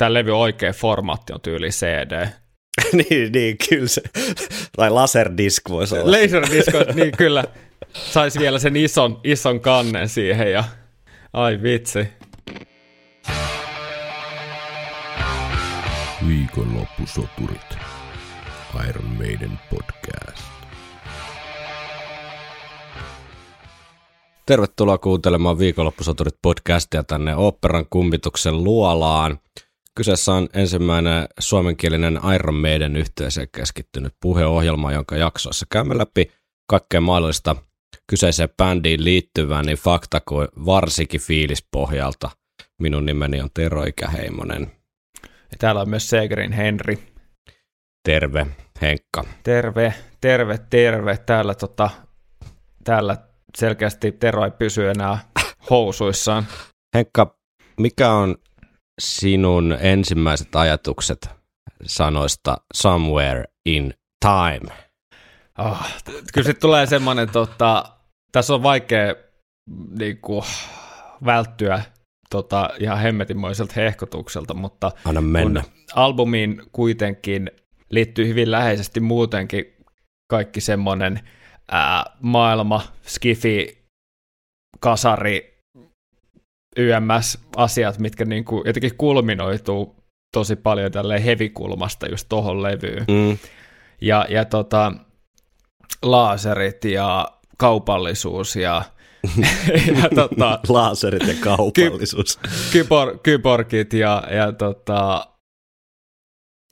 tämä 0.00 0.14
levy 0.14 0.38
oikea 0.38 0.72
formaatti 0.72 1.32
on 1.32 1.40
tyyli 1.40 1.68
CD. 1.68 2.26
niin, 2.98 3.32
niin, 3.32 3.56
kyllä 3.68 3.88
se. 3.88 4.02
Tai 4.76 4.90
laserdisk 4.90 5.62
voisi 5.68 5.98
olla. 5.98 6.10
Laserdisk, 6.10 6.72
niin 6.94 7.12
kyllä. 7.16 7.44
Saisi 7.92 8.38
vielä 8.38 8.58
sen 8.58 8.76
ison, 8.76 9.20
ison 9.24 9.60
kannen 9.60 10.08
siihen 10.08 10.52
ja 10.52 10.64
ai 11.32 11.62
vitsi. 11.62 12.08
Viikonloppusoturit. 16.28 17.78
Iron 18.88 19.10
Maiden 19.18 19.58
podcast. 19.70 20.44
Tervetuloa 24.46 24.98
kuuntelemaan 24.98 25.58
Viikonloppusoturit 25.58 26.36
podcastia 26.42 27.04
tänne 27.04 27.36
operan 27.36 27.86
kummituksen 27.90 28.64
luolaan. 28.64 29.38
Kyseessä 29.96 30.32
on 30.32 30.48
ensimmäinen 30.54 31.26
suomenkielinen 31.38 32.20
Iron 32.34 32.54
Maiden 32.54 32.96
yhteiseen 32.96 33.48
keskittynyt 33.56 34.14
puheohjelma, 34.22 34.92
jonka 34.92 35.16
jaksoissa 35.16 35.66
käymme 35.70 35.98
läpi 35.98 36.30
kaikkea 36.68 37.00
mahdollista 37.00 37.56
kyseiseen 38.06 38.48
bändiin 38.56 39.04
liittyvää 39.04 39.62
niin 39.62 39.78
fakta 39.78 40.20
kuin 40.28 40.48
varsinkin 40.66 41.20
fiilispohjalta. 41.20 42.30
Minun 42.82 43.06
nimeni 43.06 43.40
on 43.40 43.48
Tero 43.54 43.84
Ikäheimonen. 43.84 44.72
Ja 45.22 45.56
täällä 45.58 45.80
on 45.80 45.88
myös 45.88 46.10
Segerin 46.10 46.52
Henri. 46.52 46.98
Terve, 48.04 48.46
Henkka. 48.82 49.24
Terve, 49.42 49.94
terve, 50.20 50.58
terve. 50.70 51.16
Täällä, 51.16 51.54
tota, 51.54 51.90
täällä 52.84 53.16
selkeästi 53.56 54.12
Tero 54.12 54.44
ei 54.44 54.50
pysy 54.50 54.88
enää 54.88 55.18
housuissaan. 55.70 56.46
Henkka, 56.94 57.38
mikä 57.80 58.12
on 58.12 58.36
sinun 59.00 59.76
ensimmäiset 59.80 60.56
ajatukset 60.56 61.30
sanoista 61.86 62.56
Somewhere 62.74 63.44
in 63.66 63.94
Time? 64.24 64.74
Oh, 65.58 65.78
kyllä 66.34 66.44
sitten 66.44 66.60
tulee 66.60 66.86
semmoinen, 66.86 67.30
tota, 67.30 67.84
tässä 68.32 68.54
on 68.54 68.62
vaikea 68.62 69.14
niin 69.98 70.18
kuin, 70.18 70.44
välttyä 71.24 71.82
tota, 72.30 72.70
ihan 72.78 72.98
hemmetinmoiselta 72.98 73.72
hehkotukselta, 73.76 74.54
mutta 74.54 74.92
Anna 75.04 75.20
mennä. 75.20 75.62
albumiin 75.94 76.62
kuitenkin 76.72 77.50
liittyy 77.90 78.28
hyvin 78.28 78.50
läheisesti 78.50 79.00
muutenkin 79.00 79.64
kaikki 80.30 80.60
semmoinen 80.60 81.20
ää, 81.70 82.04
maailma, 82.20 82.82
skifi, 83.06 83.84
kasari, 84.80 85.59
YMS-asiat, 86.76 87.98
mitkä 87.98 88.24
niin 88.24 88.44
kuin 88.44 88.62
jotenkin 88.66 88.96
kulminoituu 88.96 89.96
tosi 90.32 90.56
paljon 90.56 90.92
tälleen 90.92 91.22
hevikulmasta 91.22 92.08
just 92.08 92.26
tohon 92.28 92.62
levyyn. 92.62 93.04
Mm. 93.08 93.38
Ja, 94.00 94.26
ja 94.28 94.44
tota, 94.44 94.92
laaserit 96.02 96.84
ja 96.84 97.28
kaupallisuus 97.58 98.56
ja, 98.56 98.82
ja 100.02 100.08
tota, 100.14 100.60
Laaserit 100.68 101.28
ja 101.28 101.34
kaupallisuus. 101.40 102.38
kybor, 102.72 103.18
kyborgit 103.22 103.92
ja, 103.92 104.22
ja 104.30 104.52
tota, 104.52 105.26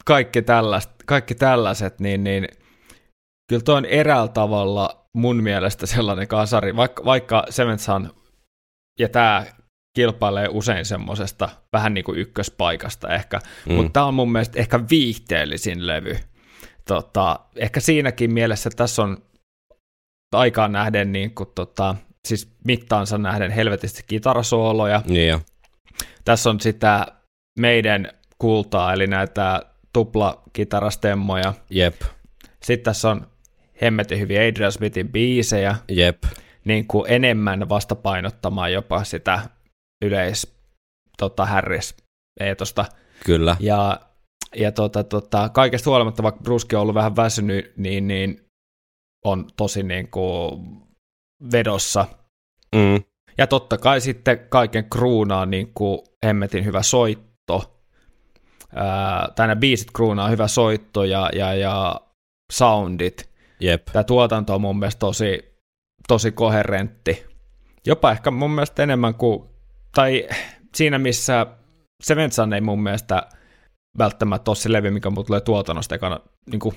kaikki, 0.05 0.43
tällaiset, 0.43 0.93
kaikki 1.07 1.35
tällaiset, 1.35 2.01
niin, 2.01 2.25
niin 2.25 2.49
kyllä 3.49 3.63
tuo 3.63 3.75
on 3.75 3.85
eräällä 3.85 4.29
tavalla 4.29 5.07
mun 5.15 5.43
mielestä 5.43 5.87
sellainen 5.87 6.29
kasari, 6.29 6.77
vaikka, 6.77 7.05
vaikka 7.05 7.45
Seventh 7.51 7.91
ja 8.99 9.09
tämä 9.09 9.47
kilpailee 9.99 10.49
usein 10.51 10.85
semmoisesta 10.85 11.49
vähän 11.73 11.95
niin 11.95 12.05
kuin 12.05 12.19
ykköspaikasta 12.19 13.15
ehkä, 13.15 13.41
mm. 13.69 13.75
mutta 13.75 13.93
tämä 13.93 14.07
on 14.07 14.15
mun 14.15 14.33
mielestä 14.33 14.61
ehkä 14.61 14.81
viihteellisin 14.91 15.87
levy. 15.87 16.17
Tota, 16.85 17.41
ehkä 17.57 17.81
siinäkin 17.81 18.33
mielessä 18.33 18.71
tässä 18.77 19.03
on 19.03 19.19
aikaan 20.33 20.73
nähden, 20.73 21.13
niin 21.13 21.35
kuin, 21.35 21.49
tota, 21.55 21.95
siis 22.29 22.53
mittaansa 22.65 23.19
nähden 23.19 23.51
helvetisti 23.51 24.03
kitarasooloja. 24.07 25.03
Niin. 25.07 25.41
Tässä 26.25 26.51
on 26.51 26.61
sitä 26.61 27.07
meidän 27.59 28.13
kultaa, 28.39 28.93
eli 28.93 29.07
näitä 29.07 29.63
tuplakitarastemmoja. 29.93 31.55
Jep, 31.71 32.01
Sitten 32.63 32.85
tässä 32.85 33.11
on 33.11 33.27
hemmetin 33.81 34.21
hyviä 34.21 34.41
Adrian 34.41 34.73
Smithin 34.73 35.09
biisejä, 35.09 35.77
jep. 35.89 36.23
niin 36.65 36.87
kuin 36.87 37.05
enemmän 37.09 37.69
vastapainottamaan 37.69 38.73
jopa 38.73 39.05
sitä 39.05 39.58
yleis 40.05 40.57
tota, 41.19 41.47
Harris 41.47 41.97
eetosta. 42.41 42.85
Kyllä. 43.25 43.57
Ja, 43.61 44.01
ja 44.57 44.73
tota, 44.73 45.05
tota, 45.05 45.49
kaikesta 45.49 45.91
huolimatta, 45.91 46.23
vaikka 46.23 46.43
Bruski 46.43 46.77
on 46.77 46.83
ollut 46.83 46.95
vähän 46.95 47.17
väsynyt, 47.17 47.73
niin, 47.77 48.09
niin 48.09 48.45
on 49.25 49.47
tosi 49.57 49.83
niin 49.83 50.09
kuin 50.11 50.61
vedossa. 51.53 52.07
Mm. 52.77 53.03
Ja 53.39 53.47
totta 53.47 53.79
kai 53.79 54.01
sitten 54.01 54.39
kaiken 54.49 54.91
kruunaa 54.91 55.47
niin 55.47 55.71
kuin 55.75 55.99
hemmetin 56.27 56.65
hyvä 56.65 56.83
soitto. 56.83 57.81
Ää, 58.75 59.29
tai 59.37 59.47
nämä 59.47 59.61
biisit 59.61 59.91
kruunaa 59.91 60.29
hyvä 60.29 60.49
soitto 60.49 61.05
ja, 61.05 61.31
ja, 61.35 61.55
ja 61.55 62.01
soundit. 62.53 63.31
Jep. 63.61 63.87
Tämä 63.93 64.05
tuotanto 64.05 64.55
on 64.55 64.61
mun 64.61 64.79
mielestä 64.79 64.99
tosi, 64.99 65.59
tosi 66.09 66.33
koherentti. 66.33 67.25
Jopa 67.87 68.11
ehkä 68.11 68.31
mun 68.31 68.51
mielestä 68.51 68.83
enemmän 68.83 69.15
kuin, 69.15 69.49
tai 69.95 70.29
siinä 70.75 70.99
missä 70.99 71.47
Sevensan 72.03 72.53
ei 72.53 72.61
mun 72.61 72.83
mielestä 72.83 73.23
välttämättä 73.99 74.51
ole 74.51 74.57
se 74.57 74.73
levy, 74.73 74.91
mikä 74.91 75.11
mulle 75.11 75.25
tulee 75.25 75.41
tuotannosta 75.41 75.95
ekana, 75.95 76.21
niin 76.51 76.61
kuin 76.61 76.75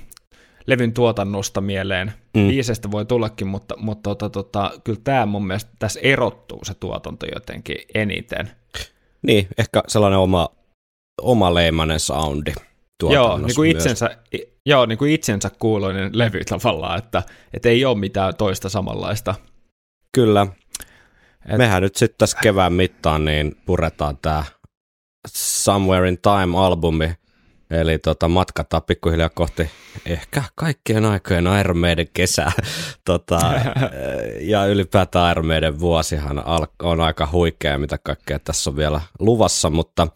levyn 0.67 0.93
tuotannosta 0.93 1.61
mieleen. 1.61 2.13
Mm. 2.37 2.47
Biisestä 2.47 2.91
voi 2.91 3.05
tullakin, 3.05 3.47
mutta, 3.47 3.77
mutta 3.77 4.09
tota, 4.09 4.29
tota, 4.29 4.71
kyllä 4.83 4.99
tämä 5.03 5.25
mun 5.25 5.47
mielestä 5.47 5.71
tässä 5.79 5.99
erottuu 6.03 6.59
se 6.63 6.73
tuotanto 6.73 7.25
jotenkin 7.33 7.77
eniten. 7.93 8.51
Niin, 9.21 9.47
ehkä 9.57 9.83
sellainen 9.87 10.19
oma, 10.19 10.49
oma 11.21 11.53
leimainen 11.53 11.99
soundi 11.99 12.53
Joo, 13.09 13.37
niin 13.37 13.55
kuin 13.55 13.71
myös. 13.71 13.83
itsensä, 13.85 14.17
i- 14.35 14.53
joo, 14.65 14.85
niin 14.85 14.97
kuin 14.97 15.11
itsensä 15.11 15.51
kuuloinen 15.59 16.09
levy 16.13 16.43
tavallaan, 16.45 16.97
että, 16.97 17.23
että 17.53 17.69
ei 17.69 17.85
ole 17.85 17.97
mitään 17.97 18.35
toista 18.35 18.69
samanlaista. 18.69 19.35
Kyllä. 20.15 20.47
Et- 21.45 21.57
Mehän 21.57 21.81
nyt 21.81 21.95
sitten 21.95 22.17
tässä 22.17 22.37
kevään 22.41 22.73
mittaan 22.73 23.25
niin 23.25 23.55
puretaan 23.65 24.17
tämä 24.21 24.43
Somewhere 25.27 26.09
in 26.09 26.17
Time-albumi, 26.21 27.13
eli 27.69 27.99
tota, 27.99 28.27
matkataan 28.27 28.83
pikkuhiljaa 28.83 29.29
kohti 29.29 29.69
ehkä 30.05 30.43
kaikkien 30.55 31.05
aikojen 31.05 31.45
Iron 31.59 31.77
Maiden 31.77 32.07
kesää. 32.13 32.51
tota, 33.05 33.39
ja 34.51 34.65
ylipäätään 34.65 35.31
Iron 35.31 35.47
Maiden 35.47 35.79
vuosihan 35.79 36.43
on 36.83 37.01
aika 37.01 37.29
huikea, 37.31 37.77
mitä 37.79 37.97
kaikkea 38.03 38.39
tässä 38.39 38.69
on 38.69 38.75
vielä 38.75 39.01
luvassa, 39.19 39.69
mutta 39.69 40.07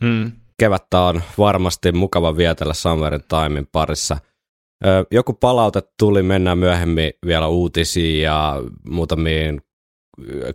Mm. 0.00 0.32
kevättä 0.58 1.00
on 1.00 1.22
varmasti 1.38 1.92
mukava 1.92 2.36
vietellä 2.36 2.74
Somewhere 2.74 3.16
in 3.16 3.22
Timein 3.28 3.68
parissa. 3.72 4.18
Joku 5.10 5.32
palaute 5.32 5.82
tuli, 5.98 6.22
mennään 6.22 6.58
myöhemmin 6.58 7.12
vielä 7.26 7.46
uutisiin 7.46 8.22
ja 8.22 8.56
muutamiin 8.88 9.60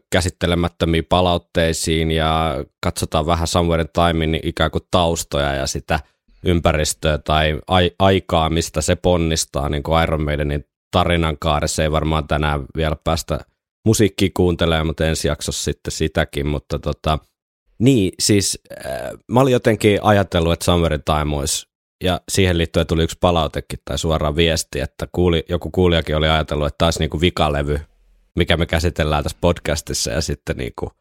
käsittelemättömiin 0.10 1.06
palautteisiin 1.06 2.12
ja 2.12 2.64
katsotaan 2.84 3.26
vähän 3.26 3.48
Somewhere 3.48 3.82
in 3.82 3.90
Timein 3.94 4.40
ikään 4.44 4.72
kuin 4.72 4.84
taustoja 4.92 5.56
ja 5.56 5.68
sitä 5.68 6.00
ympäristöä 6.46 7.18
tai 7.18 7.62
ai- 7.68 7.92
aikaa, 8.00 8.50
mistä 8.50 8.82
se 8.82 8.96
ponnistaa, 8.96 9.70
niin 9.70 9.84
kuin 9.84 10.04
Iron 10.04 10.24
Maidenin 10.24 10.66
tarinan 10.92 11.38
kaaressa. 11.40 11.84
Ei 11.84 11.92
varmaan 11.92 12.28
tänään 12.28 12.66
vielä 12.76 12.96
päästä 13.04 13.40
musiikkia 13.86 14.30
kuuntelemaan, 14.34 14.88
mutta 14.88 15.06
ensi 15.06 15.28
jaksossa 15.28 15.64
sitten 15.64 15.92
sitäkin, 15.92 16.48
mutta 16.48 16.80
tota, 16.80 17.20
niin, 17.80 18.12
siis 18.20 18.60
äh, 18.86 19.12
mä 19.32 19.40
olin 19.40 19.52
jotenkin 19.52 20.00
ajatellut, 20.02 20.54
että 20.54 20.66
Summer 20.66 21.00
Time 21.06 21.36
olisi, 21.36 21.68
ja 22.04 22.22
siihen 22.30 22.58
liittyen 22.58 22.88
tuli 22.88 23.04
yksi 23.04 23.18
palautekin 23.20 23.80
tai 23.86 23.98
suoraan 23.98 24.36
viesti, 24.36 24.80
että 24.80 25.08
kuuli, 25.12 25.46
joku 25.50 25.72
kuulijakin 25.72 26.16
oli 26.16 26.30
ajatellut, 26.30 26.68
että 26.68 26.78
taas 26.78 27.00
niinku 27.00 27.22
vikalevy, 27.22 27.80
mikä 28.36 28.58
me 28.58 28.66
käsitellään 28.66 29.24
tässä 29.24 29.38
podcastissa, 29.42 30.12
ja 30.12 30.22
sitten 30.22 30.58
niinku, 30.58 30.92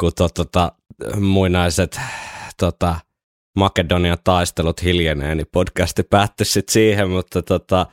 kun 0.00 0.12
to, 0.16 0.28
tota, 0.28 0.72
muinaiset 1.20 2.00
tota, 2.58 2.96
Makedonian 3.58 4.18
taistelut 4.24 4.82
hiljenee, 4.82 5.34
niin 5.34 5.46
podcasti 5.52 6.02
päättyi 6.02 6.46
sitten 6.46 6.72
siihen, 6.72 7.10
mutta 7.10 7.42
tota, 7.42 7.86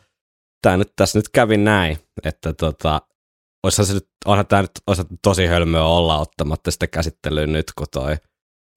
tää 0.62 0.78
nyt, 0.78 0.94
tässä 0.96 1.20
nyt 1.20 1.30
kävi 1.30 1.58
näin, 1.58 1.98
että 2.24 2.54
tota, 2.54 3.02
olisihan 3.64 3.86
se 3.86 3.94
nyt, 3.94 4.10
onhan 4.26 4.48
tämä 4.48 4.62
nyt 4.62 4.72
olisi 4.88 5.04
tosi 5.24 5.46
hölmöä 5.46 5.84
olla 5.84 6.20
ottamatta 6.20 6.72
sitä 6.72 6.88
käsittelyyn 6.88 7.52
nyt, 7.52 7.72
kun 7.78 7.88
toi 7.92 8.16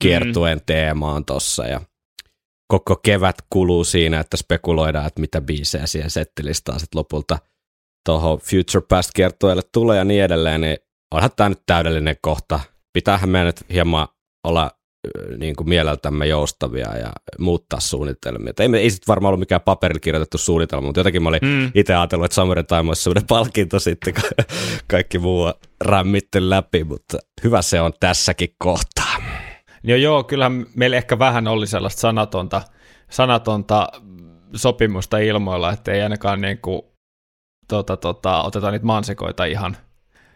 kiertueen 0.02 0.60
teema 0.66 1.12
on 1.12 1.25
tossa 1.25 1.66
ja 1.66 1.80
koko 2.69 2.96
kevät 2.96 3.37
kuluu 3.50 3.84
siinä, 3.84 4.20
että 4.20 4.37
spekuloidaan, 4.37 5.06
että 5.06 5.20
mitä 5.20 5.40
biisejä 5.40 5.87
siihen 5.87 6.10
settilistaan 6.10 6.80
sitten 6.80 6.98
lopulta 6.98 7.38
tuohon 8.04 8.38
Future 8.38 8.86
Past 8.88 9.10
kiertueelle 9.14 9.62
tulee 9.72 9.98
ja 9.98 10.04
niin 10.04 10.24
edelleen, 10.24 10.60
niin 10.60 10.76
onhan 11.14 11.30
tämä 11.36 11.48
nyt 11.48 11.62
täydellinen 11.66 12.16
kohta. 12.20 12.60
Pitäähän 12.92 13.28
meidän 13.28 13.46
nyt 13.46 13.64
hieman 13.72 14.08
olla 14.44 14.70
niin 15.38 15.56
kuin 15.56 15.68
mieleltämme 15.68 16.26
joustavia 16.26 16.98
ja 16.98 17.12
muuttaa 17.38 17.80
suunnitelmia. 17.80 18.50
Et 18.50 18.60
ei, 18.60 18.68
ei 18.76 18.90
sitten 18.90 19.12
varmaan 19.12 19.28
ollut 19.28 19.40
mikään 19.40 19.60
paperilla 19.60 20.00
kirjoitettu 20.00 20.38
suunnitelma, 20.38 20.86
mutta 20.86 21.00
jotenkin 21.00 21.22
mä 21.22 21.28
olin 21.28 21.40
mm. 21.42 21.70
itse 21.74 21.94
ajatellut, 21.94 22.24
että 22.24 22.34
Summer 22.34 22.64
Time 22.64 22.90
olisi 22.90 23.02
sellainen 23.02 23.26
palkinto 23.26 23.78
sitten, 23.78 24.14
kun 24.14 24.44
kaikki 24.90 25.18
muu 25.18 25.42
on 25.42 25.54
rämmitty 25.80 26.50
läpi, 26.50 26.84
mutta 26.84 27.18
hyvä 27.44 27.62
se 27.62 27.80
on 27.80 27.92
tässäkin 28.00 28.48
kohtaa. 28.58 29.14
Joo, 29.84 29.98
joo, 29.98 30.24
kyllähän 30.24 30.66
meillä 30.74 30.96
ehkä 30.96 31.18
vähän 31.18 31.48
oli 31.48 31.66
sellaista 31.66 32.00
sanatonta, 32.00 32.62
sanatonta 33.10 33.88
sopimusta 34.54 35.18
ilmoilla, 35.18 35.72
että 35.72 35.92
ei 35.92 36.02
ainakaan 36.02 36.40
niin 36.40 36.58
kuin, 36.58 36.82
tota, 37.69 37.96
tota, 37.96 38.43
oteta 38.43 38.70
niitä 38.70 38.87
mansikoita 38.87 39.44
ihan. 39.44 39.76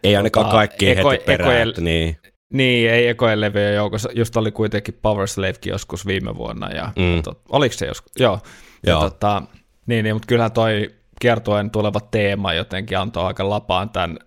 Ei 0.03 0.15
ainakaan 0.15 0.45
tota, 0.45 0.55
kaikki 0.55 0.89
eko, 0.89 1.09
heti 1.09 1.23
perään, 1.25 1.51
ekojen, 1.51 1.85
niin. 1.85 2.17
Niin, 2.53 2.91
ei 2.91 3.07
ekojen 3.07 3.41
levyjen 3.41 3.75
joukossa. 3.75 4.09
Just 4.15 4.37
oli 4.37 4.51
kuitenkin 4.51 4.99
Power 5.01 5.27
Slavekin 5.27 5.71
joskus 5.71 6.05
viime 6.07 6.35
vuonna. 6.35 6.69
Ja, 6.69 6.91
mm. 6.95 7.23
tot, 7.23 7.41
oliko 7.49 7.73
se 7.73 7.85
joskus? 7.85 8.11
Joo. 8.19 8.39
Joo. 8.87 9.03
Ja, 9.03 9.09
tota, 9.09 9.41
niin, 9.85 10.03
niin, 10.03 10.15
mutta 10.15 10.27
kyllähän 10.27 10.51
toi 10.51 10.95
kiertoen 11.21 11.71
tuleva 11.71 11.99
teema 11.99 12.53
jotenkin 12.53 12.97
antoi 12.97 13.25
aika 13.25 13.49
lapaan 13.49 13.89
tämän 13.89 14.19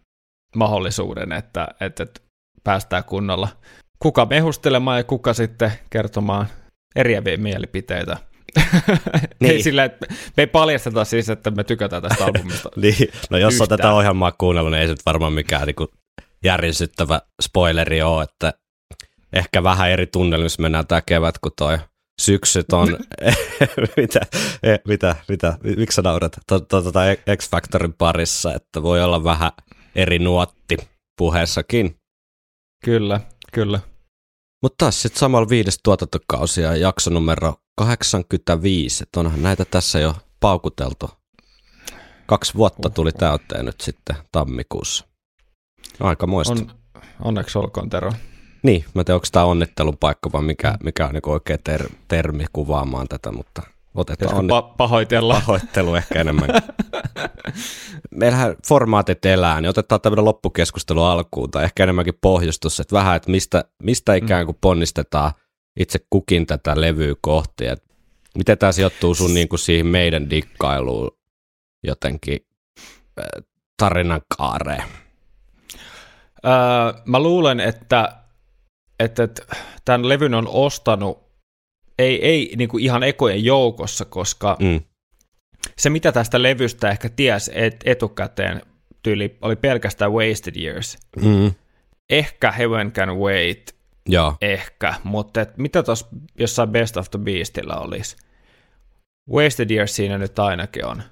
mahdollisuuden, 0.57 1.33
että, 1.33 1.69
että, 1.81 2.03
että 2.03 2.21
päästään 2.65 3.05
kunnolla 3.05 3.49
kuka 3.99 4.27
mehustelemaan 4.27 4.99
ja 4.99 5.05
kuka 5.05 5.35
sitten 5.35 5.73
kertomaan 5.91 6.47
eriäviä 6.97 7.37
mielipiteitä. 7.37 8.17
Niin. 9.41 9.53
ei 9.53 9.63
sillä, 9.63 9.85
että 9.85 10.07
me 10.37 10.43
ei 10.43 10.47
paljasteta 10.47 11.05
siis, 11.05 11.29
että 11.29 11.51
me 11.51 11.65
tykätään 11.65 12.03
tästä 12.03 12.25
albumista. 12.25 12.71
niin, 12.83 13.13
no 13.31 13.39
jos 13.39 13.61
on 13.61 13.69
tätä 13.69 13.93
ohjelmaa 13.93 14.33
kuunnellut, 14.33 14.73
niin 14.73 14.81
ei 14.81 14.89
se 14.89 14.95
varmaan 15.07 15.33
mikään 15.33 15.67
niin 15.67 15.89
järisyttävä 16.45 17.21
spoileri 17.43 18.03
ole, 18.03 18.25
että 18.25 18.55
ehkä 19.33 19.63
vähän 19.63 19.91
eri 19.91 20.07
tunnelmissa 20.07 20.63
mennään 20.63 20.87
tämä 20.87 21.03
kevät, 21.03 21.39
kun 21.39 21.53
toi 21.57 21.79
syksyt 22.21 22.73
on, 22.73 22.89
mitä, 23.97 24.21
e, 24.63 24.77
mitä, 24.89 25.17
mitä, 25.29 25.59
miksi 25.77 25.95
sä 25.97 26.03
naurat, 26.03 26.37
tuota 26.47 27.01
X-Factorin 27.37 27.95
parissa, 27.99 28.55
että 28.55 28.83
voi 28.83 29.03
olla 29.03 29.25
vähän 29.25 29.53
eri 29.95 30.19
nuotti 30.19 30.77
puheessakin. 31.19 31.97
Kyllä, 32.85 33.21
kyllä. 33.53 33.81
Mutta 34.63 34.77
taas 34.79 35.03
sitten 35.03 35.21
samalla 35.21 35.49
viides 35.49 35.79
tuotantokausi 35.83 36.61
ja 36.61 36.77
jakso 36.77 37.11
numero 37.11 37.55
85, 37.77 39.03
että 39.03 39.21
onhan 39.21 39.43
näitä 39.43 39.65
tässä 39.65 39.99
jo 39.99 40.15
paukuteltu. 40.41 41.11
Kaksi 42.27 42.55
vuotta 42.55 42.91
tuli 42.91 43.13
täyteen 43.13 43.65
nyt 43.65 43.81
sitten 43.81 44.17
tammikuussa. 44.33 45.05
Aika 46.01 46.27
muista. 46.27 46.53
On, 46.53 46.71
onneksi 47.25 47.59
olkoon 47.59 47.91
Tero. 47.91 48.13
Niin, 48.63 48.85
mä 48.95 49.05
tiedän, 49.05 49.17
onko 49.17 49.27
tämä 49.33 49.45
onnittelun 49.45 49.97
paikka 49.99 50.33
vai 50.33 50.43
mikä, 50.43 50.75
mikä 50.85 51.07
on 51.07 51.13
niin 51.13 51.29
oikea 51.29 51.59
ter- 51.65 51.91
termi 52.09 52.45
kuvaamaan 52.53 53.09
tätä, 53.09 53.33
mutta 53.33 53.63
otetaan 53.95 54.37
onni- 54.37 54.53
pa- 54.53 54.75
pahoitella. 54.77 55.35
pahoittelu 55.35 55.95
ehkä 56.01 56.21
enemmän. 56.21 56.49
Meillähän 58.11 58.57
formaatit 58.69 59.25
elää, 59.25 59.61
niin 59.61 59.71
otetaan 59.71 60.01
tämmöinen 60.01 60.25
loppukeskustelu 60.25 61.03
alkuun, 61.03 61.51
tai 61.51 61.65
ehkä 61.65 61.83
enemmänkin 61.83 62.19
pohjustus, 62.21 62.81
että 62.81 62.97
vähän, 62.97 63.17
että 63.17 63.31
mistä, 63.31 63.65
mistä 63.83 64.15
ikään 64.15 64.47
kuin 64.47 64.59
ponnistetaan 64.61 65.33
itse 65.81 65.99
kukin 66.11 66.47
tätä 66.47 66.81
levyä 66.81 67.15
kohti, 67.21 67.67
että 67.67 67.95
miten 68.39 68.59
tämä 68.59 68.73
sijoittuu 68.73 69.15
sun 69.15 69.35
niin 69.35 69.49
kuin 69.49 69.59
siihen 69.59 69.87
meidän 69.87 70.31
dikkailuun 70.31 71.19
jotenkin 71.83 72.47
tarinan 73.77 74.21
kaareen? 74.39 74.83
Öö, 76.47 76.53
mä 77.05 77.21
luulen, 77.21 77.61
että, 77.61 78.17
että, 78.99 79.23
että 79.23 79.43
tämän 79.85 80.09
levyn 80.09 80.35
on 80.35 80.49
ostanut, 80.49 81.23
ei, 81.99 82.27
ei 82.27 82.55
niin 82.57 82.69
kuin 82.69 82.85
ihan 82.85 83.03
ekojen 83.03 83.45
joukossa, 83.45 84.05
koska 84.05 84.57
mm. 84.61 84.81
se 85.79 85.91
mitä 85.91 86.13
tästä 86.13 86.43
levystä 86.43 86.91
ehkä 86.91 87.09
ties 87.09 87.51
et, 87.55 87.77
etukäteen 87.85 88.63
tyyli 89.03 89.39
oli 89.43 89.57
pelkästään 89.57 90.13
Wasted 90.13 90.57
Years. 90.63 90.99
Mm. 91.17 91.53
Ehkä 92.11 92.53
Heaven 92.53 92.93
Can 92.93 93.19
Wait, 93.19 93.75
Joo. 94.09 94.37
ehkä, 94.41 94.95
mutta 95.05 95.41
et, 95.41 95.59
mitä 95.59 95.83
tuossa 95.83 96.07
jossain 96.39 96.69
Best 96.69 96.97
of 96.97 97.11
the 97.11 97.19
Beastillä 97.19 97.77
olisi? 97.77 98.17
Wasted 99.31 99.71
Years 99.71 99.97
siinä 99.97 100.19
nyt 100.19 100.39
ainakin 100.39 100.85
on. 100.85 101.03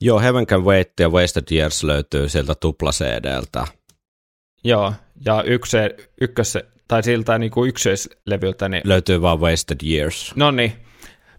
Joo, 0.00 0.20
Heaven 0.20 0.46
Can 0.46 0.64
Wait 0.64 0.92
ja 1.00 1.08
Wasted 1.08 1.44
Years 1.52 1.84
löytyy 1.84 2.28
sieltä 2.28 2.54
tupla 2.54 2.90
CD-ltä. 2.90 3.66
Joo, 4.64 4.92
ja 5.24 5.42
yksi, 5.42 5.76
ykkös, 6.20 6.58
tai 6.88 7.02
siltä 7.02 7.38
niin 7.38 7.50
kuin 7.50 7.68
ykköslevyltä. 7.68 8.68
Niin... 8.68 8.82
Löytyy 8.84 9.22
vaan 9.22 9.40
Wasted 9.40 9.78
Years. 9.86 10.32
No 10.36 10.50
niin, 10.50 10.72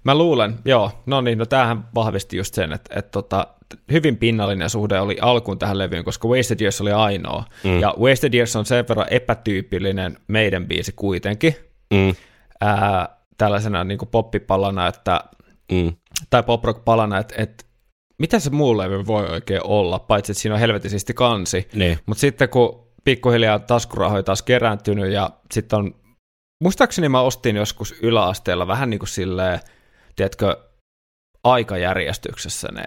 mä 0.04 0.16
luulen, 0.16 0.60
joo, 0.66 1.04
no 1.06 1.22
niin, 1.22 1.38
no 1.38 1.46
tämähän 1.46 1.88
vahvisti 1.96 2.38
just 2.38 2.54
sen, 2.54 2.74
että, 2.74 3.00
että 3.00 3.12
tota, 3.12 3.48
hyvin 3.92 4.18
pinnallinen 4.18 4.70
suhde 4.70 5.00
oli 5.00 5.18
alkuun 5.22 5.60
tähän 5.60 5.78
levyyn, 5.78 6.04
koska 6.04 6.28
Wasted 6.28 6.62
Years 6.62 6.82
oli 6.82 6.92
ainoa. 6.92 7.44
Mm. 7.64 7.80
Ja 7.80 7.94
Wasted 8.00 8.34
Years 8.34 8.56
on 8.56 8.66
sen 8.66 8.86
verran 8.90 9.08
epätyypillinen 9.10 10.18
meidän 10.28 10.68
biisi 10.68 10.92
kuitenkin, 10.92 11.56
mm. 11.94 12.16
ää, 12.62 13.18
tällaisena 13.38 13.84
niin 13.84 13.98
kuin 13.98 14.10
poppipalana, 14.10 14.88
että, 14.88 15.22
mm. 15.72 15.94
tai 16.30 16.44
poprock-palana, 16.44 17.18
että, 17.18 17.36
että 17.38 17.66
mitä 18.20 18.40
se 18.40 18.50
muu 18.50 18.78
levy 18.78 19.08
voi 19.08 19.26
oikein 19.26 19.62
olla, 19.64 20.00
paitsi 20.00 20.32
että 20.32 20.42
siinä 20.42 20.54
on 20.54 20.60
helvetisesti 20.60 21.14
kansi. 21.14 21.68
Niin. 21.74 22.00
Mutta 22.06 22.22
sitten 22.22 22.50
kun 22.50 22.86
pikkuhiljaa 23.04 23.60
taskurahoja 23.60 24.24
taas 24.24 24.42
kerääntynyt 24.42 25.12
ja 25.12 25.30
sitten 25.52 25.80
on, 25.80 25.96
muistaakseni 26.64 27.10
mä 27.10 27.22
ostin 27.22 27.56
joskus 27.56 27.96
yläasteella 28.02 28.68
vähän 28.68 28.90
niin 28.90 29.00
kuin 29.00 29.10
silleen, 29.10 29.60
tiedätkö, 30.16 30.58
aikajärjestyksessä 31.44 32.68
ne 32.72 32.84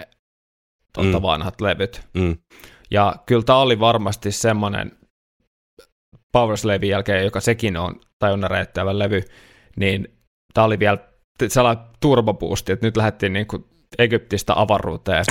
tuota, 1.02 1.18
mm. 1.18 1.22
vanhat 1.22 1.60
levyt. 1.60 2.00
Mm. 2.14 2.36
Ja 2.90 3.14
kyllä 3.26 3.42
tämä 3.42 3.58
oli 3.58 3.80
varmasti 3.80 4.32
semmoinen 4.32 4.92
Powerslavein 6.32 6.90
jälkeen, 6.90 7.24
joka 7.24 7.40
sekin 7.40 7.76
on 7.76 8.00
tajunnan 8.18 8.50
räjättävä 8.50 8.98
levy, 8.98 9.22
niin 9.76 10.08
tämä 10.54 10.64
oli 10.64 10.78
vielä 10.78 10.98
sellainen 11.48 11.84
turbopuusti, 12.00 12.72
että 12.72 12.86
nyt 12.86 12.96
lähdettiin 12.96 13.32
niin 13.32 13.46
kuin 13.46 13.64
Egyptistä 13.98 14.60
avaruuteen. 14.60 15.24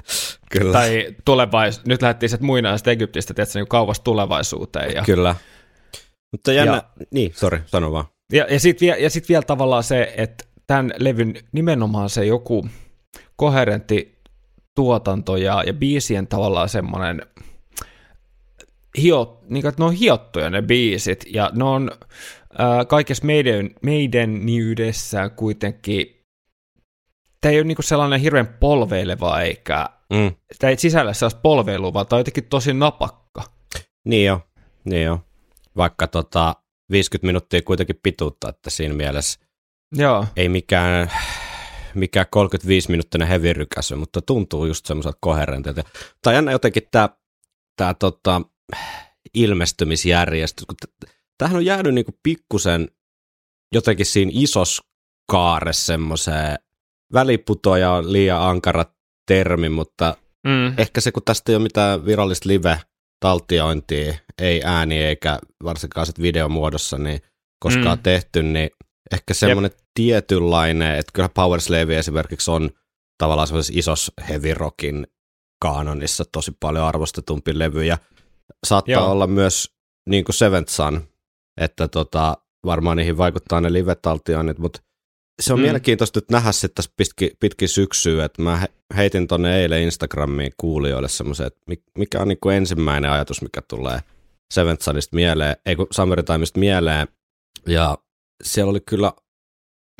Kyllä. 0.52 0.72
Tai 0.72 1.14
tulevais, 1.24 1.84
nyt 1.84 2.02
lähdettiin 2.02 2.30
sieltä 2.30 2.44
muinaisesta 2.44 2.90
Egyptistä, 2.90 3.34
tietysti 3.34 3.58
niin 3.58 3.68
kauas 3.68 4.00
tulevaisuuteen. 4.00 4.94
Ja, 4.94 5.02
Kyllä. 5.02 5.34
Mutta 6.32 6.52
jännä, 6.52 6.74
ja, 6.74 7.06
niin, 7.10 7.32
sori, 7.34 7.60
sano 7.66 7.92
vaan. 7.92 8.04
Ja, 8.32 8.46
ja 8.50 8.60
sitten 8.60 8.86
vielä, 8.86 8.98
ja 8.98 9.10
sit 9.10 9.28
vielä 9.28 9.42
tavallaan 9.42 9.82
se, 9.82 10.14
että 10.16 10.44
tämän 10.66 10.92
levyn 10.98 11.34
nimenomaan 11.52 12.10
se 12.10 12.24
joku 12.24 12.68
koherentti 13.36 14.13
tuotanto 14.74 15.36
ja, 15.36 15.62
ja 15.66 15.72
biisien 15.72 16.26
tavallaan 16.26 16.68
semmoinen 16.68 17.22
hio, 19.02 19.40
niin 19.48 19.66
että 19.66 19.82
ne 19.82 19.84
on 19.84 19.92
hiottuja 19.94 20.50
ne 20.50 20.62
biisit, 20.62 21.24
ja 21.32 21.50
ne 21.54 21.64
on 21.64 21.90
äh, 22.60 22.86
kaikessa 22.88 23.24
meidän, 23.24 23.70
meidän 23.82 24.46
niydessä 24.46 25.28
kuitenkin 25.28 26.14
tämä 27.40 27.52
ei 27.52 27.58
ole 27.58 27.64
niinku 27.64 27.82
sellainen 27.82 28.20
hirveän 28.20 28.48
polveileva 28.60 29.40
eikä, 29.40 29.88
mm. 30.12 30.32
tämä 30.58 30.70
ei 30.70 30.78
sisällä 30.78 31.12
sellaista 31.12 31.40
polveilua, 31.40 31.92
vaan 31.92 32.06
tämä 32.06 32.16
on 32.16 32.20
jotenkin 32.20 32.44
tosi 32.44 32.74
napakka. 32.74 33.42
Niin 34.04 34.26
jo, 34.26 34.40
niin 34.84 35.04
jo. 35.04 35.20
Vaikka 35.76 36.06
tota 36.06 36.54
50 36.90 37.26
minuuttia 37.26 37.62
kuitenkin 37.62 38.00
pituutta, 38.02 38.48
että 38.48 38.70
siinä 38.70 38.94
mielessä 38.94 39.40
Joo. 39.96 40.26
ei 40.36 40.48
mikään, 40.48 41.10
mikään 41.94 42.26
35 42.30 42.90
minuuttinen 42.90 43.28
hevirykäsy, 43.28 43.96
mutta 43.96 44.22
tuntuu 44.22 44.66
just 44.66 44.86
semmoiselta 44.86 45.18
koherentilta. 45.20 45.82
Tai 46.22 46.34
jännä 46.34 46.52
jotenkin 46.52 46.82
tämä, 46.90 47.08
tämä 47.76 47.94
tota, 47.94 48.42
ilmestymisjärjestys, 49.34 50.66
kun 50.66 50.76
tämähän 51.38 51.56
on 51.56 51.64
jäänyt 51.64 51.94
niinku 51.94 52.18
pikkusen 52.22 52.88
jotenkin 53.74 54.06
siinä 54.06 54.30
isos 54.34 54.82
kaare 55.30 55.72
semmoiseen 55.72 56.58
väliputoja 57.12 57.92
on 57.92 58.12
liian 58.12 58.42
ankara 58.42 58.84
termi, 59.26 59.68
mutta 59.68 60.16
mm. 60.46 60.78
ehkä 60.78 61.00
se, 61.00 61.12
kun 61.12 61.22
tästä 61.24 61.52
ei 61.52 61.56
ole 61.56 61.62
mitään 61.62 62.06
virallista 62.06 62.48
live-taltiointia, 62.48 64.14
ei 64.38 64.62
ääni 64.64 65.02
eikä 65.02 65.38
varsinkaan 65.64 66.06
sit 66.06 66.20
videomuodossa 66.22 66.98
niin 66.98 67.20
koskaan 67.58 67.98
mm. 67.98 68.02
tehty, 68.02 68.42
niin 68.42 68.70
ehkä 69.12 69.34
semmoinen 69.34 69.70
Jep. 69.70 69.86
tietynlainen, 69.94 70.98
että 70.98 71.10
kyllä 71.14 71.28
Power 71.28 71.60
Slave 71.60 71.98
esimerkiksi 71.98 72.50
on 72.50 72.70
tavallaan 73.18 73.48
semmoisessa 73.48 73.78
isos 73.78 74.12
heavy 74.28 74.54
rockin 74.54 75.06
kaanonissa 75.62 76.24
tosi 76.32 76.52
paljon 76.60 76.84
arvostetumpi 76.84 77.58
levy, 77.58 77.84
ja 77.84 77.98
saattaa 78.66 78.92
Joo. 78.92 79.10
olla 79.10 79.26
myös 79.26 79.74
niin 80.08 80.24
kuin 80.24 80.34
Seventh 80.34 80.72
Sun, 80.72 81.02
että 81.60 81.88
tota, 81.88 82.36
varmaan 82.66 82.96
niihin 82.96 83.18
vaikuttaa 83.18 83.60
ne 83.60 83.72
live-taltioinnit, 83.72 84.58
mutta 84.58 84.82
se 85.42 85.52
on 85.52 85.58
mm. 85.58 85.62
mielenkiintoista 85.62 86.18
nyt 86.18 86.30
nähdä 86.30 86.52
sitten 86.52 86.74
tässä 86.74 86.90
pitkin, 86.96 87.30
pitkin 87.40 87.68
syksyä, 87.68 88.24
että 88.24 88.42
mä 88.42 88.66
heitin 88.96 89.28
tonne 89.28 89.60
eilen 89.60 89.82
Instagramiin 89.82 90.52
kuulijoille 90.56 91.08
semmoisen, 91.08 91.46
että 91.46 91.60
mikä 91.98 92.20
on 92.20 92.28
niin 92.28 92.38
kuin 92.40 92.56
ensimmäinen 92.56 93.10
ajatus, 93.10 93.42
mikä 93.42 93.62
tulee 93.68 94.00
Seventh 94.54 94.82
Sunista 94.82 95.16
mieleen, 95.16 95.56
ei 95.66 95.76
kun 95.76 95.86
Summertimeista 95.90 96.60
mieleen, 96.60 97.08
ja 97.66 97.98
siellä 98.42 98.70
oli 98.70 98.80
kyllä 98.80 99.12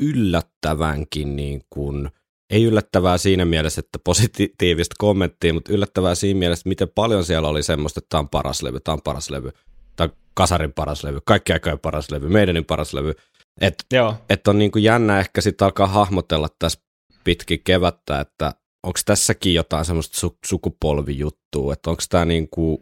yllättävänkin 0.02 1.36
niin 1.36 1.62
kuin, 1.70 2.10
ei 2.50 2.64
yllättävää 2.64 3.18
siinä 3.18 3.44
mielessä, 3.44 3.80
että 3.80 3.98
positiivista 4.04 4.94
kommenttia, 4.98 5.54
mutta 5.54 5.72
yllättävää 5.72 6.14
siinä 6.14 6.38
mielessä, 6.38 6.68
miten 6.68 6.88
paljon 6.94 7.24
siellä 7.24 7.48
oli 7.48 7.62
semmoista, 7.62 8.00
että 8.00 8.08
tämä 8.08 8.18
on 8.18 8.28
paras 8.28 8.62
levy, 8.62 8.80
tämä 8.80 8.94
on 8.94 9.02
paras 9.02 9.30
levy, 9.30 9.50
tämä 9.96 10.08
on 10.10 10.16
kasarin 10.34 10.72
paras 10.72 11.04
levy, 11.04 11.20
kaikki 11.24 11.52
aikojen 11.52 11.78
paras 11.78 12.10
levy, 12.10 12.28
meidänin 12.28 12.64
paras 12.64 12.94
levy. 12.94 13.14
Että 13.60 13.84
et 14.28 14.48
on 14.48 14.58
niin 14.58 14.70
kuin 14.70 14.84
jännä 14.84 15.20
ehkä 15.20 15.40
sitten 15.40 15.64
alkaa 15.64 15.86
hahmotella 15.86 16.48
tässä 16.58 16.80
pitkin 17.24 17.60
kevättä, 17.64 18.20
että 18.20 18.54
onko 18.82 18.98
tässäkin 19.04 19.54
jotain 19.54 19.84
semmoista 19.84 20.26
su- 20.26 20.38
sukupolvijuttua, 20.46 21.72
että 21.72 21.90
onko 21.90 22.02
tämä 22.08 22.24
niin 22.24 22.48
kuin 22.50 22.78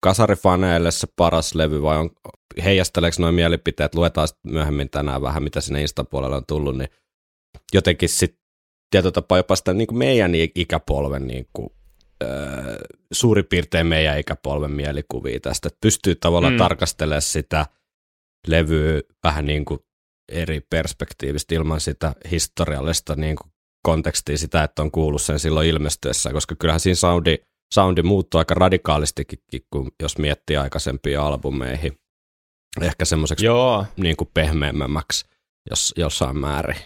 kasarifaneille 0.00 0.90
se 0.90 1.06
paras 1.16 1.54
levy 1.54 1.82
vai 1.82 1.98
on, 1.98 2.10
heijasteleeko 2.64 3.16
noin 3.18 3.34
mielipiteet, 3.34 3.94
luetaan 3.94 4.28
myöhemmin 4.42 4.90
tänään 4.90 5.22
vähän, 5.22 5.42
mitä 5.42 5.60
sinne 5.60 5.82
Insta-puolelle 5.82 6.36
on 6.36 6.46
tullut, 6.46 6.78
niin 6.78 6.88
jotenkin 7.74 8.08
sitten 8.08 8.40
tietyllä 8.90 9.12
tapaa 9.12 9.38
jopa 9.38 9.56
sitä 9.56 9.72
niin 9.72 9.86
kuin 9.86 9.98
meidän 9.98 10.32
ikäpolven 10.54 11.26
niin 11.26 11.46
kuin, 11.52 11.70
öö, 12.22 12.76
suurin 13.12 13.44
piirtein 13.44 13.86
meidän 13.86 14.18
ikäpolven 14.18 14.70
mielikuvia 14.70 15.40
tästä, 15.40 15.68
että 15.68 15.78
pystyy 15.80 16.14
tavallaan 16.14 16.54
mm. 16.54 16.58
tarkastelemaan 16.58 17.22
sitä 17.22 17.66
levyä 18.46 19.00
vähän 19.24 19.46
niin 19.46 19.64
kuin 19.64 19.80
eri 20.32 20.60
perspektiivistä 20.60 21.54
ilman 21.54 21.80
sitä 21.80 22.14
historiallista 22.30 23.16
niin 23.16 23.36
kuin 23.36 23.52
kontekstia 23.82 24.38
sitä, 24.38 24.64
että 24.64 24.82
on 24.82 24.90
kuullut 24.90 25.22
sen 25.22 25.38
silloin 25.38 25.68
ilmestyessä, 25.68 26.32
koska 26.32 26.54
kyllähän 26.54 26.80
siinä 26.80 26.94
soundi, 26.94 27.38
soundi 27.74 28.02
muuttuu 28.02 28.38
aika 28.38 28.54
radikaalistikin, 28.54 29.38
kun 29.70 29.90
jos 30.02 30.18
miettii 30.18 30.56
aikaisempia 30.56 31.26
albumeihin. 31.26 31.98
Ehkä 32.80 33.04
semmoiseksi 33.04 33.46
niin 33.96 34.16
kuin 34.16 34.30
pehmeämmäksi 34.34 35.26
jos, 35.70 35.94
jossain 35.96 36.38
määrin. 36.38 36.76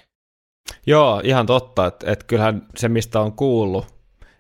Joo, 0.87 1.21
ihan 1.25 1.47
totta, 1.47 1.87
että, 1.87 2.13
että 2.13 2.25
kyllähän 2.27 2.67
se, 2.77 2.89
mistä 2.89 3.21
on 3.21 3.33
kuullut, 3.33 3.87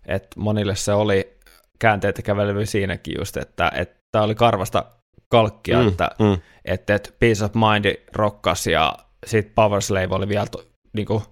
että 0.06 0.40
monille 0.40 0.76
se 0.76 0.92
oli 0.92 1.38
käänteet 1.78 2.20
kävely 2.24 2.66
siinäkin 2.66 3.14
just, 3.18 3.36
että, 3.36 3.72
tämä 4.12 4.24
oli 4.24 4.34
karvasta 4.34 4.84
kalkkia, 5.28 5.82
mm, 5.82 5.88
että, 5.88 6.10
mm. 6.18 6.38
että, 6.64 6.94
että 6.94 7.10
Peace 7.18 7.44
of 7.44 7.52
Mind 7.54 7.94
rokkas 8.12 8.66
ja 8.66 8.98
sitten 9.26 9.54
Power 9.54 9.82
Slave 9.82 10.08
oli 10.10 10.28
vielä 10.28 10.46
to, 10.46 10.64
niin 10.92 11.06
kuin, 11.06 11.22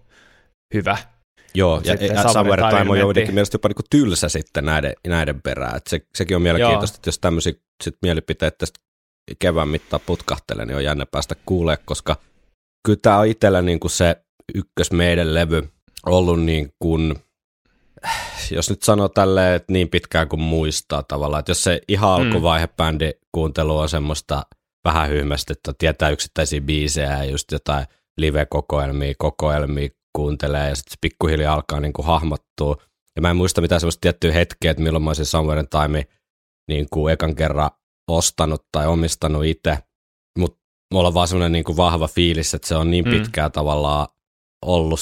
hyvä. 0.74 0.96
Joo, 1.54 1.80
ja, 1.84 1.94
ja 1.94 2.32
Somewhere 2.32 2.62
Time 2.70 2.90
on 2.90 2.98
joidenkin 2.98 3.34
mielestä 3.34 3.54
jopa 3.54 3.68
niin 3.68 3.86
tylsä 3.90 4.28
sitten 4.28 4.64
näiden, 4.64 4.92
näiden 5.06 5.42
perään. 5.42 5.76
Et 5.76 5.86
se, 5.86 6.00
sekin 6.14 6.36
on 6.36 6.42
mielenkiintoista, 6.42 6.94
Joo. 6.94 6.98
että 6.98 7.08
jos 7.08 7.18
tämmöisiä 7.18 7.52
sit 7.84 7.96
mielipiteet 8.02 8.58
tästä 8.58 8.80
kevään 9.38 9.68
mittaan 9.68 10.00
putkahtelee, 10.06 10.66
niin 10.66 10.76
on 10.76 10.84
jännä 10.84 11.06
päästä 11.06 11.34
kuulee, 11.46 11.76
koska 11.84 12.16
kyllä 12.86 12.98
tämä 13.02 13.18
on 13.18 13.26
itsellä 13.26 13.62
niin 13.62 13.80
kuin 13.80 13.90
se 13.90 14.16
ykkös 14.54 14.92
meidän 14.92 15.34
levy 15.34 15.68
ollut 16.06 16.42
niin 16.42 16.72
kuin, 16.78 17.14
jos 18.50 18.70
nyt 18.70 18.82
sanoo 18.82 19.08
tälleen, 19.08 19.56
että 19.56 19.72
niin 19.72 19.88
pitkään 19.88 20.28
kuin 20.28 20.40
muistaa 20.40 21.02
tavallaan, 21.02 21.40
että 21.40 21.50
jos 21.50 21.64
se 21.64 21.80
ihan 21.88 22.20
mm. 22.20 22.26
alkuvaihe 22.26 22.68
bändi 22.68 23.10
kuuntelu 23.32 23.78
on 23.78 23.88
semmoista 23.88 24.42
vähän 24.84 25.08
hyhmästettä, 25.08 25.72
tietää 25.78 26.10
yksittäisiä 26.10 26.60
biisejä 26.60 27.18
ja 27.18 27.24
just 27.24 27.52
jotain 27.52 27.86
live-kokoelmia, 28.16 29.14
kokoelmia 29.18 29.88
kuuntelee 30.12 30.68
ja 30.68 30.76
sitten 30.76 30.98
pikkuhiljaa 31.00 31.54
alkaa 31.54 31.80
niin 31.80 31.92
kuin 31.92 32.06
hahmottua. 32.06 32.76
Ja 33.16 33.22
mä 33.22 33.30
en 33.30 33.36
muista 33.36 33.60
mitään 33.60 33.80
semmoista 33.80 34.00
tiettyä 34.00 34.32
hetkeä, 34.32 34.70
että 34.70 34.82
milloin 34.82 35.02
mä 35.02 35.10
olisin 35.10 35.26
Somewhere 35.26 35.64
Time 35.70 36.06
niin 36.68 36.86
kuin 36.90 37.12
ekan 37.12 37.34
kerran 37.34 37.70
ostanut 38.10 38.66
tai 38.72 38.86
omistanut 38.86 39.44
itse, 39.44 39.78
mutta 40.38 40.60
mulla 40.94 41.08
on 41.08 41.14
vaan 41.14 41.28
semmoinen 41.28 41.52
niin 41.52 41.64
kuin 41.64 41.76
vahva 41.76 42.08
fiilis, 42.08 42.54
että 42.54 42.68
se 42.68 42.76
on 42.76 42.90
niin 42.90 43.04
mm. 43.04 43.10
pitkää 43.10 43.48
mm. 43.48 43.52
tavallaan 43.52 44.06
ollut, 44.66 45.00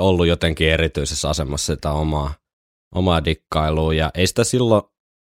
ollut 0.00 0.26
jotenkin 0.26 0.68
erityisessä 0.68 1.28
asemassa 1.28 1.74
sitä 1.74 1.92
omaa, 1.92 2.34
omaa 2.94 3.24
dikkailua, 3.24 3.94
ja 3.94 4.10
ei 4.14 4.26
sitä 4.26 4.44
silloin, 4.44 4.82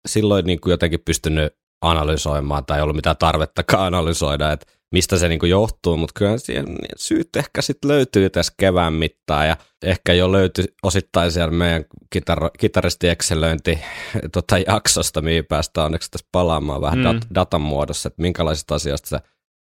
silloin 0.09 0.47
niin 0.47 0.61
kuin 0.61 0.71
jotenkin 0.71 1.01
pystynyt 1.05 1.53
analysoimaan 1.83 2.65
tai 2.65 2.83
ollut 2.83 2.97
mitään 2.97 3.17
tarvettakaan 3.17 3.87
analysoida, 3.95 4.53
että 4.53 4.67
mistä 4.95 5.19
se 5.19 5.29
niin 5.29 5.41
johtuu, 5.49 5.97
mutta 5.97 6.13
kyllä 6.19 6.39
siihen 6.39 6.67
syyt 6.97 7.37
ehkä 7.37 7.63
sitten 7.63 7.91
löytyy 7.91 8.31
tässä 8.31 8.55
kevään 8.57 8.93
mittaan 8.93 9.49
ja 9.49 9.57
ehkä 9.83 10.13
jo 10.13 10.33
löytyi 10.33 10.65
osittain 10.83 11.33
siellä 11.33 11.51
meidän 11.51 11.85
kitar- 12.17 12.51
kitaristi 12.59 13.09
Excelöinti 13.09 13.79
tota 14.33 14.59
jaksosta, 14.59 15.23
mihin 15.23 15.45
päästään 15.45 15.85
onneksi 15.85 16.11
tässä 16.11 16.29
palaamaan 16.33 16.81
vähän 16.81 16.99
mm. 16.99 17.05
dat- 17.05 17.27
datan 17.35 17.61
muodossa, 17.61 18.07
että 18.07 18.23
minkälaisista 18.23 18.75
asioista 18.75 19.09
se 19.09 19.19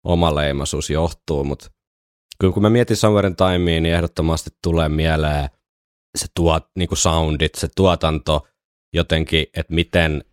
oma 0.05 0.35
leimaisuus 0.35 0.91
johtuu, 0.91 1.45
mutta 1.45 1.71
kyllä 2.41 2.53
kun 2.53 2.63
mä 2.63 2.71
mietin 2.71 2.97
Summerin 2.97 3.37
Timea, 3.37 3.81
niin 3.81 3.95
ehdottomasti 3.95 4.51
tulee 4.63 4.89
mieleen 4.89 5.49
se 6.19 6.27
tuot, 6.37 6.65
niin 6.79 6.89
kuin 6.89 6.99
soundit, 6.99 7.55
se 7.55 7.69
tuotanto 7.77 8.47
jotenkin, 8.95 9.47
että 9.57 9.75
miten 9.75 10.25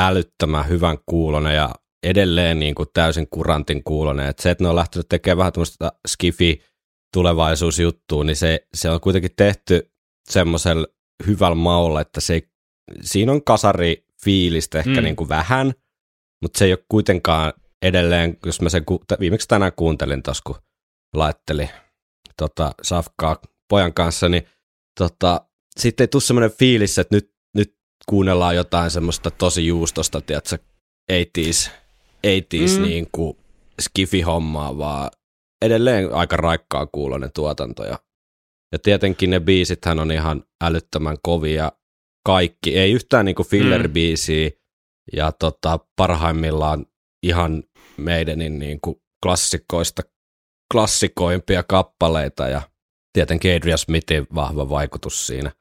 älyttömän 0.00 0.68
hyvän 0.68 0.98
kuulonen 1.06 1.56
ja 1.56 1.74
edelleen 2.04 2.58
niin 2.58 2.74
kuin 2.74 2.88
täysin 2.94 3.28
kurantin 3.30 3.84
kuulonen. 3.84 4.28
Että 4.28 4.42
se, 4.42 4.50
että 4.50 4.64
ne 4.64 4.68
on 4.68 4.76
lähtenyt 4.76 5.08
tekemään 5.08 5.38
vähän 5.38 5.52
tämmöistä 5.52 5.92
skifi 6.08 6.62
tulevaisuusjuttua, 7.14 8.24
niin 8.24 8.36
se, 8.36 8.66
se 8.74 8.90
on 8.90 9.00
kuitenkin 9.00 9.30
tehty 9.36 9.92
semmoisella 10.30 10.86
hyvällä 11.26 11.54
maulla, 11.54 12.00
että 12.00 12.20
se, 12.20 12.42
siinä 13.00 13.32
on 13.32 13.44
kasari 13.44 14.06
fiilistä 14.24 14.78
ehkä 14.78 14.90
mm. 14.90 15.02
niin 15.02 15.16
kuin 15.16 15.28
vähän, 15.28 15.72
mutta 16.42 16.58
se 16.58 16.64
ei 16.64 16.72
ole 16.72 16.84
kuitenkaan 16.88 17.52
edelleen, 17.82 18.36
jos 18.46 18.60
mä 18.60 18.68
sen 18.68 18.84
ku, 18.84 19.04
viimeksi 19.20 19.48
tänään 19.48 19.72
kuuntelin 19.76 20.22
tuossa, 20.22 20.42
kun 20.46 20.56
laitteli 21.14 21.70
tota, 22.36 22.72
Safkaa 22.82 23.36
pojan 23.68 23.94
kanssa, 23.94 24.28
niin 24.28 24.46
tota, 24.98 25.46
sitten 25.80 26.04
ei 26.04 26.08
tule 26.08 26.22
semmoinen 26.22 26.52
fiilis, 26.58 26.98
että 26.98 27.16
nyt, 27.16 27.34
nyt 27.56 27.76
kuunnellaan 28.08 28.56
jotain 28.56 28.90
semmoista 28.90 29.30
tosi 29.30 29.66
juustosta, 29.66 30.20
tiedätkö, 30.20 30.58
80s, 31.12 31.70
80s 32.24 32.78
mm. 32.78 32.82
niin 32.82 33.08
kuin 33.12 33.36
skifi-hommaa, 33.80 34.78
vaan 34.78 35.10
edelleen 35.64 36.14
aika 36.14 36.36
raikkaa 36.36 36.86
kuulonen 36.86 37.30
tuotanto. 37.34 37.84
Ja, 37.84 37.98
ja 38.72 38.78
tietenkin 38.78 39.30
ne 39.30 39.40
biisithän 39.40 39.98
on 39.98 40.12
ihan 40.12 40.44
älyttömän 40.64 41.16
kovia 41.22 41.72
kaikki, 42.26 42.78
ei 42.78 42.92
yhtään 42.92 43.24
niin 43.24 43.34
kuin 43.34 43.48
filler-biisiä, 43.48 44.48
mm. 44.48 44.56
ja 45.12 45.32
tota, 45.32 45.78
parhaimmillaan 45.96 46.86
ihan 47.22 47.62
meidänin 47.96 48.58
niin 48.58 48.80
kuin 48.80 48.96
klassikoista 49.22 50.02
klassikoimpia 50.72 51.62
kappaleita 51.62 52.48
ja 52.48 52.62
tietenkin 53.12 53.56
Adrian 53.56 53.78
Smithin 53.78 54.26
vahva 54.34 54.68
vaikutus 54.68 55.26
siinä 55.26 55.52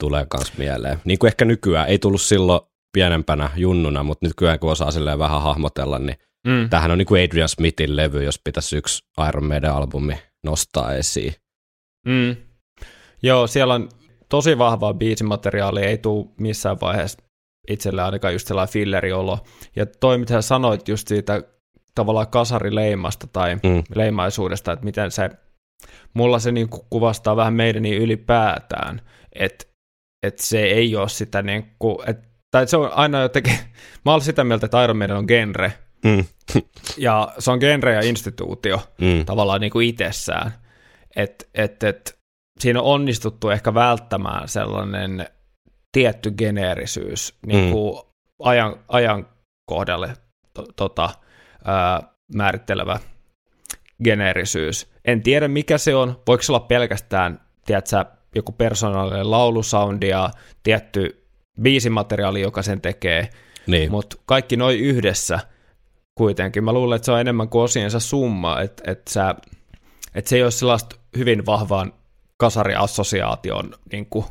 tulee 0.00 0.26
myös 0.36 0.58
mieleen. 0.58 0.98
Niin 1.04 1.18
kuin 1.18 1.28
ehkä 1.28 1.44
nykyään, 1.44 1.88
ei 1.88 1.98
tullut 1.98 2.22
silloin 2.22 2.60
pienempänä 2.92 3.50
junnuna, 3.56 4.02
mutta 4.02 4.26
nykyään 4.26 4.58
kun 4.58 4.70
osaa 4.70 4.90
silleen 4.90 5.18
vähän 5.18 5.42
hahmotella, 5.42 5.98
niin 5.98 6.16
mm. 6.46 6.70
tämähän 6.70 6.90
on 6.90 6.98
niin 6.98 7.06
kuin 7.06 7.24
Adrian 7.24 7.48
Smithin 7.48 7.96
levy, 7.96 8.24
jos 8.24 8.40
pitäisi 8.44 8.76
yksi 8.76 9.04
Iron 9.28 9.44
Maiden-albumi 9.44 10.16
nostaa 10.44 10.94
esiin. 10.94 11.34
Mm. 12.06 12.36
Joo, 13.22 13.46
siellä 13.46 13.74
on 13.74 13.88
tosi 14.28 14.58
vahvaa 14.58 14.94
biisimateriaalia, 14.94 15.88
ei 15.88 15.98
tule 15.98 16.26
missään 16.40 16.80
vaiheessa 16.80 17.18
itselle 17.68 18.02
ainakaan 18.02 18.32
just 18.32 18.46
sellainen 18.48 18.72
filleriolo. 18.72 19.38
Ja 19.76 19.86
toi, 19.86 20.18
mitä 20.18 20.34
sä 20.34 20.42
sanoit 20.42 20.88
just 20.88 21.08
siitä 21.08 21.42
tavallaan 21.94 22.28
kasarileimasta 22.28 23.26
tai 23.26 23.54
mm. 23.54 23.82
leimaisuudesta, 23.94 24.72
että 24.72 24.84
miten 24.84 25.10
se, 25.10 25.30
mulla 26.14 26.38
se 26.38 26.52
niin 26.52 26.68
kuvastaa 26.90 27.36
vähän 27.36 27.54
meidän 27.54 27.82
niin 27.82 28.02
ylipäätään, 28.02 29.00
että 29.32 29.68
että 30.22 30.42
se 30.42 30.62
ei 30.62 30.96
ole 30.96 31.08
sitä 31.08 31.42
niin 31.42 31.70
kuin, 31.78 32.10
että, 32.10 32.27
tai 32.50 32.68
se 32.68 32.76
on 32.76 32.90
aina 32.92 33.22
jotenkin, 33.22 33.52
mä 34.04 34.12
olen 34.12 34.20
sitä 34.20 34.44
mieltä, 34.44 34.66
että 34.66 34.84
Iron 34.84 34.96
Maiden 34.96 35.16
on 35.16 35.24
genre, 35.28 35.72
mm. 36.04 36.24
ja 36.96 37.32
se 37.38 37.50
on 37.50 37.58
genre 37.58 37.94
ja 37.94 38.00
instituutio 38.00 38.80
mm. 39.00 39.24
tavallaan 39.26 39.60
niin 39.60 39.70
kuin 39.70 39.88
itsessään, 39.88 40.52
että 41.16 41.44
et, 41.54 41.82
et, 41.82 42.18
siinä 42.60 42.80
on 42.80 42.86
onnistuttu 42.86 43.50
ehkä 43.50 43.74
välttämään 43.74 44.48
sellainen 44.48 45.26
tietty 45.92 46.30
geneerisyys 46.30 47.34
niin 47.46 47.72
kuin 47.72 47.98
mm. 47.98 48.10
ajan, 48.42 48.76
ajan 48.88 49.28
kohdalle 49.66 50.14
to, 50.54 50.64
tota, 50.76 51.10
ää, 51.64 52.02
määrittelevä 52.34 52.98
geneerisyys. 54.04 54.92
En 55.04 55.22
tiedä 55.22 55.48
mikä 55.48 55.78
se 55.78 55.94
on, 55.94 56.22
voiko 56.26 56.42
se 56.42 56.52
olla 56.52 56.60
pelkästään, 56.60 57.40
tiedätkö, 57.66 58.04
joku 58.34 58.52
persoonallinen 58.52 59.30
laulusoundi 59.30 60.08
ja 60.08 60.30
tietty 60.62 61.27
biisimateriaali, 61.62 62.40
joka 62.40 62.62
sen 62.62 62.80
tekee, 62.80 63.30
niin. 63.66 63.90
mutta 63.90 64.16
kaikki 64.26 64.56
noin 64.56 64.80
yhdessä 64.80 65.40
kuitenkin. 66.14 66.64
Mä 66.64 66.72
luulen, 66.72 66.96
että 66.96 67.06
se 67.06 67.12
on 67.12 67.20
enemmän 67.20 67.48
kuin 67.48 67.62
osiensa 67.62 68.00
summa, 68.00 68.60
että, 68.60 68.90
että, 68.92 69.12
sä, 69.12 69.34
että 70.14 70.28
se 70.28 70.36
ei 70.36 70.42
ole 70.42 70.50
sellaista 70.50 70.96
hyvin 71.16 71.46
vahvaan 71.46 71.92
kasariassosiaation 72.36 73.74
niin 73.92 74.06
kuin, 74.06 74.24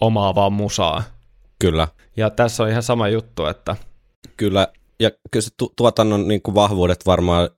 omaavaa 0.00 0.50
musaa. 0.50 1.02
Kyllä. 1.58 1.88
Ja 2.16 2.30
tässä 2.30 2.62
on 2.62 2.68
ihan 2.68 2.82
sama 2.82 3.08
juttu, 3.08 3.46
että... 3.46 3.76
Kyllä, 4.36 4.68
ja 5.00 5.10
kyllä 5.30 5.44
se 5.44 5.50
tu- 5.56 5.72
tuotannon 5.76 6.28
niin 6.28 6.42
kuin 6.42 6.54
vahvuudet 6.54 7.06
varmaan 7.06 7.50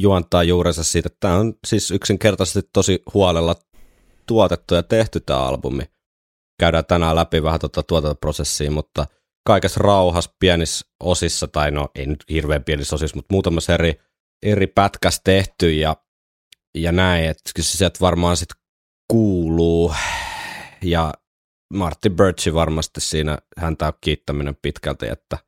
juontaa 0.00 0.42
juurensa 0.42 0.84
siitä, 0.84 1.06
että 1.06 1.16
tämä 1.20 1.34
on 1.34 1.54
siis 1.66 1.90
yksinkertaisesti 1.90 2.70
tosi 2.72 3.02
huolella 3.14 3.54
tuotettu 4.26 4.74
ja 4.74 4.82
tehty 4.82 5.20
tämä 5.20 5.40
albumi. 5.40 5.82
Käydään 6.60 6.84
tänään 6.84 7.16
läpi 7.16 7.42
vähän 7.42 7.60
tuota 7.60 7.82
tuotantoprosessia, 7.82 8.70
mutta 8.70 9.06
kaikessa 9.46 9.80
rauhassa 9.82 10.34
pienissä 10.38 10.86
osissa, 11.00 11.48
tai 11.48 11.70
no 11.70 11.88
ei 11.94 12.06
nyt 12.06 12.24
hirveän 12.30 12.64
pienissä 12.64 12.96
osissa, 12.96 13.16
mutta 13.16 13.34
muutamassa 13.34 13.74
eri, 13.74 14.00
eri 14.42 14.66
pätkässä 14.66 15.20
tehty 15.24 15.72
ja, 15.72 15.96
ja 16.74 16.92
näin, 16.92 17.24
että 17.24 17.62
se 17.62 17.76
sieltä 17.76 18.00
varmaan 18.00 18.36
sitten 18.36 18.56
kuuluu. 19.10 19.94
Ja 20.82 21.14
Martti 21.74 22.10
Birchi 22.10 22.54
varmasti 22.54 23.00
siinä 23.00 23.38
häntä 23.56 23.86
on 23.86 23.92
kiittäminen 24.00 24.56
pitkälti, 24.62 25.08
että 25.08 25.38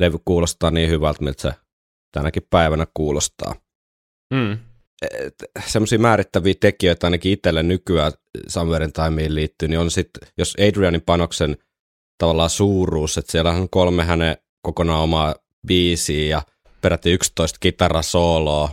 levy 0.00 0.18
kuulostaa 0.24 0.70
niin 0.70 0.90
hyvältä, 0.90 1.24
miltä 1.24 1.42
se 1.42 1.52
tänäkin 2.12 2.46
päivänä 2.50 2.86
kuulostaa. 2.94 3.54
Mm. 4.34 4.58
Semmoisia 5.66 5.98
määrittäviä 5.98 6.54
tekijöitä 6.60 7.06
ainakin 7.06 7.32
itselle 7.32 7.62
nykyään 7.62 8.12
Summerin 8.48 8.92
Timeen 8.92 9.34
liittyy, 9.34 9.68
niin 9.68 9.78
on 9.78 9.90
sitten, 9.90 10.28
jos 10.38 10.56
Adrianin 10.68 11.02
panoksen 11.02 11.56
tavallaan 12.18 12.50
suuruus, 12.50 13.18
että 13.18 13.32
siellä 13.32 13.50
on 13.50 13.70
kolme 13.70 14.04
hänen 14.04 14.36
kokonaan 14.62 15.02
omaa 15.02 15.34
biisiä 15.66 16.28
ja 16.28 16.42
peräti 16.80 17.12
11 17.12 17.58
kitarasooloa, 17.60 18.68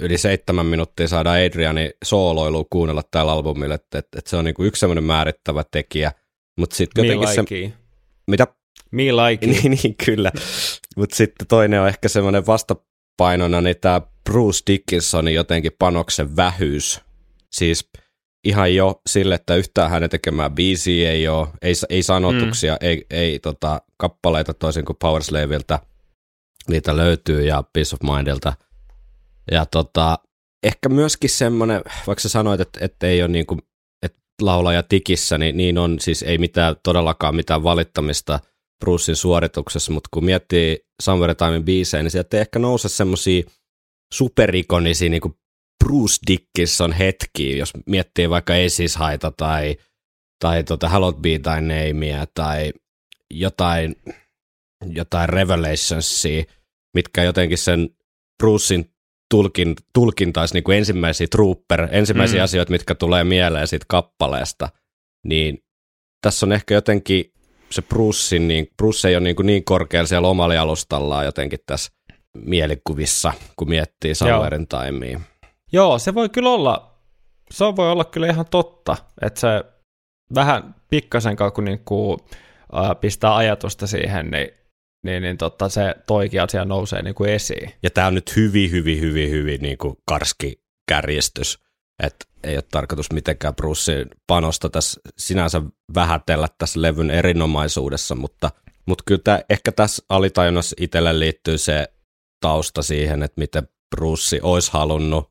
yli 0.00 0.18
seitsemän 0.18 0.66
minuuttia 0.66 1.08
saadaan 1.08 1.38
Adrianin 1.46 1.90
sooloilu 2.04 2.66
kuunnella 2.70 3.02
tällä 3.10 3.32
albumilla, 3.32 3.74
että, 3.74 3.98
että, 3.98 4.18
että 4.18 4.30
se 4.30 4.36
on 4.36 4.44
niinku 4.44 4.64
yksi 4.64 4.80
semmoinen 4.80 5.04
määrittävä 5.04 5.64
tekijä, 5.70 6.12
mutta 6.58 6.76
sitten 6.76 7.04
jotenkin 7.04 7.34
se... 7.34 7.72
Mitä? 8.26 8.46
Me 8.90 9.02
like 9.26 9.46
niin, 9.46 9.78
niin, 9.82 9.96
kyllä. 10.04 10.32
Mutta 10.96 11.16
sitten 11.16 11.46
toinen 11.46 11.80
on 11.80 11.88
ehkä 11.88 12.08
semmoinen 12.08 12.46
vastapainona, 12.46 13.60
niin 13.60 13.76
tämä 13.80 14.00
Bruce 14.30 14.62
Dickinsonin 14.66 15.34
jotenkin 15.34 15.72
panoksen 15.78 16.36
vähyys. 16.36 17.00
Siis 17.52 17.88
ihan 18.44 18.74
jo 18.74 19.00
sille, 19.06 19.34
että 19.34 19.54
yhtään 19.54 19.90
hänen 19.90 20.10
tekemään 20.10 20.54
biisiä 20.54 21.10
ei 21.10 21.28
ole, 21.28 21.48
ei, 21.62 21.72
ei 21.88 22.02
sanotuksia, 22.02 22.72
mm. 22.72 22.78
ei, 22.80 23.06
ei 23.10 23.38
tota, 23.38 23.82
kappaleita 23.96 24.54
toisin 24.54 24.84
kuin 24.84 24.96
Powerslaveilta. 25.00 25.78
Niitä 26.68 26.96
löytyy 26.96 27.46
ja 27.46 27.64
Peace 27.72 27.96
of 27.96 28.16
Mindilta. 28.16 28.52
Ja 29.50 29.66
tota, 29.66 30.18
ehkä 30.62 30.88
myöskin 30.88 31.30
semmoinen, 31.30 31.82
vaikka 32.06 32.22
sä 32.22 32.28
sanoit, 32.28 32.60
että, 32.60 32.78
että 32.82 33.06
ei 33.06 33.22
ole 33.22 33.28
niin 33.28 33.46
kuin, 33.46 33.60
että 34.02 34.18
laulaja 34.42 34.82
tikissä, 34.82 35.38
niin, 35.38 35.56
niin 35.56 35.78
on 35.78 36.00
siis 36.00 36.22
ei 36.22 36.38
mitään 36.38 36.76
todellakaan 36.82 37.36
mitään 37.36 37.62
valittamista– 37.62 38.40
Brucein 38.82 39.16
suorituksessa, 39.16 39.92
mutta 39.92 40.08
kun 40.12 40.24
miettii 40.24 40.86
Timein 41.38 41.64
biisejä, 41.64 42.02
niin 42.02 42.10
sieltä 42.10 42.36
ei 42.36 42.40
ehkä 42.40 42.58
nouse 42.58 42.88
semmoisia 42.88 43.42
superikonisia 44.12 45.10
niin 45.10 45.20
kuin 45.20 45.34
Bruce 45.84 46.16
Dickinson 46.26 46.92
hetkiä, 46.92 47.56
jos 47.56 47.72
miettii 47.86 48.30
vaikka 48.30 48.52
Aces 48.52 48.96
Haita 48.96 49.30
tai, 49.30 49.76
tai 50.40 50.64
tota 50.64 50.88
Hallowed 50.88 51.20
Be 51.20 51.38
tai 51.38 51.60
Nameä 51.60 52.26
tai 52.34 52.72
jotain, 53.30 53.96
jotain 54.86 55.28
Revelationsia, 55.28 56.44
mitkä 56.94 57.22
jotenkin 57.22 57.58
sen 57.58 57.90
Brucein 58.42 58.92
tulkin, 59.30 59.76
tulkintaisi 59.94 60.54
niin 60.54 60.64
kuin 60.64 60.78
ensimmäisiä 60.78 61.26
trooper, 61.30 61.88
ensimmäisiä 61.90 62.40
mm. 62.40 62.44
asioita, 62.44 62.72
mitkä 62.72 62.94
tulee 62.94 63.24
mieleen 63.24 63.68
siitä 63.68 63.86
kappaleesta, 63.88 64.68
niin 65.26 65.58
tässä 66.22 66.46
on 66.46 66.52
ehkä 66.52 66.74
jotenkin 66.74 67.32
se 67.70 67.82
Brucein, 67.82 68.48
niin 68.48 68.68
Bruce 68.76 69.08
ei 69.08 69.16
ole 69.16 69.24
niin, 69.24 69.36
niin 69.42 69.64
korkealla 69.64 70.06
siellä 70.06 70.28
omalla 70.28 70.60
alustallaan 70.60 71.24
jotenkin 71.24 71.58
tässä 71.66 71.92
mielikuvissa, 72.38 73.32
kun 73.56 73.68
miettii 73.68 74.14
Summerin 74.14 74.66
Timea. 74.68 75.20
Joo, 75.72 75.98
se 75.98 76.14
voi 76.14 76.28
kyllä 76.28 76.50
olla, 76.50 76.98
se 77.50 77.64
voi 77.64 77.90
olla 77.92 78.04
kyllä 78.04 78.26
ihan 78.26 78.46
totta, 78.50 78.96
että 79.22 79.40
se 79.40 79.64
vähän 80.34 80.74
pikkasen 80.90 81.36
kun 81.54 81.64
niin 81.64 81.84
kuin, 81.84 82.18
äh, 82.76 83.00
pistää 83.00 83.36
ajatusta 83.36 83.86
siihen, 83.86 84.30
niin, 84.30 84.48
niin, 85.04 85.22
niin 85.22 85.38
totta, 85.38 85.68
se 85.68 85.94
toikin 86.06 86.42
asia 86.42 86.64
nousee 86.64 87.02
niin 87.02 87.14
kuin 87.14 87.30
esiin. 87.30 87.72
Ja 87.82 87.90
tämä 87.90 88.06
on 88.06 88.14
nyt 88.14 88.36
hyvin, 88.36 88.70
hyvin, 88.70 89.00
hyvin, 89.00 89.30
hyvin 89.30 89.62
niin 89.62 89.78
kuin 89.78 89.96
karski 90.08 90.62
kärjestys, 90.88 91.58
että 92.02 92.24
ei 92.44 92.56
ole 92.56 92.64
tarkoitus 92.70 93.12
mitenkään 93.12 93.54
Brucein 93.54 94.10
panosta 94.26 94.70
tässä 94.70 95.00
sinänsä 95.18 95.62
vähätellä 95.94 96.48
tässä 96.58 96.82
levyn 96.82 97.10
erinomaisuudessa, 97.10 98.14
mutta, 98.14 98.50
mutta 98.86 99.04
kyllä 99.06 99.20
tämä, 99.24 99.40
ehkä 99.50 99.72
tässä 99.72 100.02
alitajunnassa 100.08 100.76
itselle 100.80 101.18
liittyy 101.18 101.58
se 101.58 101.88
tausta 102.42 102.82
siihen, 102.82 103.22
että 103.22 103.40
miten 103.40 103.68
Bruce 103.96 104.40
olisi 104.42 104.72
halunnut, 104.72 105.30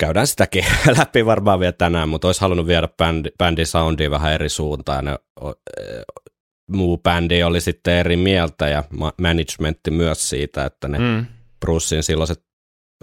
käydään 0.00 0.26
sitäkin 0.26 0.64
läpi 0.98 1.26
varmaan 1.26 1.60
vielä 1.60 1.72
tänään, 1.72 2.08
mutta 2.08 2.28
olisi 2.28 2.40
halunnut 2.40 2.66
viedä 2.66 2.88
bändi, 2.88 3.30
bändin 3.38 3.66
soundia 3.66 4.10
vähän 4.10 4.32
eri 4.32 4.48
suuntaan 4.48 5.06
ja 5.06 5.18
muu 6.70 6.98
bändi 6.98 7.42
oli 7.42 7.60
sitten 7.60 7.94
eri 7.94 8.16
mieltä 8.16 8.68
ja 8.68 8.84
managementti 9.18 9.90
myös 9.90 10.28
siitä, 10.28 10.64
että 10.64 10.88
ne 10.88 10.98
mm. 10.98 11.26
Brucein 11.60 12.02
silloiset 12.02 12.44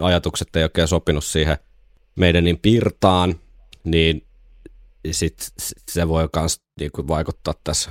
ajatukset 0.02 0.56
ei 0.56 0.62
oikein 0.62 0.88
sopinut 0.88 1.24
siihen– 1.24 1.56
meidän 2.20 2.44
niin 2.44 2.58
pirtaan, 2.58 3.40
niin 3.84 4.26
sit 5.10 5.34
se 5.90 6.08
voi 6.08 6.28
myös 6.36 6.60
niinku 6.80 7.08
vaikuttaa 7.08 7.54
tässä 7.64 7.90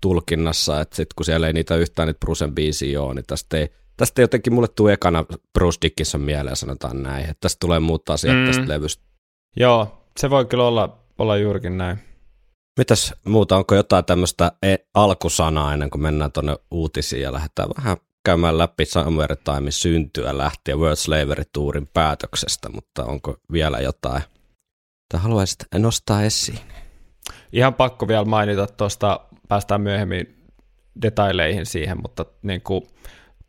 tulkinnassa, 0.00 0.80
että 0.80 0.96
sit 0.96 1.14
kun 1.14 1.24
siellä 1.24 1.46
ei 1.46 1.52
niitä 1.52 1.76
yhtään 1.76 2.06
niitä 2.06 2.18
Brucen 2.18 2.54
biisiä 2.54 3.02
ole, 3.02 3.14
niin 3.14 3.24
tästä 3.26 3.58
ei, 3.58 3.68
tästä 4.00 4.20
jotenkin 4.20 4.52
mulle 4.52 4.68
tule 4.68 4.92
ekana 4.92 5.24
Bruce 5.52 5.78
Dickinson 5.82 6.20
mieleen, 6.20 6.56
sanotaan 6.56 7.02
näin, 7.02 7.22
että 7.22 7.36
tästä 7.40 7.56
tulee 7.60 7.80
muut 7.80 8.10
asiat 8.10 8.36
mm. 8.36 8.46
tästä 8.46 8.68
levystä. 8.68 9.04
Joo, 9.56 10.04
se 10.16 10.30
voi 10.30 10.46
kyllä 10.46 10.64
olla, 10.64 10.98
olla 11.18 11.36
juurikin 11.36 11.78
näin. 11.78 11.98
Mitäs 12.78 13.14
muuta, 13.24 13.56
onko 13.56 13.74
jotain 13.74 14.04
tämmöistä 14.04 14.52
e- 14.62 14.76
alkusanaa 14.94 15.72
ennen 15.72 15.90
kuin 15.90 16.02
mennään 16.02 16.32
tuonne 16.32 16.56
uutisiin 16.70 17.22
ja 17.22 17.32
lähdetään 17.32 17.68
vähän 17.76 17.96
käymään 18.24 18.58
läpi 18.58 18.84
Somewhere 18.84 19.36
Time 19.36 19.70
syntyä 19.70 20.38
lähtien 20.38 20.78
World 20.78 20.96
Slavery 20.96 21.44
Tourin 21.52 21.86
päätöksestä, 21.86 22.68
mutta 22.68 23.04
onko 23.04 23.36
vielä 23.52 23.78
jotain, 23.80 24.22
tai 25.08 25.20
haluaisit 25.20 25.58
nostaa 25.78 26.22
esiin? 26.22 26.58
Ihan 27.52 27.74
pakko 27.74 28.08
vielä 28.08 28.24
mainita 28.24 28.66
tuosta, 28.66 29.20
päästään 29.48 29.80
myöhemmin 29.80 30.44
detaileihin 31.02 31.66
siihen, 31.66 31.98
mutta 32.02 32.24
niin 32.42 32.60
kuin 32.60 32.82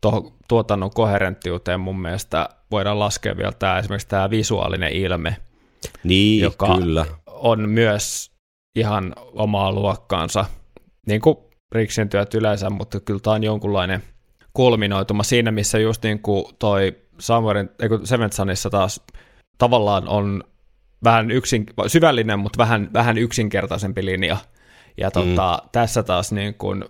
tuohon 0.02 0.32
tuotannon 0.48 0.90
koherenttiuteen 0.90 1.80
mun 1.80 2.00
mielestä 2.00 2.48
voidaan 2.70 2.98
laskea 2.98 3.36
vielä 3.36 3.52
tämä, 3.52 3.78
esimerkiksi 3.78 4.08
tämä 4.08 4.30
visuaalinen 4.30 4.92
ilme, 4.92 5.36
niin, 6.04 6.42
joka 6.42 6.76
kyllä. 6.76 7.06
on 7.26 7.68
myös 7.68 8.32
ihan 8.76 9.14
omaa 9.32 9.72
luokkaansa, 9.72 10.44
niin 11.06 11.20
kuin 11.20 11.36
Riksin 11.72 12.08
työt 12.08 12.34
yleensä, 12.34 12.70
mutta 12.70 13.00
kyllä 13.00 13.20
tämä 13.20 13.34
on 13.34 13.44
jonkunlainen 13.44 14.02
kulminoituma 14.54 15.22
siinä, 15.22 15.50
missä 15.50 15.78
just 15.78 16.02
niin 16.02 16.18
kuin 16.18 16.44
toi 16.58 16.96
Samuelin, 17.18 17.70
Seventh 18.04 18.36
Sunissa 18.36 18.70
taas 18.70 19.00
tavallaan 19.58 20.08
on 20.08 20.44
vähän 21.04 21.30
yksin, 21.30 21.66
syvällinen, 21.86 22.38
mutta 22.38 22.58
vähän, 22.58 22.90
vähän 22.92 23.18
yksinkertaisempi 23.18 24.04
linja. 24.04 24.36
Ja 24.96 25.10
tota, 25.10 25.58
mm. 25.62 25.68
tässä 25.72 26.02
taas 26.02 26.32
niin 26.32 26.54
kuin, 26.54 26.84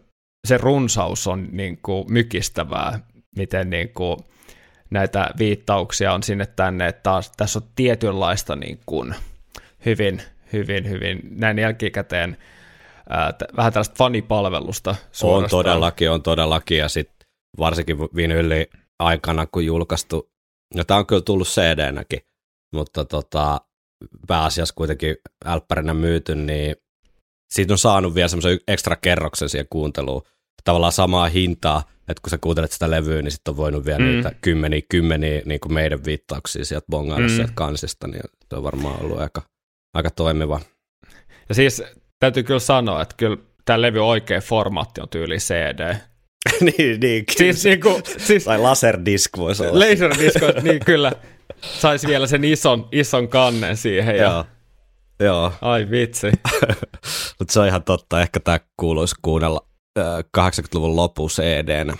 se 0.44 0.58
runsaus 0.58 1.26
on 1.26 1.48
niin 1.52 1.78
kuin 1.82 2.12
mykistävää, 2.12 3.00
miten 3.36 3.70
niin 3.70 3.88
kuin, 3.88 4.18
näitä 4.90 5.30
viittauksia 5.38 6.12
on 6.12 6.22
sinne 6.22 6.46
tänne, 6.46 6.88
että 6.88 7.02
taas 7.02 7.32
tässä 7.36 7.58
on 7.58 7.68
tietynlaista 7.74 8.56
niin 8.56 8.80
kuin, 8.86 9.14
hyvin, 9.86 10.22
hyvin, 10.52 10.88
hyvin 10.90 11.20
näin 11.30 11.58
jälkikäteen 11.58 12.36
ää, 13.08 13.34
vähän 13.56 13.72
tällaista 13.72 13.94
fanipalvelusta 13.98 14.96
suorastaan. 15.12 15.60
On 15.60 15.64
todellakin, 15.64 16.10
on 16.10 16.22
todellakin, 16.22 16.78
ja 16.78 16.88
sitten 16.88 17.28
varsinkin 17.58 17.98
vinyli 18.00 18.70
aikana, 18.98 19.46
kun 19.46 19.66
julkaistu, 19.66 20.30
no 20.74 20.84
tämä 20.84 20.98
on 20.98 21.06
kyllä 21.06 21.22
tullut 21.22 21.48
CD-näkin, 21.48 22.20
mutta 22.72 23.04
tota, 23.04 23.60
pääasiassa 24.26 24.74
kuitenkin 24.74 25.16
älppärinä 25.44 25.94
myyty, 25.94 26.34
niin 26.34 26.76
siitä 27.52 27.74
on 27.74 27.78
saanut 27.78 28.14
vielä 28.14 28.28
semmoisen 28.28 28.60
ekstra 28.68 28.96
kerroksen 28.96 29.48
siihen 29.48 29.66
kuunteluun. 29.70 30.22
Tavallaan 30.64 30.92
samaa 30.92 31.28
hintaa, 31.28 31.82
että 32.08 32.20
kun 32.22 32.30
sä 32.30 32.38
kuuntelet 32.38 32.72
sitä 32.72 32.90
levyä, 32.90 33.22
niin 33.22 33.32
sitten 33.32 33.52
on 33.52 33.56
voinut 33.56 33.84
vielä 33.84 33.98
mm. 33.98 34.04
niitä 34.04 34.32
kymmeniä, 34.40 34.82
kymmeniä 34.88 35.42
niin 35.44 35.60
kuin 35.60 35.74
meidän 35.74 36.04
viittauksia 36.04 36.64
sieltä 36.64 36.86
bongailla 36.90 37.28
mm. 37.28 37.34
sieltä 37.34 37.52
kansista, 37.54 38.06
niin 38.06 38.22
se 38.50 38.56
on 38.56 38.62
varmaan 38.62 39.02
ollut 39.02 39.18
aika, 39.18 39.42
aika 39.94 40.10
toimiva. 40.10 40.60
Ja 41.48 41.54
siis 41.54 41.82
täytyy 42.18 42.42
kyllä 42.42 42.60
sanoa, 42.60 43.02
että 43.02 43.14
kyllä 43.18 43.36
tämä 43.64 43.82
levy 43.82 44.06
oikea 44.06 44.40
formaatti 44.40 45.00
on 45.00 45.08
tyyli 45.08 45.36
CD. 45.36 45.94
niin, 46.78 47.00
niin. 47.00 47.24
Siis, 47.36 47.64
niin 47.64 47.80
kuin, 47.80 48.02
siis, 48.18 48.44
tai 48.44 48.58
laserdisk 48.58 49.30
voisi 49.36 49.66
olla. 49.66 49.78
Laserdisk, 49.78 50.40
niin 50.62 50.80
kyllä. 50.84 51.12
Saisi 51.60 52.06
vielä 52.06 52.26
sen 52.26 52.44
ison, 52.44 52.88
ison 52.92 53.28
kannen 53.28 53.76
siihen. 53.76 54.16
Ja... 54.16 54.22
Joo. 54.22 54.44
Joo. 55.24 55.52
Ai 55.60 55.90
vitsi. 55.90 56.26
Mutta 57.38 57.52
se 57.52 57.60
on 57.60 57.66
ihan 57.66 57.84
totta. 57.84 58.20
Ehkä 58.20 58.40
tämä 58.40 58.60
kuuluisi 58.76 59.14
kuunnella 59.22 59.66
80-luvun 60.38 60.96
lopu 60.96 61.28
cd 61.28 61.92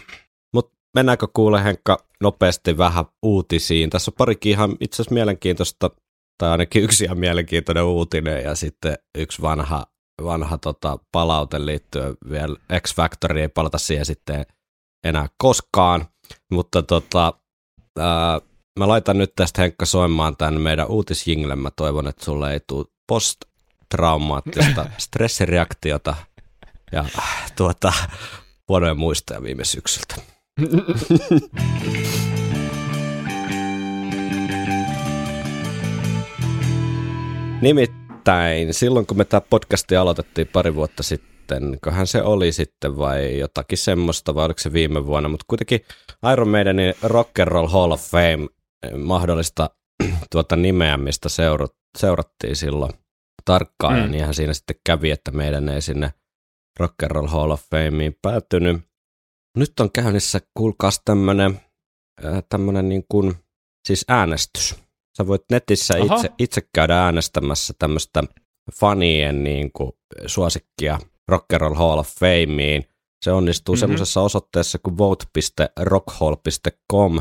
Mutta 0.54 0.76
mennäänkö 0.94 1.26
kuule 1.34 1.64
Henkka 1.64 2.06
nopeasti 2.22 2.78
vähän 2.78 3.04
uutisiin? 3.22 3.90
Tässä 3.90 4.10
on 4.10 4.14
parikin 4.18 4.52
ihan 4.52 4.76
itse 4.80 4.94
asiassa 4.96 5.14
mielenkiintoista, 5.14 5.90
tai 6.38 6.50
ainakin 6.50 6.82
yksi 6.82 7.04
ihan 7.04 7.18
mielenkiintoinen 7.18 7.84
uutinen 7.84 8.44
ja 8.44 8.54
sitten 8.54 8.98
yksi 9.18 9.42
vanha, 9.42 9.86
vanha 10.24 10.58
tota, 10.58 10.98
palaute 11.12 11.66
liittyen 11.66 12.16
vielä 12.30 12.56
X 12.80 12.94
Factory, 12.94 13.40
ei 13.40 13.48
palata 13.48 13.78
siihen 13.78 14.06
sitten 14.06 14.46
enää 15.06 15.28
koskaan, 15.38 16.06
mutta 16.52 16.82
tota, 16.82 17.32
ää, 17.98 18.40
mä 18.78 18.88
laitan 18.88 19.18
nyt 19.18 19.32
tästä 19.36 19.62
Henkka 19.62 19.86
soimaan 19.86 20.36
tämän 20.36 20.60
meidän 20.60 20.88
uutisjinglen, 20.88 21.58
mä 21.58 21.70
toivon, 21.76 22.08
että 22.08 22.24
sulle 22.24 22.52
ei 22.52 22.60
tule 22.66 22.84
post-traumaattista 23.12 24.86
stressireaktiota 25.04 26.14
ja 26.92 27.04
tuota, 27.56 27.92
huonoja 28.68 28.94
muistoja 28.94 29.42
viime 29.42 29.64
syksyltä. 29.64 30.14
Nimittäin 37.62 38.74
silloin, 38.74 39.06
kun 39.06 39.16
me 39.16 39.24
tämä 39.24 39.40
podcasti 39.40 39.96
aloitettiin 39.96 40.48
pari 40.48 40.74
vuotta 40.74 41.02
sitten, 41.02 41.78
kohan 41.84 42.06
se 42.06 42.22
oli 42.22 42.52
sitten 42.52 42.96
vai 42.96 43.38
jotakin 43.38 43.78
semmoista, 43.78 44.34
vai 44.34 44.44
oliko 44.44 44.60
se 44.60 44.72
viime 44.72 45.06
vuonna, 45.06 45.28
mutta 45.28 45.44
kuitenkin 45.48 45.80
Iron 46.32 46.48
Maidenin 46.48 46.94
Rock 47.02 47.38
and 47.40 47.48
Roll 47.48 47.68
Hall 47.68 47.90
of 47.90 48.00
Fame 48.10 48.48
eh, 48.82 48.92
mahdollista 48.98 49.70
tuota 50.32 50.56
nimeämistä 50.56 51.28
seurat, 51.28 51.72
seurattiin 51.98 52.56
silloin 52.56 53.01
tarkkaan, 53.44 53.94
mm. 53.94 54.00
ja 54.00 54.08
niinhän 54.08 54.34
siinä 54.34 54.54
sitten 54.54 54.76
kävi, 54.86 55.10
että 55.10 55.30
meidän 55.30 55.68
ei 55.68 55.82
sinne 55.82 56.12
Rock 56.80 57.02
and 57.02 57.10
Roll 57.10 57.26
Hall 57.26 57.50
of 57.50 57.62
Fameen 57.70 58.14
päätynyt. 58.22 58.82
Nyt 59.58 59.80
on 59.80 59.92
käynnissä, 59.92 60.40
kuulkaas 60.54 61.00
tämmönen, 61.04 61.60
äh, 62.24 62.42
tämmönen 62.48 62.88
niin 62.88 63.04
kuin, 63.08 63.34
siis 63.88 64.04
äänestys. 64.08 64.74
Sä 65.16 65.26
voit 65.26 65.44
netissä 65.50 65.94
itse, 65.96 66.30
itse 66.38 66.60
käydä 66.74 67.04
äänestämässä 67.04 67.74
tämmöistä 67.78 68.22
fanien 68.74 69.44
niin 69.44 69.70
kuin, 69.72 69.92
suosikkia 70.26 70.98
Rock 71.28 71.52
and 71.52 71.60
Roll 71.60 71.74
Hall 71.74 71.98
of 71.98 72.08
Fameen. 72.08 72.84
Se 73.24 73.32
onnistuu 73.32 73.74
mm-hmm. 73.74 73.80
semmoisessa 73.80 74.20
osoitteessa 74.20 74.78
kuin 74.78 74.98
vote.rockhall.com. 74.98 77.20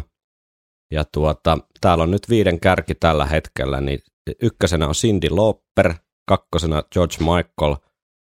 Ja 0.94 1.06
tuota, 1.14 1.58
täällä 1.82 2.04
on 2.04 2.12
nyt 2.12 2.30
viiden 2.30 2.60
kärki 2.60 2.96
tällä 2.96 3.26
hetkellä, 3.26 3.82
niin 3.82 4.00
ykkösenä 4.42 4.88
on 4.88 4.94
Cindy 4.94 5.30
Lauper, 5.30 5.94
kakkosena 6.26 6.84
George 6.92 7.16
Michael, 7.20 7.76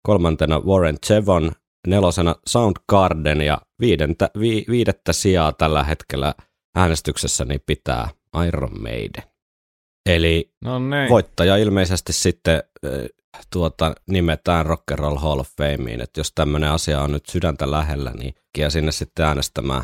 kolmantena 0.08 0.60
Warren 0.60 0.98
Chevon, 1.06 1.52
nelosena 1.88 2.36
Soundgarden 2.48 3.42
ja 3.42 3.62
viidentä, 3.82 4.30
vi, 4.40 4.66
viidettä 4.70 5.14
sijaa 5.14 5.54
tällä 5.54 5.84
hetkellä 5.84 6.34
äänestyksessä 6.76 7.46
niin 7.46 7.62
pitää 7.66 8.10
Iron 8.48 8.82
Maiden. 8.82 9.24
Eli 10.10 10.52
no 10.64 10.80
niin. 10.80 11.10
voittaja 11.10 11.58
ilmeisesti 11.58 12.14
sitten 12.14 12.64
tuota, 13.54 13.96
nimetään 14.10 14.66
Rock 14.66 14.92
and 14.92 15.00
Roll 15.00 15.18
Hall 15.18 15.40
of 15.40 15.50
Fameen, 15.58 16.02
että 16.02 16.20
jos 16.20 16.32
tämmöinen 16.36 16.70
asia 16.70 17.02
on 17.02 17.12
nyt 17.12 17.26
sydäntä 17.26 17.72
lähellä, 17.72 18.12
niin 18.12 18.34
kia 18.54 18.70
sinne 18.70 18.92
sitten 18.92 19.26
äänestämään 19.26 19.84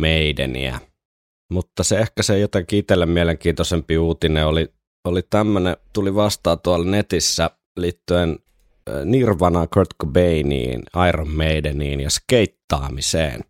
Maideniä. 0.00 0.80
Mutta 1.52 1.82
se 1.84 1.98
ehkä 1.98 2.22
se 2.22 2.38
jotenkin 2.38 2.78
itselle 2.78 3.06
mielenkiintoisempi 3.06 3.98
uutinen 3.98 4.46
oli, 4.46 4.72
oli 5.04 5.22
tämmöinen, 5.30 5.76
tuli 5.92 6.14
vastaan 6.14 6.60
tuolla 6.60 6.90
netissä 6.90 7.50
liittyen 7.76 8.38
Nirvana, 9.04 9.66
Kurt 9.66 9.88
Cobainiin, 10.02 10.82
Iron 11.08 11.30
Maideniin 11.30 12.00
ja 12.00 12.10
skeittaamiseen. 12.10 13.40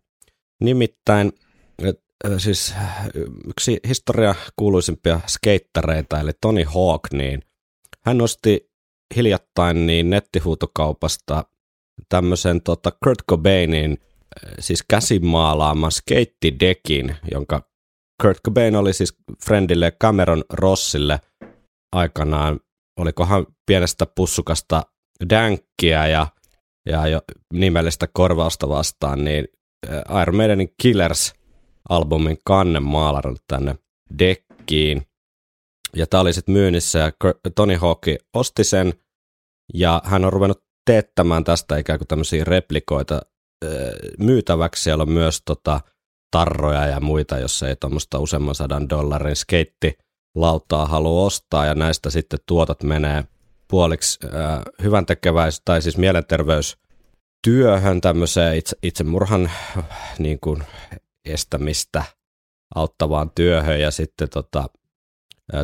Nimittäin 0.61 1.31
siis 2.37 2.73
yksi 3.47 3.79
historia 3.87 4.35
kuuluisimpia 4.55 5.19
skeittareita, 5.27 6.19
eli 6.19 6.31
Tony 6.41 6.63
Hawk, 6.63 7.01
niin 7.11 7.41
hän 8.05 8.17
nosti 8.17 8.69
hiljattain 9.15 9.87
niin 9.87 10.09
nettihuutokaupasta 10.09 11.45
tämmöisen 12.09 12.61
tota 12.61 12.91
Kurt 13.03 13.19
Cobainin 13.29 13.97
siis 14.59 14.83
käsimaalaaman 14.87 15.91
skeittidekin, 15.91 17.15
jonka 17.31 17.69
Kurt 18.21 18.37
Cobain 18.45 18.75
oli 18.75 18.93
siis 18.93 19.17
friendille 19.45 19.91
Cameron 19.91 20.43
Rossille 20.49 21.19
aikanaan, 21.93 22.59
olikohan 22.99 23.45
pienestä 23.65 24.05
pussukasta 24.05 24.83
dänkkiä 25.29 26.07
ja, 26.07 26.27
ja 26.89 27.07
jo 27.07 27.21
nimellistä 27.53 28.07
korvausta 28.13 28.69
vastaan, 28.69 29.23
niin 29.23 29.47
äh, 29.89 30.21
Iron 30.21 30.35
Maidenin 30.35 30.75
Killers-albumin 30.83 32.37
kannen 32.45 32.83
maalannut 32.83 33.43
tänne 33.47 33.75
dekkiin. 34.19 35.07
Ja 35.95 36.07
tämä 36.07 36.21
oli 36.21 36.33
sitten 36.33 36.53
myynnissä 36.53 36.99
ja 36.99 37.11
Tony 37.55 37.75
Hawk 37.75 38.03
osti 38.33 38.63
sen 38.63 38.93
ja 39.73 40.01
hän 40.05 40.25
on 40.25 40.33
ruvennut 40.33 40.63
teettämään 40.85 41.43
tästä 41.43 41.77
ikään 41.77 41.99
kuin 41.99 42.07
tämmöisiä 42.07 42.43
replikoita 42.43 43.21
äh, 43.65 43.71
myytäväksi. 44.19 44.83
Siellä 44.83 45.01
on 45.01 45.11
myös 45.11 45.41
tota, 45.45 45.81
tarroja 46.31 46.87
ja 46.87 46.99
muita, 46.99 47.39
jos 47.39 47.63
ei 47.63 47.75
tuommoista 47.75 48.19
useamman 48.19 48.55
sadan 48.55 48.89
dollarin 48.89 49.35
skeitti 49.35 49.97
lautaa 50.35 50.85
halua 50.85 51.25
ostaa 51.25 51.65
ja 51.65 51.75
näistä 51.75 52.09
sitten 52.09 52.39
tuotot 52.45 52.83
menee 52.83 53.23
puoliksi 53.67 54.19
äh, 54.25 54.31
hyvän 54.83 55.05
tekeväis- 55.05 55.61
tai 55.65 55.81
siis 55.81 55.97
mielenterveystyöhön, 55.97 58.01
tämmöiseen 58.01 58.57
itse, 58.57 58.75
itsemurhan 58.83 59.51
niin 60.19 60.39
kuin 60.39 60.63
estämistä 61.25 62.03
auttavaan 62.75 63.31
työhön 63.35 63.81
ja 63.81 63.91
sitten 63.91 64.29
tota, 64.29 64.69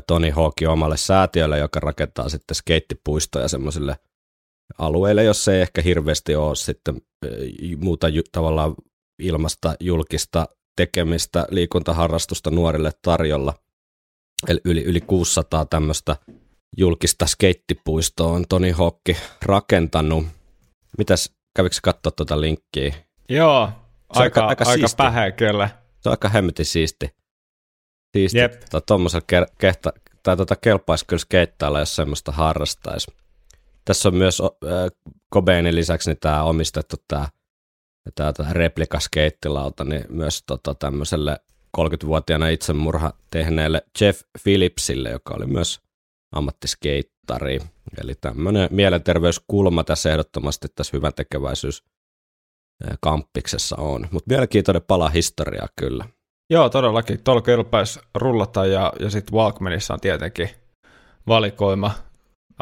Toni 0.08 0.30
Hawkin 0.30 0.70
omalle 0.70 0.98
säätiölle, 0.98 1.58
joka 1.58 1.80
rakentaa 1.80 2.30
sitten 2.30 2.56
skeittipuistoja 2.56 3.48
semmoisille 3.48 3.96
alueille, 4.78 5.24
jos 5.24 5.48
ei 5.48 5.62
ehkä 5.62 5.82
hirveästi 5.82 6.36
ole 6.36 6.56
sitten 6.56 7.02
muuta 7.78 8.08
tavallaan 8.32 8.76
ilmasta 9.20 9.76
julkista 9.80 10.48
tekemistä, 10.76 11.46
liikuntaharrastusta 11.50 12.52
nuorille 12.52 12.92
tarjolla. 13.02 13.54
Eli 14.48 14.62
yli, 14.66 14.84
yli 14.84 15.02
600 15.02 15.66
tämmöistä 15.66 16.16
julkista 16.78 17.26
skeittipuistoa 17.28 18.32
on 18.32 18.46
Toni 18.50 18.72
Hokki 18.72 19.18
rakentanut. 19.42 20.26
Mitäs, 20.98 21.32
kävikö 21.56 21.76
katsoa 21.84 22.12
tuota 22.12 22.42
linkkiä? 22.42 22.94
Joo, 23.30 23.70
se 24.14 24.20
aika, 24.20 24.46
aika, 24.46 24.66
aika 24.70 24.88
pähä 24.98 25.32
kyllä. 25.32 25.70
Se 26.00 26.10
on 26.10 26.14
aika 26.14 26.30
hemmetin 26.30 26.66
siisti. 26.66 27.10
Siisti. 28.18 28.40
Yep. 28.40 28.64
Tuommoisella 28.88 29.26
ke- 29.32 29.54
kehta, 29.58 29.94
tai 30.24 30.38
tota 30.38 30.56
kelpaisi 30.56 31.06
kyllä 31.06 31.20
skeittailla, 31.20 31.80
jos 31.80 31.96
semmoista 31.96 32.32
harrastaisi. 32.32 33.12
Tässä 33.86 34.10
on 34.10 34.16
myös 34.16 34.42
äh, 34.42 34.50
Cobainin 35.34 35.76
lisäksi 35.76 36.10
niin 36.10 36.20
tämä 36.20 36.44
omistettu 36.44 36.96
tämä 37.08 37.28
tämä, 38.16 38.34
tämä 38.34 38.54
replikaskeitilauta, 38.54 39.84
niin 39.84 40.06
myös 40.10 40.44
tota, 40.48 40.76
tämmöiselle 40.76 41.40
30-vuotiaana 41.78 42.50
itsemurha 42.50 43.14
tehneelle 43.32 43.82
Jeff 44.02 44.22
Phillipsille, 44.44 45.10
joka 45.10 45.34
oli 45.34 45.46
myös 45.46 45.80
ammattiskeittari. 46.32 47.60
Eli 48.02 48.16
tämmöinen 48.16 48.70
mielenterveyskulma 48.72 49.84
tässä 49.84 50.12
ehdottomasti 50.12 50.68
tässä 50.76 50.98
hyvän 50.98 51.14
tekeväisyys 51.14 51.84
kamppiksessa 53.02 53.76
on. 53.76 54.08
Mutta 54.12 54.28
mielenkiintoinen 54.28 54.82
pala 54.82 55.10
historiaa 55.10 55.68
kyllä. 55.76 56.06
Joo, 56.50 56.70
todellakin. 56.70 57.24
Tuolla 57.24 57.42
kelpaisi 57.42 58.00
rullata 58.16 58.66
ja, 58.66 58.94
ja 59.00 59.10
sitten 59.10 59.34
Walkmanissa 59.36 59.94
on 59.94 60.00
tietenkin 60.00 60.50
valikoima 61.28 61.92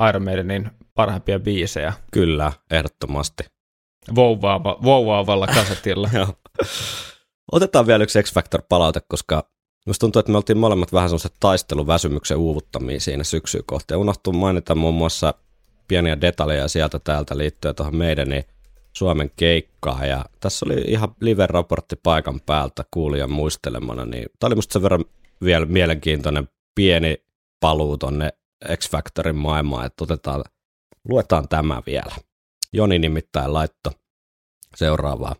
Iron 0.10 0.24
Maidenin 0.24 0.70
parhaimpia 0.96 1.40
biisejä. 1.40 1.94
Kyllä, 2.12 2.52
ehdottomasti. 2.72 3.44
Vouvaava, 4.16 4.78
vouvaavalla 4.84 5.48
kasetilla. 5.48 6.10
Otetaan 7.52 7.88
vielä 7.88 8.04
yksi 8.04 8.24
X-Factor-palaute, 8.24 9.02
koska 9.08 9.44
Musta 9.88 10.00
tuntuu, 10.00 10.20
että 10.20 10.32
me 10.32 10.38
oltiin 10.38 10.58
molemmat 10.58 10.94
vähän 10.94 11.10
semmoiset 11.10 11.34
taisteluväsymyksen 11.40 12.38
uuvuttamia 12.38 13.00
siinä 13.00 13.24
syksyä 13.24 13.62
kohti. 13.66 13.94
Ja 13.94 13.98
unohtuu 13.98 14.34
mainita 14.34 14.76
muun 14.76 14.94
muassa 14.94 15.34
pieniä 15.88 16.22
detaljeja 16.22 16.68
sieltä 16.68 17.00
täältä 17.00 17.38
liittyen 17.38 17.76
tuohon 17.76 17.96
meidän 17.96 18.30
niin 18.30 18.44
Suomen 18.94 19.32
keikkaan. 19.36 20.10
Ja 20.10 20.26
tässä 20.40 20.66
oli 20.66 20.74
ihan 20.88 21.16
live-raportti 21.22 21.96
paikan 22.04 22.42
päältä 22.46 22.86
kuulijan 22.92 23.32
muistelemana. 23.32 24.06
Niin 24.06 24.26
tämä 24.40 24.48
oli 24.48 24.56
musta 24.56 24.74
sen 24.74 24.82
verran 24.82 25.06
vielä 25.44 25.66
mielenkiintoinen 25.66 26.50
pieni 26.76 27.24
paluu 27.60 27.98
tonne 27.98 28.34
X-Factorin 28.76 29.36
maailmaan, 29.36 29.86
että 29.86 30.04
otetaan, 30.04 30.44
luetaan 31.10 31.48
tämä 31.48 31.82
vielä. 31.86 32.16
Joni 32.74 33.00
nimittäin 33.00 33.54
laitto 33.54 33.92
seuraavaa. 34.76 35.36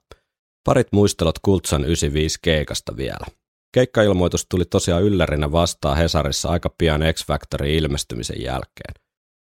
Parit 0.68 0.88
muistelot 0.92 1.40
Kultsan 1.42 1.86
95 1.86 2.40
keikasta 2.42 2.98
vielä. 2.98 3.26
Keikkailmoitus 3.74 4.46
tuli 4.50 4.66
tosiaan 4.66 5.04
yllärinä 5.04 5.52
vastaan 5.52 5.98
Hesarissa 5.98 6.50
aika 6.50 6.70
pian 6.78 7.02
X-Factorin 7.14 7.72
ilmestymisen 7.72 8.42
jälkeen. 8.42 8.94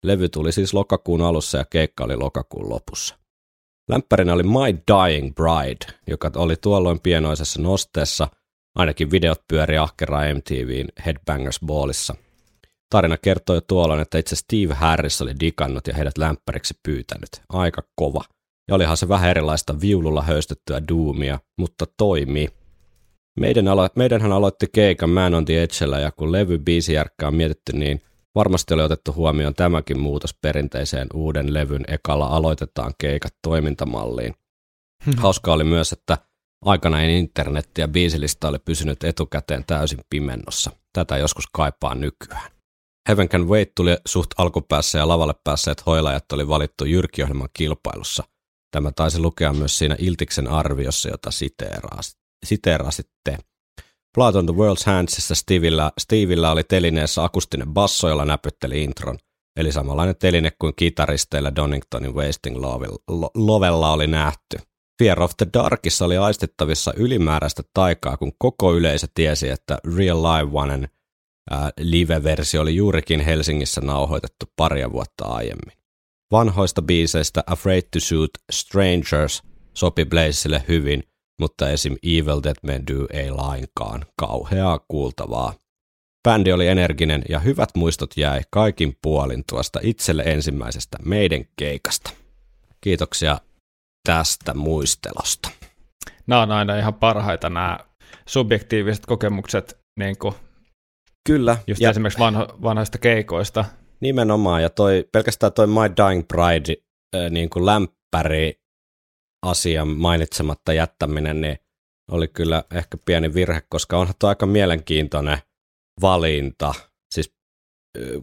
Levy 0.04 0.30
tuli 0.30 0.52
siis 0.52 0.74
lokakuun 0.74 1.22
alussa 1.22 1.58
ja 1.58 1.66
keikka 1.66 2.04
oli 2.04 2.16
lokakuun 2.16 2.70
lopussa. 2.70 3.16
Lämpärinä 3.90 4.34
oli 4.34 4.44
My 4.44 4.84
Dying 4.92 5.36
Bride, 5.36 6.00
joka 6.08 6.32
oli 6.36 6.56
tuolloin 6.56 7.00
pienoisessa 7.00 7.62
nosteessa, 7.62 8.28
ainakin 8.76 9.12
videot 9.12 9.42
pyöri 9.48 9.78
ahkeraa 9.78 10.34
MTVn 10.34 10.88
Headbangers 11.06 11.60
Ballissa. 11.66 12.16
Tarina 12.90 13.18
kertoi 13.18 13.62
tuolloin, 13.68 14.02
että 14.02 14.18
itse 14.18 14.36
Steve 14.36 14.74
Harris 14.74 15.22
oli 15.22 15.34
digannut 15.40 15.88
ja 15.88 15.94
heidät 15.94 16.18
lämpäriksi 16.18 16.74
pyytänyt. 16.84 17.30
Aika 17.50 17.84
kova. 17.96 18.24
Ja 18.68 18.76
olihan 18.76 18.98
se 18.98 19.08
vähän 19.08 19.30
erilaista 19.30 19.82
viululla 19.82 20.22
höystettyä 20.22 20.82
duumia, 20.90 21.40
mutta 21.58 21.86
toimii. 21.98 22.50
Meidän 23.40 23.66
alo- 23.68 23.90
meidänhän 23.96 24.32
aloitti 24.32 24.66
keikan 24.74 25.10
Man 25.10 25.34
on 25.34 25.46
the 25.46 25.64
Edgellä 25.64 26.00
ja 26.00 26.12
kun 26.12 26.32
levy 26.32 26.58
biisijärkkä 26.58 27.28
on 27.28 27.36
mietitty, 27.36 27.74
niin 27.74 28.02
varmasti 28.36 28.74
oli 28.74 28.84
otettu 28.84 29.14
huomioon 29.14 29.54
tämäkin 29.54 30.00
muutos 30.00 30.34
perinteiseen 30.42 31.08
uuden 31.14 31.54
levyn 31.54 31.84
ekalla 31.88 32.28
aloitetaan 32.28 32.94
keikat 32.98 33.34
toimintamalliin. 33.42 34.34
Hmm. 35.06 35.14
Hauska 35.18 35.54
oli 35.54 35.64
myös, 35.64 35.92
että 35.92 36.18
aikana 36.66 37.02
internetti 37.02 37.82
ja 37.82 37.88
biisilista 37.88 38.48
oli 38.48 38.60
pysynyt 38.60 39.04
etukäteen 39.04 39.64
täysin 39.68 40.00
pimennossa. 40.10 40.72
Tätä 40.94 41.18
joskus 41.18 41.46
kaipaa 41.54 41.96
nykyään. 41.96 42.52
Heaven 43.10 43.30
Can 43.30 43.48
Wait 43.48 43.76
tuli 43.76 43.98
suht 44.06 44.30
alkupäässä 44.38 44.98
ja 44.98 45.08
lavalle 45.08 45.34
päässeet 45.44 45.86
hoilajat 45.86 46.32
oli 46.32 46.48
valittu 46.48 46.86
jyrkiohjelman 46.86 47.50
kilpailussa. 47.54 48.24
Tämä 48.74 48.92
taisi 48.96 49.20
lukea 49.20 49.54
myös 49.54 49.78
siinä 49.78 49.96
Iltiksen 50.00 50.48
arviossa, 50.48 51.10
jota 51.10 51.30
siteerasitte. 52.46 53.38
Blood 54.16 54.36
on 54.36 54.46
the 54.46 54.54
World's 54.54 54.84
Handsissa 54.86 55.36
Stevillä, 55.36 55.92
Stevillä 56.00 56.52
oli 56.52 56.64
telineessä 56.64 57.24
akustinen 57.24 57.74
basso, 57.74 58.10
jolla 58.10 58.26
näpytteli 58.26 58.84
intron. 58.84 59.18
Eli 59.60 59.72
samanlainen 59.72 60.16
teline 60.16 60.52
kuin 60.60 60.74
kitaristeilla 60.76 61.56
Doningtonin 61.56 62.16
Wasting 62.16 62.58
Lovella 63.36 63.92
oli 63.92 64.08
nähty. 64.08 64.58
Fear 65.00 65.24
of 65.24 65.32
the 65.38 65.48
Darkissa 65.54 66.06
oli 66.06 66.18
aistittavissa 66.18 66.94
ylimääräistä 66.96 67.64
taikaa, 67.74 68.18
kun 68.18 68.32
koko 68.38 68.76
yleisö 68.76 69.08
tiesi, 69.14 69.50
että 69.50 69.78
Real 69.98 70.24
Live 70.24 70.52
Onen 70.60 70.90
live-versio 71.80 72.62
oli 72.62 72.76
juurikin 72.76 73.20
Helsingissä 73.20 73.82
nauhoitettu 73.82 74.46
paria 74.56 74.92
vuotta 74.92 75.26
aiemmin. 75.26 75.83
Vanhoista 76.34 76.82
biiseistä 76.82 77.44
Afraid 77.48 77.82
to 77.82 78.00
Shoot 78.00 78.30
Strangers 78.52 79.44
sopi 79.74 80.06
Blazelle 80.06 80.64
hyvin, 80.68 81.04
mutta 81.40 81.70
esim. 81.70 81.96
Evil 82.04 82.42
Dead 82.44 82.56
Men 82.64 82.88
Do 82.88 83.08
ei 83.14 83.32
lainkaan. 83.32 84.06
Kauheaa 84.20 84.80
kuultavaa. 84.88 85.54
Bändi 86.24 86.52
oli 86.52 86.68
energinen 86.68 87.24
ja 87.30 87.40
hyvät 87.40 87.70
muistot 87.76 88.18
jäi 88.18 88.42
kaikin 88.52 88.98
puolin 89.02 89.44
tuosta 89.50 89.80
itselle 89.84 90.24
ensimmäisestä 90.26 90.98
meidän 91.06 91.46
keikasta. 91.56 92.12
Kiitoksia 92.82 93.38
tästä 94.08 94.54
muistelosta. 94.54 95.50
Nämä 96.28 96.42
on 96.42 96.52
aina 96.52 96.78
ihan 96.78 96.94
parhaita 96.94 97.50
nämä 97.50 97.80
subjektiiviset 98.28 99.06
kokemukset 99.06 99.78
niin 100.00 100.18
kuin 100.18 100.36
Kyllä. 101.28 101.58
Just 101.68 101.82
ja 101.82 101.90
esimerkiksi 101.90 102.20
vanho, 102.20 102.58
vanhoista 102.64 102.98
keikoista. 102.98 103.66
Nimenomaan, 104.04 104.62
ja 104.62 104.70
toi, 104.70 105.10
pelkästään 105.12 105.54
toi 105.54 105.68
My 105.68 105.96
Dying 105.98 106.28
Bride 106.28 106.78
äh, 107.16 107.32
niin 107.32 107.50
kuin 107.50 107.66
lämpäri 107.66 108.62
asian 109.46 109.88
mainitsematta 109.88 110.74
jättäminen, 110.74 111.42
niin 111.42 111.60
oli 112.12 112.28
kyllä 112.28 112.64
ehkä 112.74 112.98
pieni 113.06 113.34
virhe, 113.34 113.62
koska 113.70 113.98
onhan 113.98 114.16
tuo 114.20 114.30
aika 114.30 114.46
mielenkiintoinen 114.46 115.38
valinta. 116.02 116.74
Siis 117.16 117.36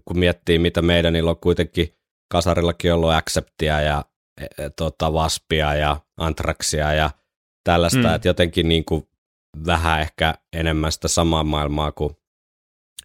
kun 0.05 0.19
miettii, 0.19 0.59
mitä 0.59 0.83
meidän, 0.83 1.13
niin 1.13 1.25
on 1.25 1.37
kuitenkin 1.37 1.95
kasarillakin 2.33 2.95
ollut 2.95 3.11
Acceptia 3.11 3.81
ja 3.81 4.05
e, 4.41 4.45
e, 4.45 4.71
tota, 4.71 5.13
Vaspia 5.13 5.75
ja 5.75 5.97
Antraksia 6.17 6.93
ja 6.93 7.11
tällaista, 7.65 8.09
mm. 8.09 8.15
että 8.15 8.29
jotenkin 8.29 8.69
niin 8.69 8.85
kuin 8.85 9.09
vähän 9.67 10.01
ehkä 10.01 10.35
enemmän 10.53 10.93
sitä 10.93 11.09
samaa 11.09 11.45
maailmaa 11.45 11.93
kuin 11.93 12.17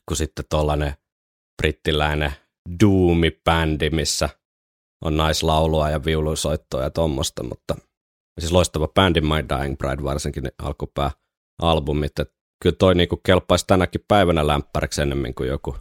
kuin 0.08 0.18
sitten 0.18 0.46
tuollainen 0.50 0.94
brittiläinen 1.62 2.32
Doomi-bändi, 2.84 3.90
missä 3.90 4.30
on 5.02 5.18
naislaulua 5.18 5.90
ja 5.90 6.06
viulusoittoa 6.06 6.84
ja 6.84 6.90
tuommoista, 6.90 7.44
mutta 7.44 7.76
siis 8.40 8.52
loistava 8.52 8.88
bändi 8.88 9.22
My 9.22 9.46
Dying 9.50 9.78
Bride 9.78 10.04
varsinkin 10.04 10.44
ne 10.44 10.52
alkupää 10.58 11.12
albumit, 11.62 12.20
että 12.20 12.36
kyllä 12.62 12.76
toi 12.80 12.96
niinku 12.96 13.18
kelpaisi 13.18 13.68
tänäkin 13.68 14.06
päivänä 14.08 14.48
lämpäriksi 14.48 15.02
enemmän 15.02 15.34
kuin 15.34 15.50
joku 15.50 15.76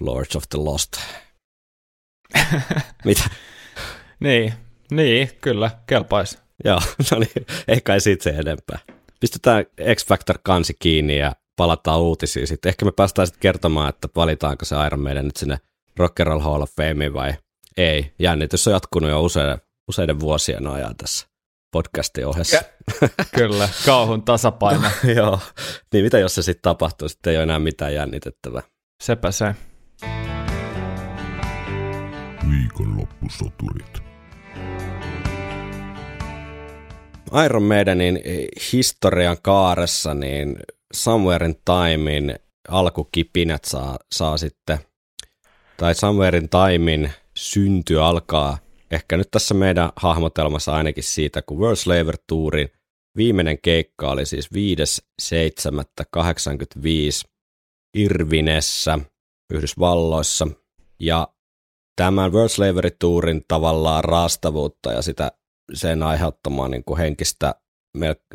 Lords 0.00 0.36
of 0.36 0.44
the 0.48 0.58
Lost. 0.58 0.92
Mitä? 3.04 3.30
niin, 4.20 4.54
niin, 4.90 5.30
kyllä, 5.40 5.70
kelpaisi. 5.86 6.38
Joo, 6.64 6.80
no 7.10 7.18
niin, 7.18 7.46
ei 7.68 7.80
kai 7.80 8.00
siitä 8.00 8.22
se 8.22 8.30
enempää. 8.30 8.78
Pistetään 9.20 9.64
X 9.94 10.06
Factor 10.06 10.38
kansi 10.42 10.76
kiinni 10.78 11.18
ja 11.18 11.32
palataan 11.56 12.00
uutisiin 12.00 12.46
sitten. 12.46 12.70
Ehkä 12.70 12.84
me 12.84 12.92
päästään 12.92 13.26
sitten 13.26 13.40
kertomaan, 13.40 13.88
että 13.88 14.08
valitaanko 14.16 14.64
se 14.64 14.76
Iron 14.86 15.00
Maiden 15.00 15.24
nyt 15.24 15.36
sinne 15.36 15.58
Rock 15.96 16.20
and 16.20 16.28
Roll 16.28 16.40
Hall 16.40 16.62
of 16.62 16.70
Fame 16.76 17.12
vai 17.12 17.34
ei. 17.76 18.12
Jännitys 18.18 18.66
on 18.66 18.72
jatkunut 18.72 19.10
jo 19.10 19.22
useiden, 19.22 19.58
useiden 19.88 20.20
vuosien 20.20 20.66
ajan 20.66 20.96
tässä 20.96 21.26
podcastin 21.72 22.26
ohessa. 22.26 22.62
Kyllä, 23.36 23.68
kauhun 23.86 24.22
tasapaino. 24.22 24.88
Joo, 25.16 25.38
niin 25.92 26.04
mitä 26.04 26.18
jos 26.18 26.34
se 26.34 26.42
sitten 26.42 26.62
tapahtuu, 26.62 27.08
sitten 27.08 27.30
ei 27.30 27.36
ole 27.36 27.42
enää 27.42 27.58
mitään 27.58 27.94
jännitettävää. 27.94 28.62
Sepä 29.02 29.30
se. 29.30 29.54
Viikonloppusoturit. 32.50 34.02
Iron 37.44 37.62
Maidenin 37.62 38.20
historian 38.72 39.36
kaaressa, 39.42 40.14
niin 40.14 40.56
Somewhere 40.92 41.46
in 41.46 41.56
Timein 41.64 42.38
alkukipinät 42.68 43.64
saa, 43.64 43.98
saa 44.12 44.36
sitten, 44.36 44.78
tai 45.76 45.94
Somewhere 45.94 46.38
in 46.38 46.48
Timein 46.48 47.12
synty 47.36 48.00
alkaa 48.00 48.58
ehkä 48.90 49.16
nyt 49.16 49.30
tässä 49.30 49.54
meidän 49.54 49.90
hahmotelmassa 49.96 50.72
ainakin 50.72 51.04
siitä, 51.04 51.42
kun 51.42 51.58
World 51.58 51.76
Slaver 51.76 52.16
Tourin 52.26 52.68
viimeinen 53.16 53.58
keikka 53.62 54.10
oli 54.10 54.26
siis 54.26 54.50
5.7.85 54.54 57.28
Irvinessä 57.96 58.98
Yhdysvalloissa. 59.52 60.48
Ja 61.00 61.28
tämän 61.96 62.32
World 62.32 62.48
Slavery 62.48 62.90
Tourin 62.90 63.44
tavallaan 63.48 64.04
raastavuutta 64.04 64.92
ja 64.92 65.02
sitä 65.02 65.32
sen 65.74 66.02
aiheuttamaa 66.02 66.68
niin 66.68 66.84
kuin 66.84 66.98
henkistä 66.98 67.54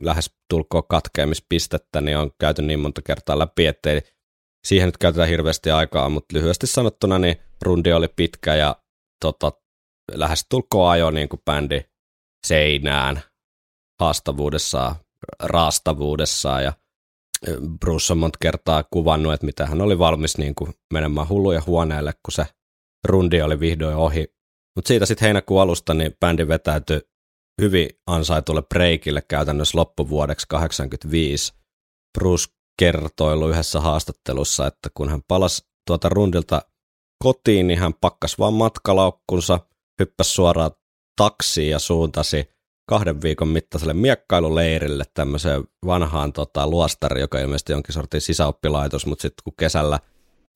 lähes 0.02 0.36
tulkoon 0.50 0.84
katkeamispistettä, 0.90 2.02
niin 2.02 2.18
on 2.18 2.32
käyty 2.40 2.62
niin 2.62 2.80
monta 2.80 3.02
kertaa 3.02 3.40
läpi, 3.40 3.66
ettei 3.66 4.02
siihen 4.68 4.88
nyt 4.88 4.98
käytetään 4.98 5.30
hirveästi 5.30 5.72
aikaa, 5.72 6.10
mutta 6.10 6.38
lyhyesti 6.38 6.68
sanottuna 6.68 7.20
niin 7.20 7.38
rundi 7.62 7.94
oli 7.94 8.08
pitkä 8.08 8.56
ja 8.56 8.76
tota, 9.22 9.52
lähes 10.12 10.46
tulkoon 10.50 10.92
ajo 10.92 11.12
niin 11.12 11.30
kuin 11.30 11.42
bändi 11.46 11.82
seinään 12.48 13.22
haastavuudessaan, 14.02 14.96
raastavuudessaan 15.44 16.64
ja 16.64 16.74
Bruce 17.80 18.14
on 18.14 18.18
monta 18.18 18.38
kertaa 18.42 18.84
kuvannut, 18.84 19.34
että 19.34 19.46
mitä 19.46 19.66
hän 19.66 19.82
oli 19.82 20.00
valmis 20.00 20.38
niin 20.38 20.56
kuin 20.56 20.74
menemään 20.94 21.30
hulluja 21.30 21.62
huoneelle, 21.66 22.14
kun 22.14 22.32
se 22.32 22.46
rundi 23.06 23.42
oli 23.42 23.60
vihdoin 23.60 23.96
ohi. 23.96 24.28
Mutta 24.76 24.88
siitä 24.88 25.06
sitten 25.06 25.26
heinäkuun 25.26 25.62
alusta 25.62 25.94
niin 25.94 26.16
bändi 26.20 26.48
vetäytyi 26.48 27.02
hyvin 27.62 27.90
ansaitulle 28.08 28.62
breikille 28.62 29.22
käytännössä 29.22 29.78
loppuvuodeksi 29.78 30.46
85. 30.50 31.54
Bruce 32.18 32.46
kertoilu 32.80 33.50
yhdessä 33.50 33.80
haastattelussa, 33.80 34.68
että 34.68 34.90
kun 34.94 35.10
hän 35.10 35.22
palasi 35.28 35.66
tuota 35.88 36.10
rundilta 36.10 36.62
kotiin, 37.24 37.68
niin 37.68 37.80
hän 37.80 37.94
pakkas 37.94 38.40
vaan 38.40 38.54
matkalaukkunsa, 38.54 39.60
hyppäsi 40.00 40.34
suoraan 40.34 40.72
taksiin 41.16 41.70
ja 41.70 41.80
suuntasi 41.80 42.50
kahden 42.90 43.22
viikon 43.22 43.48
mittaiselle 43.48 43.94
miekkailuleirille 43.94 45.04
tämmöiseen 45.14 45.64
vanhaan 45.86 46.34
tota, 46.34 46.68
luostari, 46.68 47.22
joka 47.22 47.40
ilmeisesti 47.40 47.74
onkin 47.74 47.94
sortin 47.94 48.22
sisäoppilaitos, 48.22 49.06
mutta 49.06 49.22
sitten 49.22 49.44
kun 49.44 49.54
kesällä, 49.60 50.00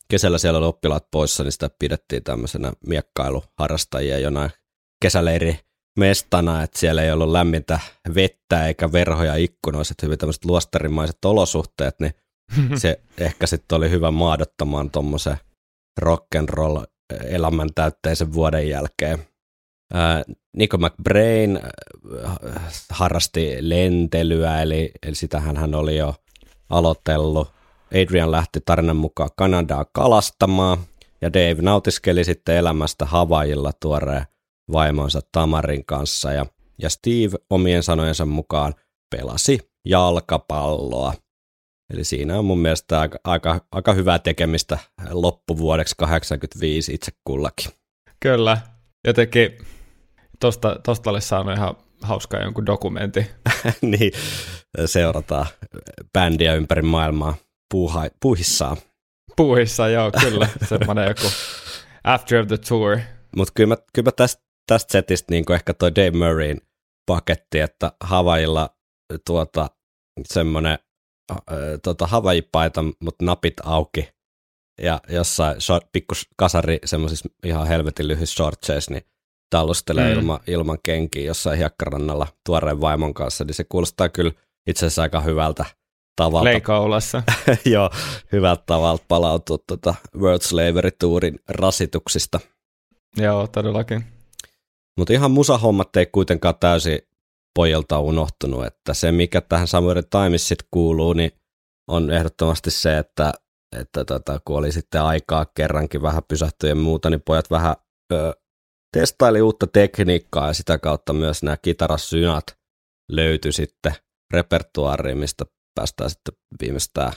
kesällä 0.09 0.37
siellä 0.37 0.59
oli 0.59 0.65
oppilaat 0.65 1.07
poissa, 1.11 1.43
niin 1.43 1.51
sitä 1.51 1.69
pidettiin 1.79 2.23
tämmöisenä 2.23 2.73
miekkailuharrastajia 2.87 4.19
jonain 4.19 4.51
kesäleiri 5.01 5.59
mestana, 5.99 6.63
että 6.63 6.80
siellä 6.80 7.04
ei 7.04 7.12
ollut 7.12 7.32
lämmintä 7.32 7.80
vettä 8.15 8.67
eikä 8.67 8.91
verhoja 8.91 9.36
ikkunoissa, 9.36 9.93
että 9.93 10.06
hyvin 10.06 10.17
tämmöiset 10.17 10.45
luostarimaiset 10.45 11.25
olosuhteet, 11.25 11.95
niin 11.99 12.13
se 12.82 12.99
ehkä 13.17 13.47
sitten 13.47 13.75
oli 13.75 13.89
hyvä 13.89 14.12
maadottamaan 14.12 14.91
tuommoisen 14.91 15.38
rock'n'roll 16.01 16.86
elämän 17.25 17.69
täytteisen 17.75 18.34
vuoden 18.34 18.69
jälkeen. 18.69 19.19
Nico 20.58 20.77
McBrain 20.77 21.60
harrasti 22.89 23.58
lentelyä, 23.60 24.62
eli, 24.62 24.91
eli 25.04 25.15
sitähän 25.15 25.58
hän 25.58 25.75
oli 25.75 25.97
jo 25.97 26.15
aloitellut. 26.69 27.51
Adrian 27.93 28.32
lähti 28.32 28.60
tarinan 28.65 28.95
mukaan 28.95 29.30
Kanadaa 29.38 29.86
kalastamaan, 29.93 30.77
ja 31.21 31.34
Dave 31.34 31.62
nautiskeli 31.62 32.23
sitten 32.23 32.56
elämästä 32.56 33.06
Havajilla 33.06 33.71
tuoreen 33.82 34.25
vaimonsa 34.71 35.21
Tamarin 35.31 35.86
kanssa 35.86 36.31
ja, 36.31 36.45
ja 36.81 36.89
Steve 36.89 37.38
omien 37.49 37.84
sanojensa 37.84 38.25
mukaan 38.25 38.73
pelasi 39.15 39.60
jalkapalloa. 39.86 41.13
Eli 41.93 42.03
siinä 42.03 42.39
on 42.39 42.45
mun 42.45 42.60
mielestä 42.60 42.99
aika, 42.99 43.19
aika, 43.23 43.65
aika 43.71 43.93
hyvää 43.93 44.19
tekemistä 44.19 44.77
loppuvuodeksi 45.10 45.95
85 45.97 46.93
itse 46.93 47.12
kullakin. 47.23 47.71
Kyllä, 48.19 48.57
jotenkin 49.07 49.57
tosta, 50.39 50.79
tosta 50.84 51.10
olisi 51.10 51.27
saanut 51.27 51.57
ihan 51.57 51.75
hauskaa 52.01 52.41
jonkun 52.41 52.65
dokumentti. 52.65 53.25
niin, 53.81 54.12
seurataan 54.86 55.45
bändiä 56.13 56.53
ympäri 56.53 56.81
maailmaa 56.81 57.36
puuha, 57.71 58.07
puuhissaan. 58.21 58.77
Puuhissaan, 59.36 59.93
joo, 59.93 60.12
kyllä. 60.21 60.47
Semmoinen 60.69 61.07
joku 61.07 61.27
after 62.03 62.45
the 62.45 62.57
tour. 62.57 62.97
Mutta 63.36 63.51
kyllä 63.55 63.67
mä, 63.67 63.77
kyllä 63.93 64.07
mä 64.07 64.12
tästä, 64.12 64.43
tästä 64.67 64.91
setistä 64.91 65.28
niin 65.30 65.52
ehkä 65.52 65.74
toi 65.74 65.95
Dave 65.95 66.12
Murrayn 66.12 66.62
paketti, 67.06 67.60
että 67.60 67.91
Havailla 68.04 68.69
tuota, 69.26 69.69
semmoinen 70.26 70.80
äh, 71.32 71.38
tota, 71.84 72.08
Havaji-paita, 72.08 72.84
mutta 73.00 73.26
napit 73.26 73.54
auki 73.63 74.10
ja 74.82 75.00
jossain 75.10 75.62
short, 75.62 75.91
pikku 75.91 76.13
kasari 76.36 76.80
semmoisissa 76.86 77.30
ihan 77.45 77.67
helvetin 77.67 78.08
lyhyissä 78.08 78.36
shortseissa, 78.36 78.91
niin 78.91 79.06
tallustelee 79.50 80.13
mm. 80.13 80.19
ilma, 80.19 80.39
ilman 80.47 80.78
kenkiä 80.84 81.24
jossain 81.24 81.58
hiekkarannalla 81.58 82.28
tuoreen 82.45 82.82
vaimon 82.82 83.13
kanssa, 83.13 83.43
niin 83.43 83.54
se 83.54 83.63
kuulostaa 83.63 84.10
kyllä 84.10 84.32
itse 84.67 84.86
asiassa 84.86 85.02
aika 85.02 85.21
hyvältä 85.21 85.65
tavalta. 86.15 86.43
Leikaulassa. 86.43 87.24
Joo, 87.74 87.89
hyvältä 88.32 88.63
tavalta 88.65 89.06
palautua 89.08 89.58
tuota 89.67 89.95
World 90.17 90.41
Slavery 90.41 90.91
Tourin 90.91 91.39
rasituksista. 91.47 92.39
Joo, 93.17 93.47
todellakin. 93.47 94.20
Mutta 94.97 95.13
ihan 95.13 95.32
musahommat 95.32 95.95
ei 95.95 96.06
kuitenkaan 96.06 96.56
täysin 96.60 96.99
pojilta 97.56 97.99
unohtunut, 97.99 98.65
että 98.65 98.93
se 98.93 99.12
mikä 99.12 99.41
tähän 99.41 99.67
Samuel 99.67 100.01
Times 100.01 100.47
sitten 100.47 100.67
kuuluu, 100.71 101.13
niin 101.13 101.32
on 101.88 102.12
ehdottomasti 102.12 102.71
se, 102.71 102.97
että, 102.97 103.32
että 103.80 104.06
tota, 104.06 104.39
kun 104.45 104.58
oli 104.58 104.71
sitten 104.71 105.01
aikaa 105.01 105.45
kerrankin 105.45 106.01
vähän 106.01 106.23
pysähtyä 106.27 106.69
ja 106.69 106.75
muuta, 106.75 107.10
niin 107.10 107.21
pojat 107.25 107.51
vähän 107.51 107.75
ö, 108.13 108.34
testaili 108.97 109.41
uutta 109.41 109.67
tekniikkaa 109.67 110.47
ja 110.47 110.54
sitä 110.54 110.77
kautta 110.77 111.13
myös 111.13 111.43
nämä 111.43 111.58
kitarasynat 111.58 112.43
löytyi 113.12 113.51
sitten 113.51 113.93
repertuaariin, 114.34 115.17
mistä 115.17 115.45
päästään 115.75 116.10
sitten 116.10 116.34
viimeistään, 116.62 117.13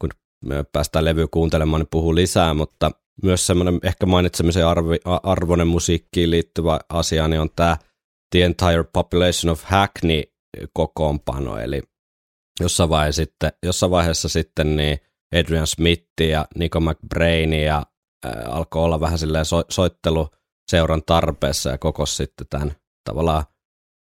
kun 0.00 0.10
me 0.44 0.64
päästään 0.72 1.04
levyä 1.04 1.26
kuuntelemaan, 1.30 1.80
niin 1.80 1.88
puhuu 1.90 2.14
lisää, 2.14 2.54
mutta 2.54 2.90
myös 3.22 3.46
semmoinen 3.46 3.80
ehkä 3.82 4.06
mainitsemisen 4.06 4.66
arvi, 4.66 4.96
arvoinen 5.04 5.66
musiikkiin 5.66 6.30
liittyvä 6.30 6.80
asia, 6.88 7.28
niin 7.28 7.40
on 7.40 7.50
tämä 7.56 7.76
The 8.30 8.44
Entire 8.44 8.84
Population 8.92 9.52
of 9.52 9.62
Hackney 9.64 10.22
kokoonpano, 10.72 11.58
eli 11.58 11.82
jossain 12.60 12.90
vaiheessa 12.90 13.22
sitten, 13.22 13.52
jossain 13.62 13.90
vaiheessa 13.90 14.28
sitten 14.28 14.76
niin 14.76 14.98
Adrian 15.34 15.66
Smith 15.66 16.06
ja 16.20 16.46
Nico 16.58 16.80
McBrain 16.80 17.52
ja 17.52 17.82
äh, 18.26 18.32
alkoi 18.46 18.84
olla 18.84 19.00
vähän 19.00 19.18
silleen 19.18 19.44
so, 19.44 19.64
soittelu 19.68 20.28
seuran 20.70 21.02
tarpeessa 21.06 21.70
ja 21.70 21.78
koko 21.78 22.06
sitten 22.06 22.46
tämän 22.50 22.72
tavallaan 23.04 23.44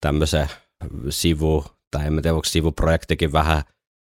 tämmöisen 0.01 0.47
sivu, 1.09 1.65
tai 1.91 2.07
en 2.07 2.13
tiedä, 2.21 2.33
onko 2.33 2.45
sivuprojektikin 2.45 3.31
vähän 3.31 3.63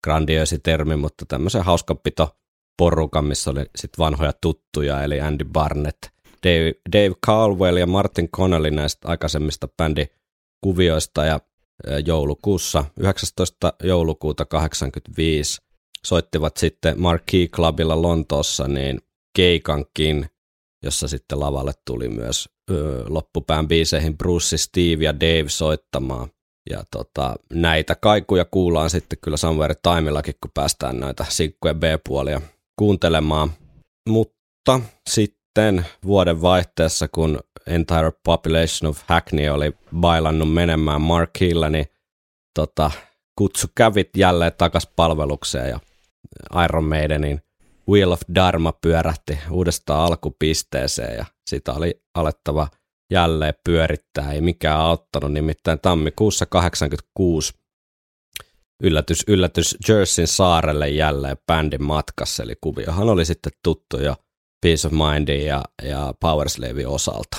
grandiösi 0.03 0.59
termi, 0.59 0.95
mutta 0.95 1.25
tämmöisen 1.25 1.63
hauskapito 1.63 2.37
porukan, 2.77 3.25
missä 3.25 3.51
oli 3.51 3.59
sitten 3.59 4.03
vanhoja 4.03 4.33
tuttuja, 4.41 5.03
eli 5.03 5.21
Andy 5.21 5.45
Barnett, 5.45 5.97
Dave, 6.43 6.73
Dave 6.93 7.15
Caldwell 7.25 7.77
ja 7.77 7.87
Martin 7.87 8.29
Connelly 8.29 8.71
näistä 8.71 9.07
aikaisemmista 9.07 9.67
bändikuvioista 9.77 11.25
ja 11.25 11.39
joulukuussa, 12.05 12.85
19. 12.99 13.73
joulukuuta 13.83 14.45
85 14.45 15.61
soittivat 16.05 16.57
sitten 16.57 17.01
Marquee 17.01 17.47
Clubilla 17.47 18.01
Lontoossa 18.01 18.67
niin 18.67 19.01
keikankin, 19.35 20.29
jossa 20.83 21.07
sitten 21.07 21.39
lavalle 21.39 21.71
tuli 21.85 22.09
myös 22.09 22.49
ö, 22.71 23.03
loppupään 23.07 23.67
biiseihin 23.67 24.17
Bruce, 24.17 24.57
Steve 24.57 25.03
ja 25.03 25.19
Dave 25.19 25.49
soittamaan. 25.49 26.29
Ja 26.69 26.83
tota, 26.91 27.35
näitä 27.53 27.95
kaikuja 27.95 28.45
kuullaan 28.45 28.89
sitten 28.89 29.19
kyllä 29.21 29.37
Somewhere 29.37 29.75
Timeillakin, 29.83 30.35
kun 30.41 30.51
päästään 30.53 30.99
näitä 30.99 31.25
sinkkujen 31.29 31.79
B-puolia 31.79 32.41
kuuntelemaan. 32.77 33.51
Mutta 34.09 34.79
sitten 35.09 35.85
vuoden 36.05 36.41
vaihteessa, 36.41 37.07
kun 37.07 37.39
Entire 37.67 38.11
Population 38.23 38.89
of 38.89 39.01
Hackney 39.07 39.49
oli 39.49 39.73
bailannut 39.95 40.53
menemään 40.53 41.01
Mark 41.01 41.31
Hilla, 41.39 41.69
niin 41.69 41.85
tota, 42.53 42.91
kutsu 43.37 43.67
kävit 43.75 44.09
jälleen 44.17 44.51
takas 44.57 44.87
palvelukseen 44.95 45.69
ja 45.69 45.79
Iron 46.63 46.83
Maidenin 46.83 47.41
Wheel 47.89 48.11
of 48.11 48.21
Dharma 48.35 48.71
pyörähti 48.71 49.39
uudestaan 49.51 50.05
alkupisteeseen 50.05 51.17
ja 51.17 51.25
sitä 51.49 51.73
oli 51.73 52.01
alettava 52.15 52.67
jälleen 53.11 53.53
pyörittää, 53.63 54.31
ei 54.31 54.41
mikään 54.41 54.79
auttanut, 54.79 55.31
nimittäin 55.31 55.79
tammikuussa 55.79 56.45
86 56.45 57.53
yllätys, 58.83 59.23
yllätys 59.27 59.77
Jerseyn 59.89 60.27
saarelle 60.27 60.89
jälleen 60.89 61.37
bändin 61.47 61.83
matkassa, 61.83 62.43
eli 62.43 62.53
kuviohan 62.61 63.09
oli 63.09 63.25
sitten 63.25 63.51
tuttu 63.63 63.99
jo 63.99 64.15
Peace 64.61 64.87
of 64.87 64.93
Mindin 64.93 65.45
ja, 65.45 65.63
ja 65.83 66.13
Powerslave 66.19 66.87
osalta. 66.87 67.37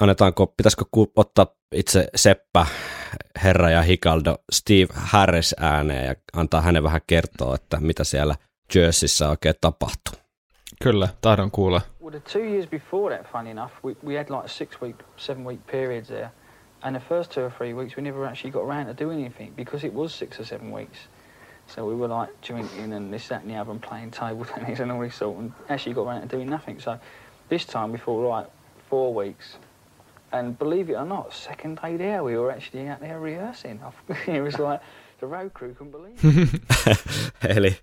Annetaanko, 0.00 0.46
pitäisikö 0.46 0.84
ottaa 1.16 1.46
itse 1.74 2.08
Seppä, 2.14 2.66
Herra 3.44 3.70
ja 3.70 3.82
Hikaldo 3.82 4.38
Steve 4.52 4.88
Harris 4.94 5.54
ääneen 5.58 6.06
ja 6.06 6.14
antaa 6.32 6.60
hänen 6.60 6.82
vähän 6.82 7.00
kertoa, 7.06 7.54
että 7.54 7.80
mitä 7.80 8.04
siellä 8.04 8.34
Jerseyssä 8.74 9.28
oikein 9.28 9.54
tapahtui? 9.60 10.20
Kyllä, 10.82 11.08
tahdon 11.20 11.50
kuulla. 11.50 11.80
Well, 12.02 12.10
the 12.10 12.20
two 12.32 12.42
years 12.42 12.68
before 12.68 13.16
that, 13.16 13.32
funny 13.32 13.50
enough, 13.50 13.72
we, 13.84 13.96
we 14.06 14.16
had 14.16 14.26
like 14.30 14.48
six 14.48 14.80
week, 14.82 14.96
seven 15.16 15.44
week 15.44 15.66
periods 15.66 16.08
there. 16.08 16.30
And 16.82 16.96
the 16.96 17.00
first 17.00 17.32
two 17.32 17.42
or 17.42 17.50
three 17.50 17.74
weeks, 17.74 17.96
we 17.96 18.02
never 18.02 18.26
actually 18.26 18.50
got 18.50 18.62
around 18.62 18.86
to 18.86 18.94
doing 18.94 19.20
anything 19.20 19.52
because 19.56 19.84
it 19.84 19.92
was 19.92 20.14
six 20.14 20.40
or 20.40 20.44
seven 20.44 20.72
weeks. 20.72 20.98
So 21.66 21.86
we 21.86 21.94
were 21.94 22.08
like 22.08 22.40
drinking 22.40 22.92
and 22.92 23.12
this, 23.12 23.28
that, 23.28 23.42
and 23.42 23.50
the 23.50 23.56
other, 23.56 23.70
and 23.70 23.82
playing 23.82 24.10
table 24.10 24.44
tennis 24.54 24.80
and 24.80 24.90
all 24.90 25.00
this 25.00 25.14
sort, 25.14 25.38
and 25.38 25.52
actually 25.68 25.94
got 25.94 26.06
around 26.06 26.22
to 26.22 26.26
doing 26.28 26.48
nothing. 26.48 26.80
So 26.80 26.98
this 27.48 27.64
time 27.64 27.92
we 27.92 27.98
thought, 27.98 28.28
right, 28.28 28.46
four 28.88 29.14
weeks. 29.14 29.56
And 30.32 30.58
believe 30.58 30.90
it 30.90 30.96
or 30.96 31.04
not, 31.04 31.32
second 31.32 31.78
day 31.82 31.96
there, 31.96 32.22
we 32.22 32.36
were 32.36 32.52
actually 32.52 32.88
out 32.88 33.00
there 33.00 33.20
rehearsing. 33.20 33.80
it 34.26 34.42
was 34.42 34.58
like 34.58 34.80
the 35.20 35.26
road 35.26 35.50
crew 35.54 35.74
couldn't 35.74 35.92
believe 35.92 36.18
it. 36.24 36.60
eli, 37.56 37.76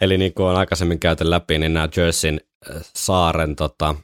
eli 0.00 0.18
niin 0.18 0.34
kuin 0.34 0.46
on 0.46 0.56
aikaisemmin 0.56 0.98
käyty 0.98 1.30
läpi, 1.30 1.58
niin 1.58 1.74
nämä 1.74 1.88
Jerseyn 1.96 2.40
äh, 2.70 2.82
saaren 2.94 3.56
tota, 3.56 3.94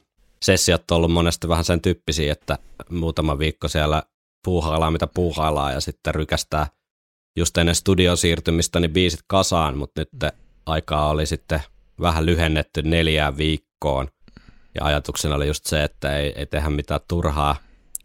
sessiot 0.43 0.91
on 0.91 0.97
ollut 0.97 1.13
monesti 1.13 1.49
vähän 1.49 1.65
sen 1.65 1.81
tyyppisiä, 1.81 2.33
että 2.33 2.59
muutama 2.91 3.39
viikko 3.39 3.69
siellä 3.69 4.03
puuhaillaan 4.45 4.93
mitä 4.93 5.07
puuhaillaan 5.07 5.73
ja 5.73 5.81
sitten 5.81 6.15
rykästää 6.15 6.67
just 7.37 7.59
ennen 7.59 7.75
studion 7.75 8.17
siirtymistä 8.17 8.81
niin 8.81 8.93
biisit 8.93 9.21
kasaan, 9.27 9.79
mutta 9.79 10.01
nyt 10.01 10.35
aikaa 10.67 11.11
oli 11.11 11.27
sitten 11.27 11.61
vähän 12.01 12.27
lyhennetty 12.27 12.83
neljään 12.83 13.37
viikkoon. 13.37 14.09
Ja 14.75 14.85
ajatuksena 14.85 15.35
oli 15.35 15.47
just 15.47 15.67
se, 15.67 15.85
että 15.85 16.19
ei, 16.19 16.33
ei 16.37 16.47
tehdä 16.47 16.71
mitään 16.71 17.01
turhaa, 17.09 17.57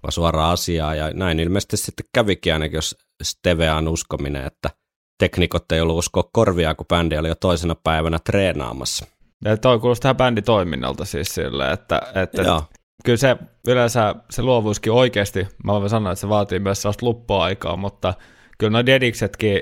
vaan 0.04 0.12
suoraa 0.12 0.52
asiaa. 0.52 0.96
Ja 0.96 1.12
näin 1.14 1.40
ilmeisesti 1.40 1.78
sitten 1.78 2.06
kävikin 2.14 2.54
ainakin, 2.54 2.78
jos 2.78 2.98
Steveaan 3.24 3.88
uskominen, 3.88 4.46
että 4.46 4.70
teknikot 5.20 5.72
ei 5.72 5.82
ollut 5.82 5.98
uskoa 5.98 6.30
korvia, 6.34 6.76
kun 6.76 6.86
bändi 6.88 7.18
oli 7.18 7.28
jo 7.28 7.36
toisena 7.36 7.76
päivänä 7.76 8.20
treenaamassa. 8.20 9.06
Ja 9.46 9.58
toi 9.58 9.80
kuulostaa 9.80 10.16
bänditoiminnalta 10.16 11.06
siis 11.06 11.36
sille, 11.36 11.72
että, 11.72 12.02
että 12.16 12.42
Joo 12.42 12.64
kyllä 13.04 13.18
se 13.18 13.38
yleensä 13.68 14.16
se 14.30 14.42
luovuuskin 14.42 14.94
oikeasti, 14.94 15.48
mä 15.64 15.74
voin 15.74 15.90
sanoa, 15.90 16.12
että 16.12 16.22
se 16.22 16.30
vaatii 16.30 16.60
myös 16.60 16.82
sellaista 16.82 17.06
luppuaikaa, 17.06 17.78
mutta 17.78 18.14
kyllä 18.58 18.72
nuo 18.72 18.86
dediksetkin 18.86 19.62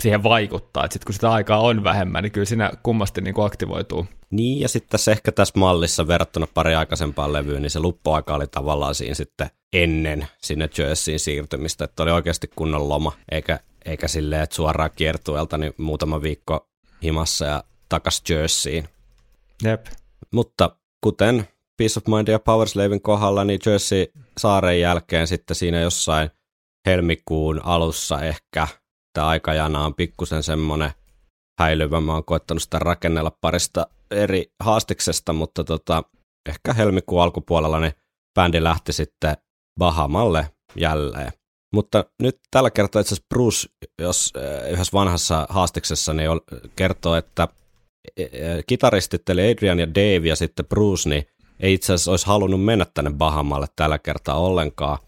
siihen 0.00 0.22
vaikuttaa, 0.22 0.84
että 0.84 0.92
sitten 0.92 1.06
kun 1.06 1.14
sitä 1.14 1.32
aikaa 1.32 1.60
on 1.60 1.84
vähemmän, 1.84 2.22
niin 2.22 2.32
kyllä 2.32 2.44
siinä 2.44 2.72
kummasti 2.82 3.20
niin 3.20 3.34
kuin 3.34 3.46
aktivoituu. 3.46 4.06
Niin, 4.30 4.60
ja 4.60 4.68
sitten 4.68 4.90
tässä 4.90 5.12
ehkä 5.12 5.32
tässä 5.32 5.58
mallissa 5.58 6.06
verrattuna 6.06 6.46
pari 6.54 6.74
aikaisempaan 6.74 7.32
levyyn, 7.32 7.62
niin 7.62 7.70
se 7.70 7.80
luppuaika 7.80 8.34
oli 8.34 8.46
tavallaan 8.46 8.94
siinä 8.94 9.14
sitten 9.14 9.50
ennen 9.72 10.26
sinne 10.38 10.68
Jerseyin 10.78 11.20
siirtymistä, 11.20 11.84
että 11.84 12.02
oli 12.02 12.10
oikeasti 12.10 12.50
kunnon 12.56 12.88
loma, 12.88 13.12
eikä, 13.30 13.60
eikä 13.84 14.08
silleen, 14.08 14.42
että 14.42 14.56
suoraan 14.56 14.90
kiertuelta 14.96 15.58
niin 15.58 15.74
muutama 15.78 16.22
viikko 16.22 16.68
himassa 17.02 17.44
ja 17.44 17.64
takas 17.88 18.22
Jerseyin. 18.28 18.88
Jep. 19.64 19.86
Mutta 20.32 20.76
kuten 21.00 21.48
Peace 21.82 21.98
of 21.98 22.06
Mind 22.06 22.28
ja 22.28 22.38
Powerslavin 22.38 23.02
kohdalla, 23.02 23.44
niin 23.44 23.60
Jersey 23.66 24.06
saaren 24.38 24.80
jälkeen 24.80 25.26
sitten 25.26 25.54
siinä 25.54 25.80
jossain 25.80 26.30
helmikuun 26.86 27.60
alussa 27.64 28.20
ehkä 28.20 28.68
tämä 29.12 29.26
aikajana 29.26 29.84
on 29.84 29.94
pikkusen 29.94 30.42
semmoinen 30.42 30.90
häilyvä. 31.60 32.00
Mä 32.00 32.12
oon 32.12 32.24
koettanut 32.24 32.62
sitä 32.62 32.78
rakennella 32.78 33.38
parista 33.40 33.86
eri 34.10 34.52
haastiksesta, 34.62 35.32
mutta 35.32 35.64
tota, 35.64 36.02
ehkä 36.48 36.72
helmikuun 36.72 37.22
alkupuolella 37.22 37.80
niin 37.80 37.92
bändi 38.34 38.62
lähti 38.62 38.92
sitten 38.92 39.36
Bahamalle 39.78 40.50
jälleen. 40.76 41.32
Mutta 41.74 42.04
nyt 42.22 42.38
tällä 42.50 42.70
kertaa 42.70 43.00
itse 43.00 43.14
asiassa 43.14 43.26
Bruce, 43.34 43.68
jos 43.98 44.32
äh, 44.36 44.70
yhdessä 44.70 44.92
vanhassa 44.92 45.46
haastiksessa, 45.50 46.12
niin 46.12 46.30
kertoo, 46.76 47.14
että 47.14 47.42
äh, 47.42 48.28
kitaristit 48.66 49.28
eli 49.28 49.52
Adrian 49.52 49.78
ja 49.78 49.88
Dave 49.88 50.28
ja 50.28 50.36
sitten 50.36 50.66
Bruce, 50.66 51.08
niin 51.08 51.26
ei 51.62 51.74
itse 51.74 51.92
asiassa 51.92 52.10
olisi 52.10 52.26
halunnut 52.26 52.64
mennä 52.64 52.86
tänne 52.94 53.10
Bahamalle 53.10 53.66
tällä 53.76 53.98
kertaa 53.98 54.38
ollenkaan. 54.38 54.98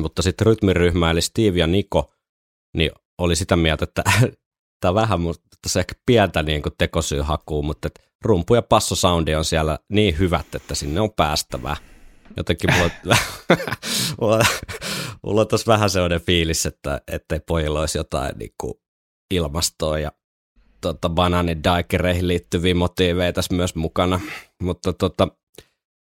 Mutta 0.00 0.22
sitten 0.22 0.46
rytmiryhmä 0.46 1.10
eli 1.10 1.20
Steve 1.20 1.58
ja 1.58 1.66
Niko, 1.66 2.14
niin 2.76 2.90
oli 3.18 3.36
sitä 3.36 3.56
mieltä, 3.56 3.84
että 3.84 4.02
tämä 4.80 4.94
vähän, 4.94 5.20
mutta 5.20 5.48
se 5.66 5.80
ehkä 5.80 5.94
pientä 6.06 6.42
niin 6.42 6.62
kuin 6.62 6.72
tekosyyhakuu, 6.78 7.62
mutta 7.62 7.88
rumpu 8.24 8.54
ja 8.54 8.62
passosoundi 8.62 9.34
on 9.34 9.44
siellä 9.44 9.78
niin 9.88 10.18
hyvät, 10.18 10.54
että 10.54 10.74
sinne 10.74 11.00
on 11.00 11.12
päästävää. 11.12 11.76
Jotenkin 12.36 12.70
mulla, 12.74 12.90
mulla, 14.20 14.44
mulla 15.22 15.40
on 15.40 15.48
tuossa 15.48 15.72
vähän 15.72 15.90
sellainen 15.90 16.20
fiilis, 16.20 16.66
että 16.66 17.00
ettei 17.08 17.40
pojilla 17.46 17.80
olisi 17.80 17.98
jotain 17.98 18.38
niin 18.38 18.54
kuin 18.60 18.74
ilmastoa 19.30 19.98
ja 19.98 20.12
tota, 20.80 21.08
banaanidaikireihin 21.08 22.28
liittyviä 22.28 22.74
motiiveja 22.74 23.32
tässä 23.32 23.54
myös 23.54 23.74
mukana. 23.74 24.20
Mutta 24.62 24.92
tota, 24.92 25.28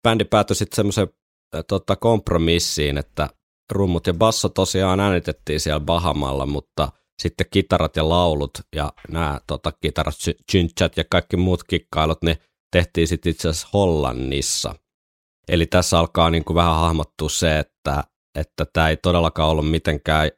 bändi 0.04 0.26
päätyi 0.26 0.56
sitten 0.56 0.76
semmoiseen 0.76 1.08
tota, 1.68 1.96
kompromissiin, 1.96 2.98
että 2.98 3.30
rummut 3.72 4.08
ja 4.08 4.14
basso 4.14 4.50
tosiaan 4.50 5.00
äänitettiin 5.00 5.60
siellä 5.60 5.80
Bahamalla, 5.80 6.46
mutta 6.46 6.92
sitten 7.22 7.48
kitarat 7.52 7.96
ja 7.96 8.10
laulut 8.10 8.52
ja 8.76 8.94
nämä 9.10 9.40
tota, 9.48 9.72
kitarat, 9.72 10.16
chynchat 10.52 10.98
ja 10.98 11.04
kaikki 11.12 11.38
muut 11.38 11.64
kikkailut, 11.64 12.22
niin 12.22 12.38
tehtiin 12.72 13.08
sitten 13.08 13.30
itse 13.30 13.50
asiassa 13.50 13.68
Hollannissa. 13.74 14.76
Eli 15.48 15.66
tässä 15.66 16.00
alkaa 16.00 16.30
niin 16.30 16.44
kuin 16.44 16.56
vähän 16.56 16.76
hahmottua 16.76 17.30
se, 17.30 17.60
että 17.60 18.04
että 18.36 18.88
ei 18.90 18.98
todellakaan 18.98 19.50
ollut 19.50 19.72
mitenkään 19.72 20.32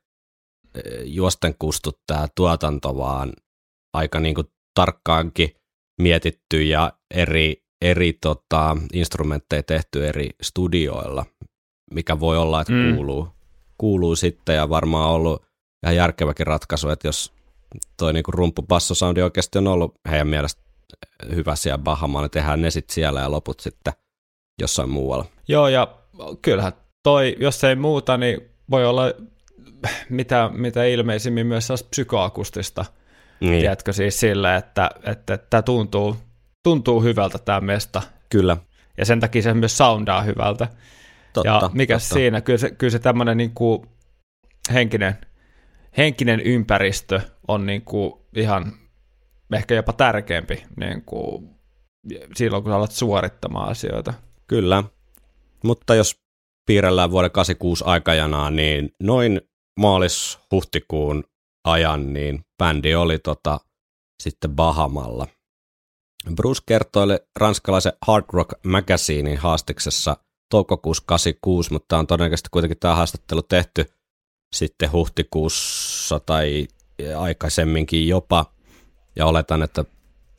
juosten 1.04 1.56
kustu 1.60 1.92
tämä 2.08 2.28
tuotanto, 2.36 2.98
vaan 2.98 3.34
aika 3.94 4.20
niin 4.20 4.36
kuin 4.36 4.48
tarkkaankin 4.76 5.56
mietitty 6.02 6.64
ja 6.64 6.94
eri, 7.14 7.63
eri 7.84 8.14
tota, 8.22 8.78
instrumentteja 8.94 9.64
tehty 9.64 10.08
eri 10.08 10.30
studioilla, 10.42 11.26
mikä 11.94 12.20
voi 12.20 12.38
olla, 12.38 12.62
että 12.62 12.74
mm. 12.74 12.96
kuuluu, 12.96 13.28
kuuluu 13.78 14.16
sitten 14.16 14.56
ja 14.56 14.70
varmaan 14.70 15.10
ollut 15.10 15.44
ihan 15.84 15.96
järkeväkin 15.96 16.48
ratkaisu, 16.48 16.90
että 16.90 17.08
jos 17.08 17.34
toi 17.98 18.14
niinku 18.14 18.32
rumpupassosoundi 18.32 19.22
oikeasti 19.22 19.58
on 19.58 19.68
ollut 19.68 19.96
heidän 20.10 20.28
mielestä 20.28 20.62
hyvä 21.36 21.56
siellä 21.56 21.78
Bahamalla, 21.78 22.26
niin 22.26 22.32
tehdään 22.32 22.62
ne 22.62 22.72
sitten 22.72 22.94
siellä 22.94 23.22
ja 23.22 23.32
loput 23.32 23.60
sitten 23.60 23.94
jossain 24.62 24.90
muualla. 24.90 25.26
Joo, 25.48 25.68
ja 25.68 25.98
kyllähän 26.42 26.74
toi, 27.04 27.36
jos 27.40 27.64
ei 27.64 27.76
muuta, 27.76 28.18
niin 28.18 28.42
voi 28.70 28.86
olla 28.86 29.04
mitä, 30.10 30.50
mitä 30.54 30.86
ilmeisimmin 30.86 31.48
myös 31.48 31.68
psykoakustista. 31.90 32.86
Niin. 33.40 33.60
Tiedätkö 33.60 33.94
siis 33.94 34.20
sille, 34.20 34.56
että, 34.56 34.90
että, 35.04 35.34
että 35.34 35.48
tämä 35.50 35.62
tuntuu, 35.62 36.16
tuntuu 36.64 37.04
hyvältä 37.04 37.38
tämä 37.38 37.62
mesta. 37.62 38.02
Kyllä. 38.30 38.58
Ja 38.98 39.06
sen 39.06 39.20
takia 39.20 39.42
se 39.42 39.54
myös 39.54 39.78
soundaa 39.78 40.22
hyvältä. 40.22 40.68
Totta, 41.34 41.50
ja 41.50 41.70
mikä 41.74 41.94
totta. 42.00 42.14
siinä, 42.14 42.42
kyllä 42.42 42.58
se, 42.58 42.72
kyllä 42.72 42.92
se 42.92 43.00
tämmöinen 43.00 43.38
niin 43.38 43.54
kuin 43.54 43.86
henkinen, 44.74 45.18
henkinen 45.98 46.40
ympäristö 46.40 47.22
on 47.48 47.66
niin 47.66 47.82
kuin 47.82 48.14
ihan 48.36 48.74
ehkä 49.54 49.76
jopa 49.76 49.94
tärkeämpi 49.94 50.64
niin 50.78 51.02
kuin 51.06 51.50
silloin, 52.36 52.64
kun 52.64 52.72
alat 52.72 52.92
suorittamaan 52.92 53.70
asioita. 53.70 54.14
Kyllä, 54.48 54.84
mutta 55.64 55.96
jos 55.96 56.16
piirrellään 56.66 57.12
vuoden 57.12 57.32
86 57.32 57.84
aikajanaa, 57.88 58.52
niin 58.52 58.90
noin 59.04 59.42
maalis-huhtikuun 59.80 61.24
ajan, 61.64 62.14
niin 62.14 62.40
bändi 62.58 62.96
oli 62.96 63.20
tota, 63.20 63.60
sitten 64.24 64.52
Bahamalla. 64.52 65.28
Bruce 66.36 66.62
kertoi 66.66 67.20
ranskalaisen 67.36 67.94
Hard 68.08 68.26
Rock 68.34 68.54
Magazinein 68.64 69.38
haastiksessa 69.38 70.18
toukokuussa 70.50 71.04
86, 71.06 71.74
mutta 71.74 71.98
on 71.98 72.08
todennäköisesti 72.08 72.50
kuitenkin 72.52 72.80
tämä 72.80 72.96
haastattelu 72.96 73.42
tehty 73.42 73.86
sitten 74.54 74.92
huhtikuussa 74.92 76.20
tai 76.20 76.68
aikaisemminkin 77.18 78.08
jopa. 78.08 78.46
Ja 79.16 79.26
oletan, 79.26 79.64
että 79.64 79.86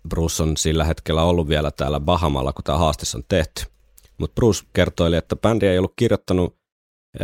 Bruce 0.09 0.43
on 0.43 0.57
sillä 0.57 0.85
hetkellä 0.85 1.23
ollut 1.23 1.49
vielä 1.49 1.71
täällä 1.71 2.01
Bahamalla, 2.01 2.53
kun 2.53 2.65
tämä 2.65 2.79
haastis 2.79 3.15
on 3.15 3.25
tehty. 3.29 3.65
Mutta 4.19 4.35
Bruce 4.35 4.65
kertoi, 4.73 5.17
että 5.17 5.37
bändi 5.37 5.67
ei 5.67 5.79
ollut 5.79 5.95
kirjoittanut 5.97 6.57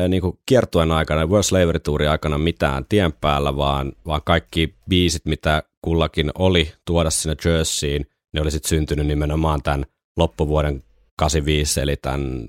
niin 0.09 0.23
kuin 0.23 0.39
kiertuen 0.47 0.93
aikana, 0.93 1.27
World 1.27 1.43
Slavery 1.43 1.81
Tourin 1.81 2.11
aikana 2.11 2.39
mitään 2.39 2.87
tien 2.89 3.13
päällä, 3.13 3.57
vaan, 3.57 3.93
vaan 4.07 4.23
kaikki 4.25 4.75
biisit, 4.89 5.25
mitä 5.25 5.63
kullakin 5.83 6.31
oli 6.35 6.73
tuoda 6.85 7.11
sinne 7.11 7.37
Jerseyin, 7.45 8.07
ne 8.33 8.41
oli 8.41 8.51
sitten 8.51 8.68
syntynyt 8.68 9.07
nimenomaan 9.07 9.62
tämän 9.62 9.87
loppuvuoden 10.16 10.83
85, 11.16 11.81
eli 11.81 11.97
tämän 11.97 12.49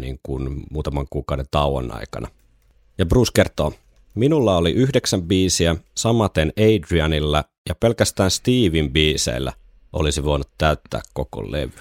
niin 0.00 0.20
kuin 0.22 0.62
muutaman 0.70 1.06
kuukauden 1.10 1.46
tauon 1.50 1.94
aikana. 1.94 2.28
Ja 2.98 3.06
Bruce 3.06 3.30
kertoo, 3.34 3.72
minulla 4.14 4.56
oli 4.56 4.72
yhdeksän 4.72 5.22
biisiä, 5.22 5.76
samaten 5.96 6.52
Adrianilla 6.56 7.44
ja 7.68 7.74
pelkästään 7.74 8.30
Steven 8.30 8.90
biiseillä 8.92 9.52
olisi 9.92 10.24
voinut 10.24 10.48
täyttää 10.58 11.00
koko 11.14 11.52
levy 11.52 11.72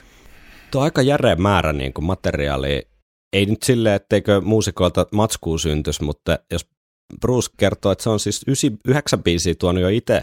tuo 0.71 0.81
aika 0.81 1.01
järeä 1.01 1.35
määrä 1.35 1.73
niin 1.73 1.93
kuin 1.93 2.05
materiaalia. 2.05 2.81
Ei 3.33 3.45
nyt 3.45 3.63
silleen, 3.63 3.95
etteikö 3.95 4.41
muusikoilta 4.41 5.07
matskuu 5.11 5.57
syntys, 5.57 6.01
mutta 6.01 6.39
jos 6.51 6.67
Bruce 7.21 7.49
kertoo, 7.57 7.91
että 7.91 8.03
se 8.03 8.09
on 8.09 8.19
siis 8.19 8.45
yhdeksän 8.85 9.23
biisiä 9.23 9.55
tuonut 9.55 9.81
jo 9.81 9.89
itse 9.89 10.21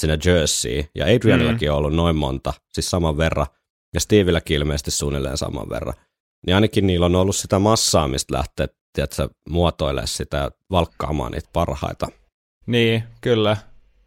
sinne 0.00 0.18
Jersey, 0.24 0.84
ja 0.94 1.04
Adrianillakin 1.04 1.68
mm. 1.68 1.72
on 1.72 1.78
ollut 1.78 1.94
noin 1.94 2.16
monta, 2.16 2.52
siis 2.72 2.90
saman 2.90 3.16
verran, 3.16 3.46
ja 3.94 4.00
Stevilläkin 4.00 4.56
ilmeisesti 4.56 4.90
suunnilleen 4.90 5.38
saman 5.38 5.68
verran, 5.68 5.94
niin 6.46 6.54
ainakin 6.54 6.86
niillä 6.86 7.06
on 7.06 7.16
ollut 7.16 7.36
sitä 7.36 7.58
massaa, 7.58 8.08
mistä 8.08 8.34
lähtee, 8.34 8.68
tiedätkö, 8.92 9.28
muotoilemaan 9.48 10.08
sitä 10.08 10.36
ja 10.36 10.50
valkkaamaan 10.70 11.32
niitä 11.32 11.48
parhaita. 11.52 12.06
Niin, 12.66 13.04
kyllä. 13.20 13.56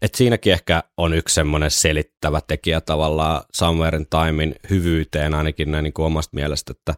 Et 0.02 0.16
siinäkin 0.16 0.54
ehkä 0.54 0.84
on 0.98 1.14
yksi 1.14 1.36
semmoinen 1.36 1.72
selittävä 1.72 2.42
tekijä 2.48 2.82
tavallaan 2.82 3.42
Somewhere 3.54 3.98
in 3.98 4.08
Timein 4.10 4.56
hyvyyteen 4.70 5.34
ainakin 5.34 5.72
näin 5.72 5.84
niin 5.84 5.94
kuin 5.94 6.06
omasta 6.06 6.36
mielestä, 6.36 6.72
että 6.72 6.96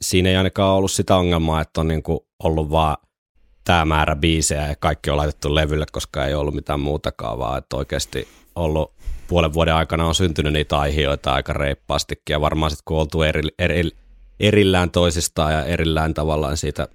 siinä 0.00 0.28
ei 0.28 0.36
ainakaan 0.36 0.74
ollut 0.74 0.90
sitä 0.90 1.16
ongelmaa, 1.16 1.60
että 1.60 1.80
on 1.80 1.88
niin 1.88 2.02
kuin 2.02 2.20
ollut 2.42 2.70
vaan 2.70 2.96
tämä 3.64 3.84
määrä 3.84 4.16
biisejä 4.16 4.68
ja 4.68 4.76
kaikki 4.76 5.10
on 5.10 5.16
laitettu 5.16 5.54
levylle, 5.54 5.86
koska 5.92 6.26
ei 6.26 6.34
ollut 6.34 6.54
mitään 6.54 6.80
muutakaan, 6.80 7.38
vaan 7.38 7.58
että 7.58 7.76
oikeasti 7.76 8.28
ollut 8.54 8.92
puolen 9.28 9.52
vuoden 9.52 9.74
aikana 9.74 10.06
on 10.06 10.14
syntynyt 10.14 10.52
niitä 10.52 10.78
aiheita 10.78 11.34
aika 11.34 11.52
reippaastikin 11.52 12.34
ja 12.34 12.40
varmaan 12.40 12.70
sitten 12.70 12.84
kun 12.84 12.98
oltu 12.98 13.22
eri, 13.22 13.42
eri, 13.58 13.90
erillään 14.40 14.90
toisistaan 14.90 15.52
ja 15.52 15.64
erillään 15.64 16.14
tavallaan 16.14 16.56
siitä 16.56 16.88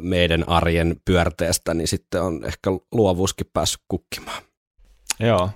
meidän 0.00 0.48
arjen 0.48 0.96
pyörteestä, 1.04 1.74
niin 1.74 1.88
sitten 1.88 2.22
on 2.22 2.44
ehkä 2.44 2.70
luovuuskin 2.92 3.50
päässyt 3.52 3.80
kukkimaan. 3.88 4.42
Joo. 5.20 5.50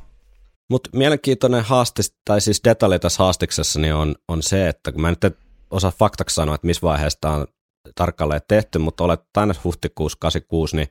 Mutta 0.70 0.90
mielenkiintoinen 0.92 1.64
haaste, 1.64 2.02
tai 2.24 2.40
siis 2.40 2.60
detalji 2.64 2.98
tässä 2.98 3.22
haastiksessa, 3.22 3.80
niin 3.80 3.94
on, 3.94 4.14
on 4.28 4.42
se, 4.42 4.68
että 4.68 4.92
kun 4.92 5.00
mä 5.00 5.10
nyt 5.10 5.24
en 5.24 5.36
osaa 5.70 5.92
faktaksi 5.98 6.34
sanoa, 6.34 6.54
että 6.54 6.66
missä 6.66 6.82
vaiheessa 6.82 7.30
on 7.30 7.46
tarkalleen 7.94 8.40
tehty, 8.48 8.78
mutta 8.78 9.04
olet 9.04 9.20
tänne 9.32 9.54
huhtikuussa 9.64 10.18
86, 10.20 10.76
niin 10.76 10.88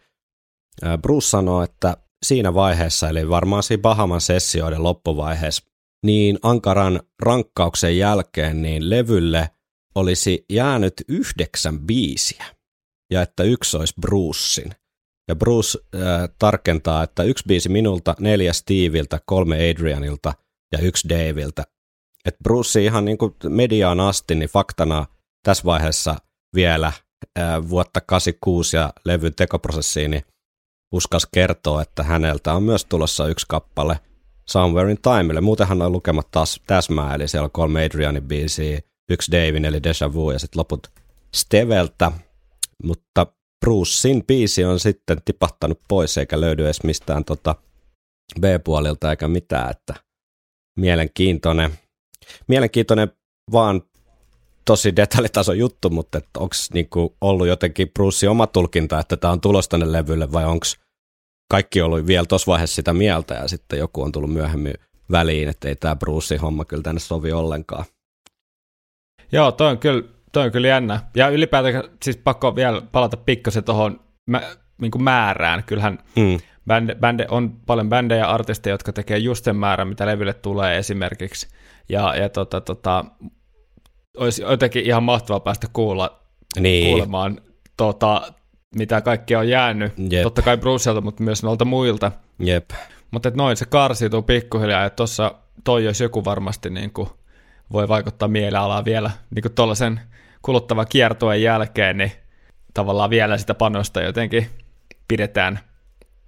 Bruce 1.01 1.27
sanoo, 1.27 1.63
että 1.63 1.97
siinä 2.25 2.53
vaiheessa, 2.53 3.09
eli 3.09 3.29
varmaan 3.29 3.63
siinä 3.63 3.81
Bahaman 3.81 4.21
sessioiden 4.21 4.83
loppuvaiheessa, 4.83 5.63
niin 6.05 6.39
ankaran 6.41 7.01
rankkauksen 7.21 7.97
jälkeen, 7.97 8.61
niin 8.61 8.89
levylle 8.89 9.49
olisi 9.95 10.45
jäänyt 10.49 10.93
yhdeksän 11.07 11.79
biisiä 11.79 12.45
ja 13.11 13.21
että 13.21 13.43
yksi 13.43 13.77
olisi 13.77 13.93
Brucein. 14.01 14.71
Ja 15.27 15.35
Bruce 15.35 15.79
äh, 15.95 16.01
tarkentaa, 16.39 17.03
että 17.03 17.23
yksi 17.23 17.43
biisi 17.47 17.69
minulta, 17.69 18.15
neljä 18.19 18.53
Steviltä, 18.53 19.19
kolme 19.25 19.69
Adrianilta 19.69 20.33
ja 20.71 20.79
yksi 20.79 21.09
Daviltä. 21.09 21.63
Et 22.25 22.35
Bruce 22.43 22.83
ihan 22.83 23.05
niin 23.05 23.17
kuin 23.17 23.35
mediaan 23.49 23.99
asti, 23.99 24.35
niin 24.35 24.49
faktana 24.49 25.05
tässä 25.43 25.63
vaiheessa 25.65 26.15
vielä 26.55 26.91
vuotta 27.69 28.01
86 28.01 28.77
ja 28.77 28.93
levyn 29.05 29.35
tekoprosessiin, 29.35 30.11
niin 30.11 30.23
uskas 30.91 31.27
kertoa, 31.33 31.81
että 31.81 32.03
häneltä 32.03 32.53
on 32.53 32.63
myös 32.63 32.85
tulossa 32.85 33.27
yksi 33.27 33.45
kappale 33.49 33.99
Somewhere 34.49 34.91
in 34.91 35.01
Timeille. 35.01 35.41
Muutenhan 35.41 35.81
on 35.81 35.91
lukemat 35.91 36.31
taas 36.31 36.61
täsmää, 36.67 37.15
eli 37.15 37.27
siellä 37.27 37.45
on 37.45 37.51
kolme 37.51 37.85
Adrianin 37.85 38.23
biisiä, 38.23 38.79
yksi 39.09 39.31
Davin 39.31 39.65
eli 39.65 39.83
Deja 39.83 40.13
Vu 40.13 40.31
ja 40.31 40.39
sitten 40.39 40.59
loput 40.59 40.87
Steveltä 41.35 42.11
mutta 42.83 43.27
Brucein 43.65 44.25
biisi 44.25 44.65
on 44.65 44.79
sitten 44.79 45.21
tipahtanut 45.25 45.81
pois 45.87 46.17
eikä 46.17 46.41
löydy 46.41 46.65
edes 46.65 46.83
mistään 46.83 47.25
tota 47.25 47.55
B-puolilta 48.39 49.09
eikä 49.09 49.27
mitään, 49.27 49.71
että 49.71 49.93
mielenkiintoinen, 50.79 51.71
mielenkiintoinen 52.47 53.11
vaan 53.51 53.81
tosi 54.65 54.95
detaljitason 54.95 55.57
juttu, 55.57 55.89
mutta 55.89 56.21
onko 56.37 56.55
niinku 56.73 57.15
ollut 57.21 57.47
jotenkin 57.47 57.89
Bruce 57.89 58.29
oma 58.29 58.47
tulkinta, 58.47 58.99
että 58.99 59.17
tämä 59.17 59.31
on 59.31 59.41
tulos 59.41 59.69
tänne 59.69 59.91
levylle 59.91 60.31
vai 60.31 60.45
onko 60.45 60.65
kaikki 61.51 61.81
ollut 61.81 62.07
vielä 62.07 62.25
tuossa 62.25 62.51
vaiheessa 62.51 62.75
sitä 62.75 62.93
mieltä 62.93 63.33
ja 63.33 63.47
sitten 63.47 63.79
joku 63.79 64.01
on 64.01 64.11
tullut 64.11 64.33
myöhemmin 64.33 64.73
väliin, 65.11 65.49
että 65.49 65.67
ei 65.67 65.75
tämä 65.75 65.95
Bruce 65.95 66.37
homma 66.37 66.65
kyllä 66.65 66.83
tänne 66.83 66.99
sovi 66.99 67.31
ollenkaan. 67.31 67.85
Joo, 69.31 69.51
toi 69.51 69.71
on 69.71 69.77
kyllä, 69.77 70.03
toi 70.31 70.45
on 70.45 70.51
kyllä 70.51 70.67
jännä. 70.67 70.99
Ja 71.15 71.29
ylipäätään 71.29 71.83
siis 72.03 72.17
pakko 72.17 72.55
vielä 72.55 72.81
palata 72.91 73.17
pikkasen 73.17 73.63
tuohon 73.63 73.99
mä, 74.25 74.41
niin 74.81 75.03
määrään. 75.03 75.63
Kyllähän 75.63 75.99
mm. 76.15 76.39
bände, 76.67 76.95
bände, 76.95 77.25
on 77.29 77.51
paljon 77.65 77.89
bändejä 77.89 78.19
ja 78.19 78.31
artisteja, 78.31 78.73
jotka 78.73 78.93
tekee 78.93 79.17
just 79.17 79.45
sen 79.45 79.55
määrän, 79.55 79.87
mitä 79.87 80.05
levylle 80.05 80.33
tulee 80.33 80.77
esimerkiksi. 80.77 81.47
Ja, 81.89 82.15
ja 82.15 82.29
tota, 82.29 82.61
tota, 82.61 83.05
olisi 84.17 84.41
jotenkin 84.41 84.85
ihan 84.85 85.03
mahtavaa 85.03 85.39
päästä 85.39 85.67
kuulla, 85.73 86.21
niin. 86.59 86.87
kuulemaan 86.87 87.41
tota, 87.77 88.33
mitä 88.75 89.01
kaikkea 89.01 89.39
on 89.39 89.49
jäänyt. 89.49 89.93
Jep. 90.09 90.23
Totta 90.23 90.41
kai 90.41 90.57
Brucelta, 90.57 91.01
mutta 91.01 91.23
myös 91.23 91.43
noilta 91.43 91.65
muilta. 91.65 92.11
Jep. 92.39 92.71
Mutta 93.11 93.31
noin 93.35 93.57
se 93.57 93.65
karsiutuu 93.65 94.21
pikkuhiljaa, 94.21 94.83
ja 94.83 94.89
tuossa 94.89 95.35
toi 95.63 95.85
jos 95.85 96.01
joku 96.01 96.25
varmasti 96.25 96.69
niin 96.69 96.91
kuin 96.93 97.09
voi 97.71 97.87
vaikuttaa 97.87 98.27
mielialaa 98.27 98.85
vielä 98.85 99.11
niin 99.35 99.41
kuin 99.41 99.53
tuollaisen 99.53 99.99
kuluttavan 100.41 100.85
kiertoen 100.89 101.41
jälkeen, 101.41 101.97
niin 101.97 102.11
tavallaan 102.73 103.09
vielä 103.09 103.37
sitä 103.37 103.53
panosta 103.53 104.01
jotenkin 104.01 104.47
pidetään 105.07 105.59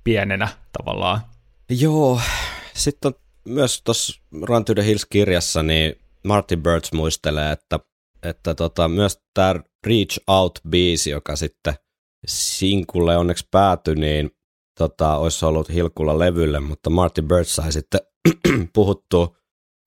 pienenä 0.03 0.47
tavallaan. 0.77 1.21
Joo, 1.69 2.21
sitten 2.73 3.13
on 3.13 3.19
myös 3.45 3.81
tuossa 3.81 4.21
Run 4.41 4.65
to 4.65 4.73
the 4.73 4.85
Hills-kirjassa, 4.85 5.63
niin 5.63 5.95
Martin 6.23 6.63
Birds 6.63 6.93
muistelee, 6.93 7.51
että, 7.51 7.79
että 8.23 8.55
tota, 8.55 8.87
myös 8.87 9.21
tämä 9.33 9.55
Reach 9.87 10.19
Out-biisi, 10.27 11.09
joka 11.09 11.35
sitten 11.35 11.73
Sinkulle 12.27 13.17
onneksi 13.17 13.47
päätyi, 13.51 13.95
niin 13.95 14.31
tota, 14.79 15.17
olisi 15.17 15.45
ollut 15.45 15.73
Hilkulla 15.73 16.19
levylle, 16.19 16.59
mutta 16.59 16.89
Martin 16.89 17.27
Birds 17.27 17.55
sai 17.55 17.71
sitten 17.71 18.01
puhuttua 18.73 19.37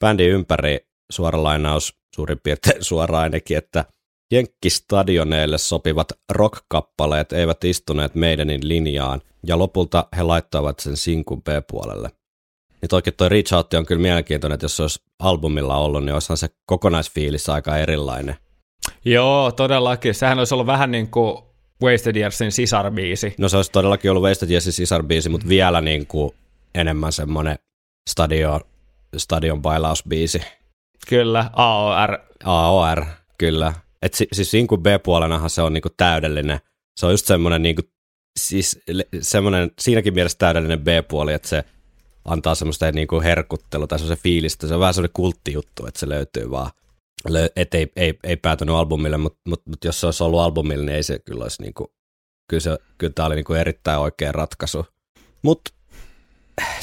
bändin 0.05 0.31
ympäri 0.31 0.79
suora 1.13 1.43
lainaus 1.43 1.95
suurin 2.15 2.41
piirtein 2.43 2.85
suoraan 2.91 3.23
ainakin, 3.23 3.57
että 3.57 3.85
Jenkkistadioneille 4.33 5.59
sopivat 5.59 6.09
rock-kappaleet 6.33 7.33
eivät 7.33 7.65
istuneet 7.65 8.15
meidänin 8.15 8.69
linjaan, 8.69 9.23
ja 9.47 9.59
lopulta 9.59 10.09
he 10.17 10.23
laittoivat 10.23 10.79
sen 10.79 10.97
sinkun 10.97 11.43
B-puolelle. 11.43 12.11
Niin 12.83 12.89
toikin 12.89 13.15
toi 13.15 13.29
Reach 13.29 13.55
Out 13.55 13.75
on 13.75 13.87
kyllä 13.87 14.03
mielenkiintoinen, 14.03 14.55
että 14.55 14.65
jos 14.65 14.77
se 14.77 14.83
olisi 14.83 15.03
albumilla 15.19 15.77
ollut, 15.77 16.05
niin 16.05 16.15
olisihan 16.15 16.37
se 16.37 16.49
kokonaisfiilis 16.67 17.49
aika 17.49 17.77
erilainen. 17.77 18.37
Joo, 19.05 19.53
todellakin. 19.53 20.15
Sehän 20.15 20.39
olisi 20.39 20.55
ollut 20.55 20.67
vähän 20.67 20.91
niin 20.91 21.11
kuin 21.11 21.39
Wasted 21.83 22.17
Yearsin 22.17 22.53
sisarbiisi. 22.53 23.35
No 23.39 23.49
se 23.49 23.57
olisi 23.57 23.73
todellakin 23.73 24.11
ollut 24.11 24.23
Wasted 24.23 24.51
Yearsin 24.51 24.73
sisarbiisi, 24.73 25.29
mutta 25.29 25.49
vielä 25.49 25.81
niin 25.81 26.07
kuin 26.07 26.31
enemmän 26.75 27.13
semmoinen 27.13 27.59
stadion, 28.11 28.61
stadion 29.17 29.63
bailausbiisi. 29.63 30.43
Kyllä, 31.09 31.51
AOR. 31.53 32.19
AOR, 32.45 33.05
kyllä. 33.39 33.73
Et 34.03 34.15
si, 34.15 34.29
siis 34.33 34.51
Sinku 34.51 34.77
B-puolenahan 34.77 35.51
se 35.51 35.63
on 35.63 35.73
niinku 35.73 35.91
täydellinen. 35.97 36.59
Se 36.97 37.07
on 37.07 37.13
just 37.13 37.27
semmoinen 37.27 37.63
niinku, 37.63 37.83
siis 38.39 38.79
semmoinen 39.21 39.71
siinäkin 39.79 40.15
mielessä 40.15 40.39
täydellinen 40.39 40.81
B-puoli, 40.81 41.33
että 41.33 41.49
se 41.49 41.65
antaa 42.27 42.55
semmoista 42.55 42.93
niinku 42.93 43.21
herkuttelu 43.21 43.87
tai 43.87 43.99
se 43.99 44.17
fiilistä. 44.17 44.67
Se 44.67 44.75
on 44.75 44.81
vähän 44.81 44.95
semmoinen 44.95 45.13
kulttijuttu, 45.13 45.87
että 45.87 46.01
se 46.01 46.09
löytyy 46.09 46.51
vaan. 46.51 46.71
Et 47.57 47.75
ei, 47.75 47.93
ei, 47.97 48.19
ei 48.25 48.37
päätynyt 48.37 48.75
albumille, 48.75 49.17
mutta 49.17 49.41
mut, 49.49 49.63
mut 49.67 49.85
jos 49.85 50.01
se 50.01 50.07
olisi 50.07 50.25
ollut 50.25 50.41
albumille, 50.41 50.85
niin 50.85 50.97
ei 50.97 51.03
se 51.03 51.19
kyllä 51.19 51.43
olisi 51.43 51.63
niinku, 51.63 51.93
kyllä, 52.49 52.61
se, 52.61 52.79
kyllä 52.99 53.13
tämä 53.13 53.27
oli 53.27 53.35
niinku 53.35 53.55
erittäin 53.55 54.01
oikea 54.01 54.33
ratkaisu. 54.33 54.87
Mutta 55.43 55.71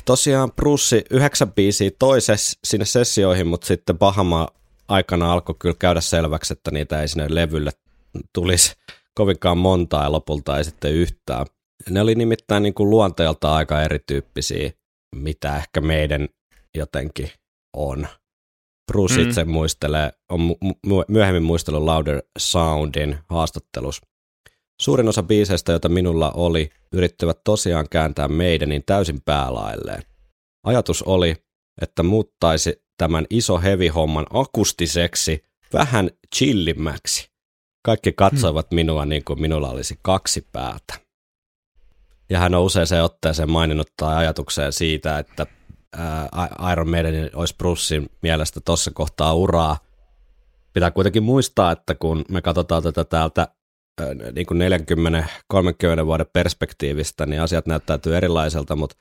tosiaan 0.06 0.52
Bruce 0.52 1.04
yhdeksän 1.10 1.52
biisiä 1.54 1.92
toisessa 2.00 2.60
sinne 2.64 2.86
sessioihin, 2.86 3.48
mutta 3.48 3.68
sitten 3.68 3.98
Bahama 3.98 4.48
aikana 4.88 5.34
alkoi 5.34 5.56
kyllä 5.60 5.76
käydä 5.80 6.02
selväksi, 6.02 6.54
että 6.54 6.72
niitä 6.72 7.02
ei 7.02 7.08
sinne 7.08 7.26
levylle 7.30 7.72
tulisi 8.34 8.74
kovinkaan 9.16 9.58
montaa 9.58 10.04
ja 10.04 10.12
lopulta 10.12 10.58
ei 10.58 10.64
sitten 10.64 10.94
yhtään. 10.94 11.46
Ne 11.90 12.02
oli 12.02 12.16
nimittäin 12.16 12.64
niin 12.64 12.74
kuin 12.74 12.90
luonteelta 12.90 13.56
aika 13.56 13.82
erityyppisiä, 13.82 14.72
mitä 15.14 15.58
ehkä 15.58 15.82
meidän 15.82 16.30
jotenkin 16.76 17.30
on. 17.74 18.08
Bruce 18.92 19.18
mm. 19.18 19.30
itse 19.30 19.46
muistelee, 19.46 20.12
on 20.30 20.56
myöhemmin 21.08 21.44
muistellut 21.44 21.84
Louder 21.84 22.24
Soundin 22.40 23.18
haastattelussa. 23.30 24.08
Suurin 24.82 25.08
osa 25.10 25.24
biiseistä, 25.24 25.72
joita 25.72 25.90
minulla 25.90 26.32
oli, 26.32 26.72
yrittivät 26.94 27.44
tosiaan 27.44 27.90
kääntää 27.90 28.28
meidänin 28.28 28.84
täysin 28.86 29.22
päälailleen. 29.22 30.04
Ajatus 30.64 31.04
oli, 31.04 31.36
että 31.82 32.04
muuttaisi 32.04 32.84
tämän 32.98 33.26
iso 33.30 33.60
heavy-homman 33.60 34.26
akustiseksi 34.34 35.46
vähän 35.74 36.10
chillimmäksi. 36.36 37.30
Kaikki 37.86 38.14
katsoivat 38.14 38.72
hmm. 38.72 38.76
minua 38.76 39.06
niin 39.06 39.24
kuin 39.24 39.42
minulla 39.42 39.70
olisi 39.70 40.00
kaksi 40.02 40.48
päätä. 40.52 41.03
Ja 42.30 42.40
hän 42.40 42.56
on 42.56 42.64
usein 42.64 43.04
otteeseen 43.04 43.52
maininnut 43.52 43.88
tai 43.98 44.16
ajatukseen 44.16 44.74
siitä, 44.74 45.20
että 45.20 45.48
Iron 46.72 46.90
Maiden 46.90 47.30
olisi 47.34 47.56
Brucein 47.58 48.10
mielestä 48.22 48.60
tuossa 48.66 48.92
kohtaa 48.92 49.34
uraa. 49.34 49.78
Pitää 50.74 50.92
kuitenkin 50.92 51.24
muistaa, 51.24 51.72
että 51.72 51.96
kun 51.96 52.26
me 52.30 52.42
katsotaan 52.42 52.84
tätä 52.84 53.04
täältä 53.04 53.48
niin 54.36 54.46
kuin 54.46 54.62
40-30 56.02 56.06
vuoden 56.06 56.26
perspektiivistä, 56.34 57.26
niin 57.26 57.42
asiat 57.42 57.66
näyttäytyy 57.66 58.18
erilaiselta, 58.18 58.76
mutta 58.76 58.96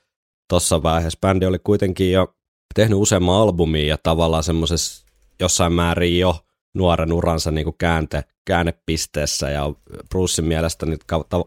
tuossa 0.49 0.83
vaiheessa 0.83 1.19
bändi 1.21 1.47
oli 1.47 1.59
kuitenkin 1.59 2.13
jo 2.13 2.35
tehnyt 2.75 2.99
useamman 2.99 3.41
albumia 3.41 3.87
ja 3.87 3.99
tavallaan 4.03 4.43
semmoisessa 4.43 5.07
jossain 5.41 5.73
määrin 5.73 6.19
jo 6.19 6.37
nuoren 6.75 7.13
uransa 7.13 7.51
niin 7.51 7.65
kuin 7.65 7.77
käänte, 7.79 8.25
käännepisteessä 8.45 9.51
ja 9.51 9.73
Brucein 10.09 10.49
mielestä 10.49 10.87
niin 10.87 10.99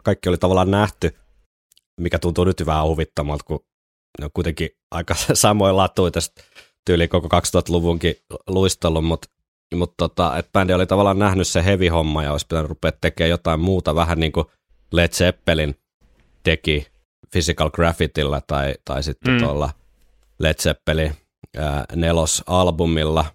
kaikki 0.04 0.30
oli 0.30 0.38
tavallaan 0.38 0.72
nähty, 0.72 1.16
mikä 2.02 2.20
tuntuu 2.20 2.44
nyt 2.44 2.66
vähän 2.66 2.86
huvittamalta, 2.86 3.44
kun 3.44 3.66
ne 4.20 4.26
on 4.26 4.32
kuitenkin 4.34 4.70
aika 4.92 5.16
samoin 5.34 5.78
latuja 5.78 6.12
tästä 6.12 6.44
tyyli 6.86 7.08
koko 7.08 7.28
2000-luvunkin 7.28 8.16
luistellut, 8.48 9.06
mutta 9.06 9.28
mutta 9.76 9.96
tota, 9.98 10.38
että 10.38 10.52
bändi 10.54 10.74
oli 10.74 10.86
tavallaan 10.86 11.20
nähnyt 11.20 11.48
se 11.48 11.66
heavy 11.66 11.88
homma 11.88 12.24
ja 12.24 12.32
olisi 12.32 12.48
pitänyt 12.48 12.70
rupea 12.70 12.92
tekemään 12.92 13.30
jotain 13.30 13.60
muuta, 13.60 13.96
vähän 13.96 14.20
niin 14.20 14.32
kuin 14.32 14.46
Led 14.92 15.10
Zeppelin 15.10 15.76
teki 16.44 16.88
Physical 17.32 17.70
Graffitilla 17.70 18.42
tai, 18.42 18.76
tai 18.86 19.04
sitten 19.04 19.34
mm. 19.34 19.40
tuolla 19.40 19.70
Led 20.40 20.56
Zeppelin 20.62 21.16
ää, 21.58 21.86
nelosalbumilla. 21.96 23.26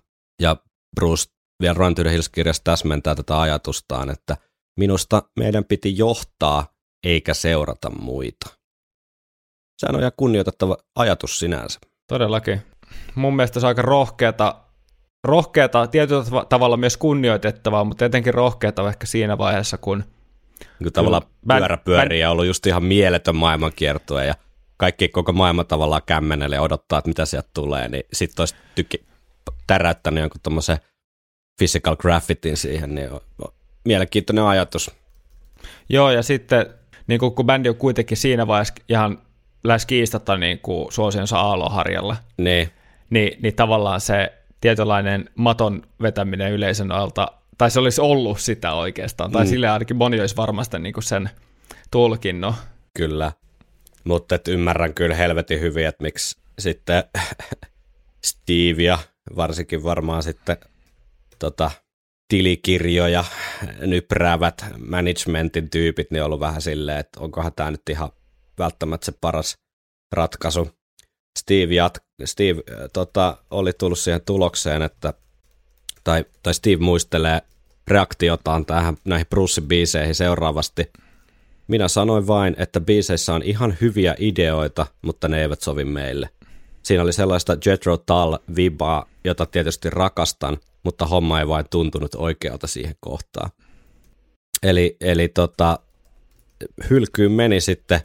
Ja 0.42 0.56
Bruce 0.96 1.24
vielä 1.62 1.74
Run 1.74 1.94
to 1.94 2.02
the 2.02 2.10
Hills-kirjassa 2.10 2.64
täsmentää 2.64 3.14
tätä 3.14 3.40
ajatustaan, 3.40 4.10
että 4.10 4.36
minusta 4.78 5.22
meidän 5.38 5.64
piti 5.64 5.98
johtaa 5.98 6.66
eikä 7.04 7.34
seurata 7.34 7.90
muita. 7.90 8.50
Sehän 9.78 9.94
on 9.94 10.00
ihan 10.00 10.12
kunnioitettava 10.16 10.76
ajatus 10.96 11.38
sinänsä. 11.38 11.80
Todellakin. 12.08 12.62
Mun 13.14 13.36
mielestä 13.36 13.60
se 13.60 13.66
on 13.66 13.68
aika 13.68 13.82
rohkeata 13.82 14.70
rohkeata, 15.24 15.86
tietyllä 15.86 16.44
tavalla 16.48 16.76
myös 16.76 16.96
kunnioitettavaa, 16.96 17.84
mutta 17.84 18.04
etenkin 18.04 18.34
rohkeata 18.34 18.88
ehkä 18.88 19.06
siinä 19.06 19.38
vaiheessa, 19.38 19.78
kun... 19.78 20.04
Kun 20.82 20.92
tavallaan 20.92 21.22
pyörä 21.48 21.76
pyörii 21.76 22.20
ja 22.20 22.30
ollut 22.30 22.46
just 22.46 22.66
ihan 22.66 22.84
mieletön 22.84 23.36
maailmankiertue 23.36 24.26
ja 24.26 24.34
kaikki 24.76 25.08
koko 25.08 25.32
maailma 25.32 25.64
tavallaan 25.64 26.02
kämmenelle 26.06 26.56
ja 26.56 26.62
odottaa, 26.62 26.98
että 26.98 27.08
mitä 27.08 27.26
sieltä 27.26 27.48
tulee, 27.54 27.88
niin 27.88 28.02
sitten 28.12 28.42
olisi 28.42 28.54
tyki, 28.74 29.04
täräyttänyt 29.66 30.20
jonkun 30.20 30.40
tuommoisen 30.42 30.78
physical 31.58 31.96
graffitin 31.96 32.56
siihen, 32.56 32.94
niin 32.94 33.12
on, 33.12 33.20
on 33.44 33.52
mielenkiintoinen 33.84 34.44
ajatus. 34.44 34.90
Joo, 35.88 36.10
ja 36.10 36.22
sitten 36.22 36.66
niin 37.10 37.20
kun, 37.20 37.34
kun 37.34 37.46
bändi 37.46 37.68
on 37.68 37.76
kuitenkin 37.76 38.16
siinä 38.16 38.46
vaiheessa 38.46 38.74
ihan 38.88 39.18
lähes 39.64 39.86
kiistatta 39.86 40.36
niin 40.36 40.58
kuin 40.58 40.92
suosionsa 40.92 41.40
aaloharjalla, 41.40 42.16
niin. 42.36 42.70
Niin, 43.10 43.38
niin 43.42 43.54
tavallaan 43.54 44.00
se 44.00 44.32
tietynlainen 44.60 45.30
maton 45.34 45.82
vetäminen 46.02 46.52
yleisön 46.52 46.92
alta, 46.92 47.32
tai 47.58 47.70
se 47.70 47.80
olisi 47.80 48.00
ollut 48.00 48.40
sitä 48.40 48.72
oikeastaan, 48.72 49.30
tai 49.30 49.44
mm. 49.44 49.48
sille 49.48 49.68
ainakin 49.68 49.96
moni 49.96 50.20
olisi 50.20 50.36
varmasti 50.36 50.78
niin 50.78 50.92
kuin 50.92 51.04
sen 51.04 51.30
tulkinnut. 51.90 52.54
Kyllä, 52.96 53.32
mutta 54.04 54.38
ymmärrän 54.48 54.94
kyllä 54.94 55.14
helvetin 55.14 55.60
hyvin, 55.60 55.86
että 55.86 56.02
miksi 56.02 56.38
sitten 56.58 57.04
Steve 58.26 58.82
ja 58.82 58.98
varsinkin 59.36 59.84
varmaan 59.84 60.22
sitten 60.22 60.56
tota, 61.38 61.70
tilikirjoja 62.30 63.24
nypräävät 63.80 64.64
managementin 64.78 65.70
tyypit, 65.70 66.10
niin 66.10 66.22
on 66.22 66.26
ollut 66.26 66.40
vähän 66.40 66.62
silleen, 66.62 66.98
että 66.98 67.20
onkohan 67.20 67.52
tämä 67.56 67.70
nyt 67.70 67.88
ihan 67.90 68.10
välttämättä 68.58 69.04
se 69.04 69.12
paras 69.20 69.54
ratkaisu. 70.12 70.70
Steve, 71.38 71.74
jat, 71.74 71.98
Steve 72.24 72.62
äh, 72.72 72.78
tota, 72.92 73.36
oli 73.50 73.72
tullut 73.72 73.98
siihen 73.98 74.20
tulokseen, 74.26 74.82
että 74.82 75.14
tai, 76.04 76.24
tai 76.42 76.54
Steve 76.54 76.76
muistelee 76.76 77.42
reaktiotaan 77.88 78.66
tähän 78.66 78.96
näihin 79.04 79.26
Brucein 79.30 79.68
biiseihin 79.68 80.14
seuraavasti. 80.14 80.90
Minä 81.68 81.88
sanoin 81.88 82.26
vain, 82.26 82.54
että 82.58 82.80
biiseissä 82.80 83.34
on 83.34 83.42
ihan 83.42 83.76
hyviä 83.80 84.14
ideoita, 84.18 84.86
mutta 85.02 85.28
ne 85.28 85.42
eivät 85.42 85.60
sovi 85.60 85.84
meille. 85.84 86.28
Siinä 86.90 87.02
oli 87.02 87.12
sellaista 87.12 87.56
Jethro 87.66 87.96
Tull 87.96 88.36
vibaa, 88.56 89.06
jota 89.24 89.46
tietysti 89.46 89.90
rakastan, 89.90 90.58
mutta 90.82 91.06
homma 91.06 91.40
ei 91.40 91.48
vain 91.48 91.64
tuntunut 91.70 92.14
oikealta 92.14 92.66
siihen 92.66 92.94
kohtaan. 93.00 93.50
Eli, 94.62 94.96
eli 95.00 95.28
tota, 95.28 95.78
hylkyyn 96.90 97.32
meni 97.32 97.60
sitten 97.60 98.00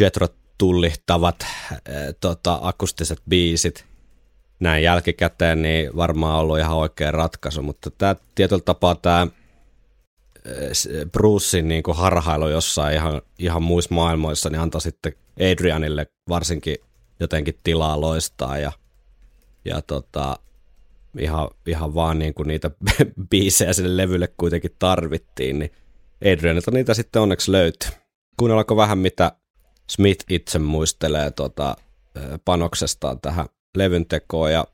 Jethro 0.00 0.28
tullihtavat 0.58 1.36
äh, 1.42 1.78
tota, 2.20 2.58
akustiset 2.62 3.22
biisit. 3.28 3.84
Näin 4.60 4.82
jälkikäteen 4.82 5.62
niin 5.62 5.96
varmaan 5.96 6.40
ollut 6.40 6.58
ihan 6.58 6.76
oikea 6.76 7.10
ratkaisu, 7.10 7.62
mutta 7.62 7.90
tämä 7.90 8.16
tietyllä 8.34 8.62
tapaa 8.64 8.94
tämä 8.94 9.26
Brucein 11.12 11.68
niin 11.68 11.82
kuin 11.82 11.96
harhailu 11.96 12.48
jossain 12.48 12.94
ihan, 12.94 13.22
ihan 13.38 13.62
muissa 13.62 13.94
maailmoissa, 13.94 14.50
niin 14.50 14.60
antoi 14.60 14.80
sitten 14.80 15.12
Adrianille 15.52 16.06
varsinkin 16.28 16.76
jotenkin 17.20 17.60
tilaa 17.62 18.00
loistaa 18.00 18.58
ja, 18.58 18.72
ja 19.64 19.82
tota, 19.82 20.38
ihan, 21.18 21.48
ihan 21.66 21.94
vaan 21.94 22.18
niin 22.18 22.34
kuin 22.34 22.48
niitä 22.48 22.70
biisejä 23.30 23.72
sille 23.72 23.96
levylle 23.96 24.28
kuitenkin 24.36 24.76
tarvittiin, 24.78 25.58
niin 25.58 25.72
Adrianilta 26.32 26.70
niitä 26.70 26.94
sitten 26.94 27.22
onneksi 27.22 27.52
löytyi. 27.52 27.90
Kuunnellaanko 28.36 28.76
vähän, 28.76 28.98
mitä 28.98 29.32
Smith 29.90 30.24
itse 30.28 30.58
muistelee 30.58 31.30
tota, 31.30 31.76
panoksestaan 32.44 33.20
tähän 33.20 33.46
levyn 33.76 34.06
tekoon 34.06 34.52
ja 34.52 34.64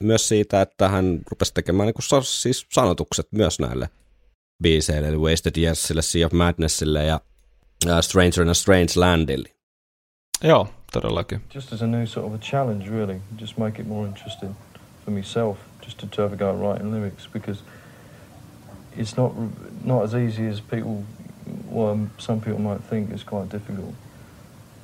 myös 0.00 0.28
siitä, 0.28 0.62
että 0.62 0.88
hän 0.88 1.20
rupesi 1.30 1.54
tekemään 1.54 1.86
niin 1.86 2.22
siis 2.22 2.66
sanotukset 2.72 3.28
myös 3.32 3.60
näille 3.60 3.88
biiseille, 4.62 5.08
eli 5.08 5.16
Wasted 5.16 5.56
Yearsille, 5.58 6.02
Sea 6.02 6.26
of 6.26 6.32
Madnessille 6.32 7.04
ja 7.04 7.20
Stranger 8.00 8.42
in 8.42 8.48
a 8.48 8.54
Strange 8.54 8.92
Landille. 8.96 9.48
Joo, 10.44 10.68
todellakin. 11.00 11.40
Just 11.54 11.72
as 11.72 11.82
a 11.82 11.86
new 11.86 12.06
sort 12.06 12.26
of 12.26 12.34
a 12.34 12.38
challenge, 12.38 12.88
really. 12.88 13.20
Just 13.36 13.58
make 13.58 13.78
it 13.78 13.86
more 13.86 14.06
interesting 14.06 14.56
for 15.04 15.10
myself, 15.10 15.58
just 15.80 15.98
to 15.98 16.22
have 16.22 16.32
a 16.32 16.36
go 16.36 16.50
at 16.50 16.58
writing 16.58 16.92
lyrics, 16.92 17.28
because 17.32 17.62
it's 18.96 19.16
not 19.16 19.32
not 19.84 20.02
as 20.02 20.14
easy 20.14 20.46
as 20.46 20.60
people, 20.60 21.04
well, 21.70 22.08
some 22.18 22.40
people 22.40 22.60
might 22.60 22.82
think. 22.90 23.10
It's 23.10 23.22
quite 23.24 23.48
difficult 23.48 23.94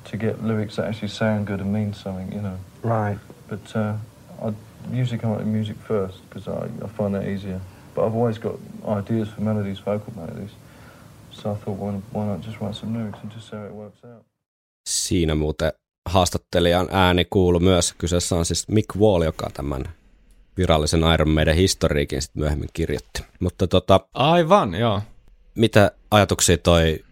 to 0.05 0.17
get 0.17 0.43
lyrics 0.43 0.75
that 0.75 0.85
actually 0.85 1.09
sound 1.09 1.47
good 1.47 1.59
and 1.59 1.71
mean 1.73 1.93
something, 1.93 2.31
you 2.31 2.41
know. 2.41 2.57
Right. 2.83 3.17
But 3.47 3.75
uh, 3.75 3.97
I 4.41 4.53
usually 4.91 5.19
come 5.19 5.31
up 5.31 5.39
with 5.39 5.47
music 5.47 5.77
first 5.87 6.17
because 6.29 6.47
I, 6.47 6.69
I 6.83 6.87
find 6.87 7.13
that 7.15 7.27
easier. 7.27 7.59
But 7.95 8.05
I've 8.05 8.15
always 8.15 8.37
got 8.37 8.55
ideas 8.87 9.29
for 9.29 9.41
melodies, 9.41 9.79
vocal 9.79 10.13
melodies. 10.15 10.51
So 11.31 11.51
I 11.51 11.55
thought, 11.55 11.77
why, 11.77 11.91
why 12.11 12.25
not 12.25 12.41
just 12.41 12.59
write 12.59 12.75
some 12.75 12.93
lyrics 12.93 13.19
and 13.21 13.31
just 13.31 13.49
see 13.49 13.55
how 13.55 13.65
it 13.65 13.71
works 13.73 14.03
out. 14.03 14.25
Siinä 14.89 15.35
muuten 15.35 15.71
haastattelijan 16.09 16.87
ääni 16.91 17.25
kuulu 17.29 17.59
myös. 17.59 17.93
Kyseessä 17.97 18.35
on 18.35 18.45
siis 18.45 18.67
Mick 18.67 18.95
Wall, 18.95 19.21
joka 19.21 19.49
tämän 19.53 19.83
virallisen 20.57 21.01
Iron 21.13 21.29
Maiden 21.29 21.55
historiikin 21.55 22.21
sitten 22.21 22.41
myöhemmin 22.41 22.69
kirjoitti. 22.73 23.23
Mutta 23.39 23.67
tota, 23.67 23.99
Aivan, 24.13 24.75
joo. 24.75 25.01
Mitä 25.55 25.91
ajatuksia 26.11 26.57
toi 26.57 27.03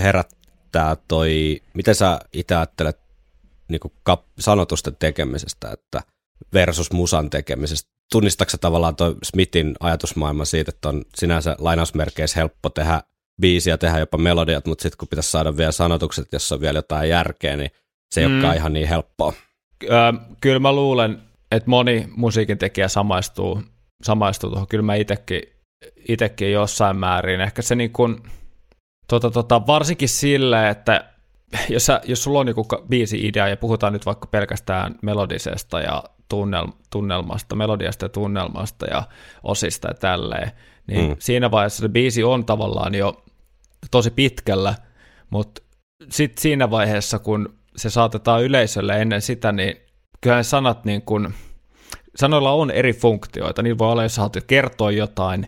herättää 0.00 0.96
toi, 1.08 1.62
miten 1.74 1.94
sä 1.94 2.20
itse 2.32 2.54
ajattelet 2.54 2.98
niin 3.68 3.80
kap- 4.10 4.26
sanotusten 4.38 4.96
tekemisestä, 4.98 5.70
että 5.70 6.02
versus 6.54 6.92
musan 6.92 7.30
tekemisestä? 7.30 7.90
Tunnistatko 8.12 8.56
tavallaan 8.60 8.96
toi 8.96 9.14
Smithin 9.22 9.74
ajatusmaailma 9.80 10.44
siitä, 10.44 10.70
että 10.74 10.88
on 10.88 11.04
sinänsä 11.16 11.56
lainausmerkeissä 11.58 12.40
helppo 12.40 12.68
tehdä 12.70 13.02
biisiä, 13.40 13.78
tehdä 13.78 13.98
jopa 13.98 14.18
melodiat, 14.18 14.66
mutta 14.66 14.82
sitten 14.82 14.98
kun 14.98 15.08
pitäisi 15.08 15.30
saada 15.30 15.56
vielä 15.56 15.72
sanotukset, 15.72 16.28
jossa 16.32 16.54
on 16.54 16.60
vielä 16.60 16.78
jotain 16.78 17.08
järkeä, 17.08 17.56
niin 17.56 17.70
se 18.14 18.20
ei 18.20 18.28
mm. 18.28 18.34
olekaan 18.34 18.56
ihan 18.56 18.72
niin 18.72 18.88
helppoa. 18.88 19.32
Öö, 19.84 20.12
kyllä 20.40 20.58
mä 20.58 20.72
luulen, 20.72 21.22
että 21.50 21.70
moni 21.70 22.08
musiikin 22.16 22.58
tekijä 22.58 22.88
samaistuu, 22.88 23.62
samaistuu 24.02 24.50
tuohon. 24.50 24.68
Kyllä 24.68 24.82
mä 24.82 24.94
itekin, 24.94 25.42
itekin 26.08 26.52
jossain 26.52 26.96
määrin. 26.96 27.40
Ehkä 27.40 27.62
se 27.62 27.74
niin 27.74 27.92
kuin, 27.92 28.16
tota, 29.08 29.30
tota, 29.30 29.66
varsinkin 29.66 30.08
sille, 30.08 30.68
että 30.68 31.04
jos, 31.68 31.86
sä, 31.86 32.00
jos 32.04 32.22
sulla 32.22 32.40
on 32.40 32.48
joku 32.48 32.66
biisi 32.88 33.26
idea 33.26 33.48
ja 33.48 33.56
puhutaan 33.56 33.92
nyt 33.92 34.06
vaikka 34.06 34.26
pelkästään 34.26 34.94
melodisesta 35.02 35.80
ja 35.80 36.04
tunnel, 36.28 36.66
tunnelmasta, 36.90 37.56
melodiasta 37.56 38.04
ja 38.04 38.08
tunnelmasta 38.08 38.86
ja 38.86 39.02
osista 39.42 39.88
ja 39.88 39.94
tälleen, 39.94 40.50
niin 40.86 41.10
mm. 41.10 41.16
siinä 41.18 41.50
vaiheessa 41.50 41.80
se 41.80 41.88
biisi 41.88 42.24
on 42.24 42.44
tavallaan 42.44 42.94
jo 42.94 43.24
tosi 43.90 44.10
pitkällä, 44.10 44.74
mutta 45.30 45.62
sitten 46.10 46.42
siinä 46.42 46.70
vaiheessa, 46.70 47.18
kun 47.18 47.54
se 47.76 47.90
saatetaan 47.90 48.42
yleisölle 48.42 49.02
ennen 49.02 49.22
sitä, 49.22 49.52
niin 49.52 49.76
kyllä 50.20 50.36
ne 50.36 50.42
sanat 50.42 50.84
niin 50.84 51.02
kun, 51.02 51.32
sanoilla 52.16 52.52
on 52.52 52.70
eri 52.70 52.92
funktioita. 52.92 53.62
Niillä 53.62 53.78
voi 53.78 53.92
olla, 53.92 54.02
jos 54.02 54.16
haluat 54.16 54.36
kertoa 54.46 54.90
jotain, 54.90 55.46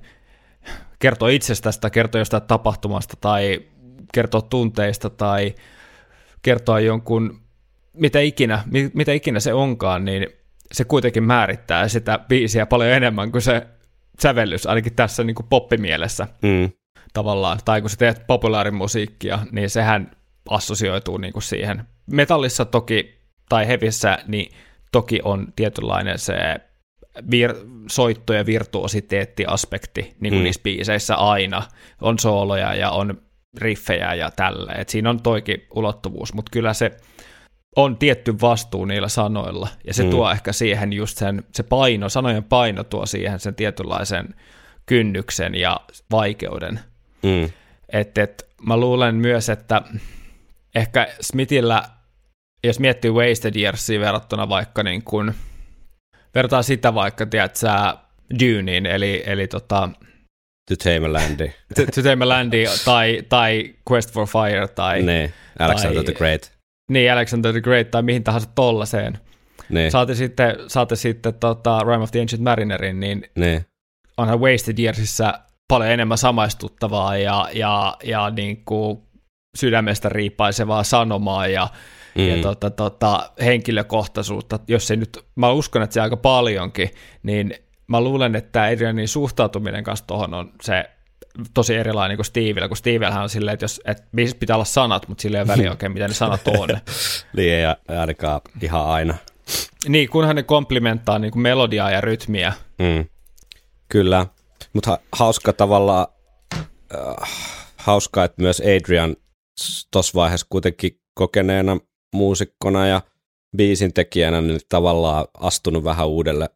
kertoa 0.99 1.29
itsestästä, 1.29 1.91
kertoa 1.91 2.19
jostain 2.19 2.43
tapahtumasta 2.43 3.17
tai 3.21 3.61
kertoa 4.15 4.43
tunteista 4.43 5.11
tai 5.11 5.55
kertoa 6.43 6.81
jonkun, 6.81 7.41
mitä 7.93 8.21
ikinä, 8.21 8.63
mitä 8.95 9.13
ikinä 9.13 9.41
se 9.41 9.55
onkaan, 9.55 10.05
niin 10.05 10.27
se 10.73 10.85
kuitenkin 10.85 11.25
määrittää 11.25 11.89
sitä 11.89 12.19
biisiä 12.19 12.67
paljon 12.67 12.91
enemmän 12.91 13.33
kuin 13.33 13.43
se 13.43 13.67
sävellys, 14.21 14.67
ainakin 14.67 14.95
tässä 14.95 15.25
niin 15.25 15.35
kuin 15.35 15.47
poppimielessä 15.51 16.27
mm. 16.43 16.71
tavallaan. 17.15 17.59
Tai 17.65 17.81
kun 17.81 17.91
sä 17.91 17.97
teet 17.97 18.27
populaarimusiikkia, 18.27 19.39
niin 19.53 19.71
sehän 19.71 20.16
assosioituu 20.51 21.19
niin 21.19 21.33
kuin 21.33 21.43
siihen. 21.43 21.85
Metallissa 22.07 22.65
toki, 22.65 23.19
tai 23.49 23.69
hevissä, 23.69 24.19
niin 24.27 24.53
toki 24.93 25.21
on 25.25 25.53
tietynlainen 25.57 26.19
se 26.19 26.35
vir- 27.19 27.67
soitto- 27.91 28.33
ja 28.33 28.47
virtuositeettiaspekti 28.47 30.17
niin 30.21 30.33
kuin 30.33 30.41
mm. 30.41 30.45
niissä 30.45 30.63
biiseissä 30.63 31.15
aina. 31.15 31.63
On 32.01 32.19
sooloja 32.19 32.75
ja 32.75 32.91
on 32.91 33.23
riffejä 33.59 34.15
ja 34.15 34.31
tällä. 34.31 34.73
Et 34.73 34.89
siinä 34.89 35.11
on 35.11 35.23
toikin 35.23 35.67
ulottuvuus, 35.75 36.35
mutta 36.35 36.51
kyllä 36.51 36.75
se 36.75 36.97
on 37.77 37.97
tietty 37.97 38.41
vastuu 38.41 38.85
niillä 38.85 39.09
sanoilla, 39.09 39.69
ja 39.87 39.95
se 39.95 40.03
mm. 40.03 40.11
tuo 40.11 40.31
ehkä 40.31 40.53
siihen 40.53 40.93
just 40.93 41.19
sen, 41.19 41.45
se 41.53 41.63
paino, 41.63 42.09
sanojen 42.09 42.45
paino 42.45 42.85
tuo 42.85 43.07
siihen 43.07 43.41
sen 43.41 43.55
tietynlaisen 43.55 44.35
kynnyksen 44.87 45.55
ja 45.55 45.81
vaikeuden. 46.11 46.81
Mm. 47.23 47.51
Et, 47.89 48.19
et, 48.19 48.49
mä 48.63 48.77
luulen 48.77 49.15
myös, 49.15 49.49
että 49.49 49.83
ehkä 50.77 51.09
Smithillä, 51.21 51.83
jos 52.65 52.81
miettii 52.81 53.11
Wasted 53.11 53.57
Yearsia 53.57 54.01
verrattuna 54.01 54.49
vaikka 54.49 54.83
niin 54.83 55.03
kuin, 55.03 55.35
vertaa 56.35 56.63
sitä 56.63 56.95
vaikka, 56.95 57.27
tiedät 57.27 57.57
sä, 57.57 57.97
Duneen, 58.41 58.87
eli, 58.87 59.23
eli 59.27 59.47
tota, 59.47 59.89
To 60.69 60.77
Tame 60.85 61.07
a 61.07 61.13
Landy. 61.13 61.51
to, 61.77 61.83
to 61.95 62.03
Tame 62.03 62.25
a 62.25 62.29
Landy, 62.29 62.65
tai, 62.85 63.23
tai 63.29 63.75
Quest 63.91 64.13
for 64.13 64.27
Fire, 64.27 64.69
tai... 64.69 65.03
Ne, 65.03 65.33
Alexander 65.59 66.05
tai, 66.05 66.05
the 66.05 66.13
Great. 66.13 66.53
Niin, 66.91 67.13
Alexander 67.13 67.53
the 67.53 67.61
Great, 67.61 67.91
tai 67.91 68.03
mihin 68.03 68.25
tahansa 68.25 68.49
tollaseen. 68.55 69.19
Ne. 69.69 69.91
Saate 69.91 70.15
sitten, 70.15 70.57
saate 70.67 70.97
sitten 70.97 71.35
tota, 71.35 71.81
Rime 71.81 72.03
of 72.03 72.11
the 72.11 72.21
Ancient 72.21 72.43
Marinerin, 72.43 73.01
niin 73.01 73.31
ne. 73.37 73.65
onhan 74.17 74.41
Wasted 74.41 74.79
Yearsissä 74.79 75.41
paljon 75.69 75.91
enemmän 75.91 76.19
samaistuttavaa 76.19 77.17
ja, 77.17 77.49
ja, 77.53 77.97
ja 78.05 78.31
niin 78.31 78.65
kuin 78.65 79.06
sydämestä 79.57 80.09
riippaisevaa 80.09 80.83
sanomaa 80.83 81.47
ja, 81.47 81.69
mm. 82.15 82.29
ja 82.29 82.43
tota, 82.43 82.71
tota, 82.71 83.31
henkilökohtaisuutta, 83.45 84.59
jos 84.69 84.87
se 84.87 84.97
nyt, 84.97 85.25
mä 85.35 85.51
uskon, 85.51 85.83
että 85.83 85.95
se 85.95 86.01
aika 86.01 86.17
paljonkin, 86.17 86.91
niin 87.23 87.55
mä 87.87 88.01
luulen, 88.01 88.37
että 88.37 88.63
Adrianin 88.63 89.09
suhtautuminen 89.09 89.85
kanssa 89.85 90.07
tuohon 90.07 90.35
on 90.35 90.53
se 90.63 90.91
tosi 91.55 91.75
erilainen 91.75 92.17
kuin 92.17 92.25
Stevellä, 92.25 92.69
kun 92.69 92.77
Stevellähän 92.77 93.23
on 93.23 93.29
silleen, 93.29 93.55
että, 93.55 93.65
jos, 93.65 93.81
että 93.85 94.05
pitää 94.41 94.57
olla 94.57 94.65
sanat, 94.65 95.09
mutta 95.09 95.23
sillä 95.23 95.39
ei 95.39 95.43
ole 95.43 95.49
väliä 95.49 95.71
oikein, 95.71 95.93
mitä 95.93 96.09
ne 96.09 96.15
sanat 96.15 96.49
on. 96.49 96.69
niin 97.37 97.53
ei 97.53 97.65
ainakaan 97.99 98.41
ihan 98.63 98.87
aina. 98.87 99.15
Niin, 99.89 100.09
kunhan 100.09 100.37
ne 100.37 100.43
komplimenttaa 100.43 101.19
niin 101.19 101.33
kuin 101.33 101.43
melodiaa 101.43 101.91
ja 101.91 102.01
rytmiä. 102.01 102.53
Mm. 102.79 103.05
Kyllä, 103.89 104.27
mutta 104.73 104.99
hauska 105.13 105.53
tavalla, 105.53 106.13
äh, 106.95 107.31
hauska, 107.77 108.25
että 108.25 108.43
myös 108.43 108.61
Adrian 108.61 109.17
tuossa 109.91 110.13
vaiheessa 110.15 110.47
kuitenkin 110.51 111.01
kokeneena 111.15 111.79
muusikkona 112.15 112.87
ja 112.87 113.03
biisin 113.57 113.95
tekijänä 113.95 114.41
niin 114.41 114.61
tavallaan 114.69 115.27
astunut 115.35 115.85
vähän 115.85 116.09
uudelle, 116.09 116.51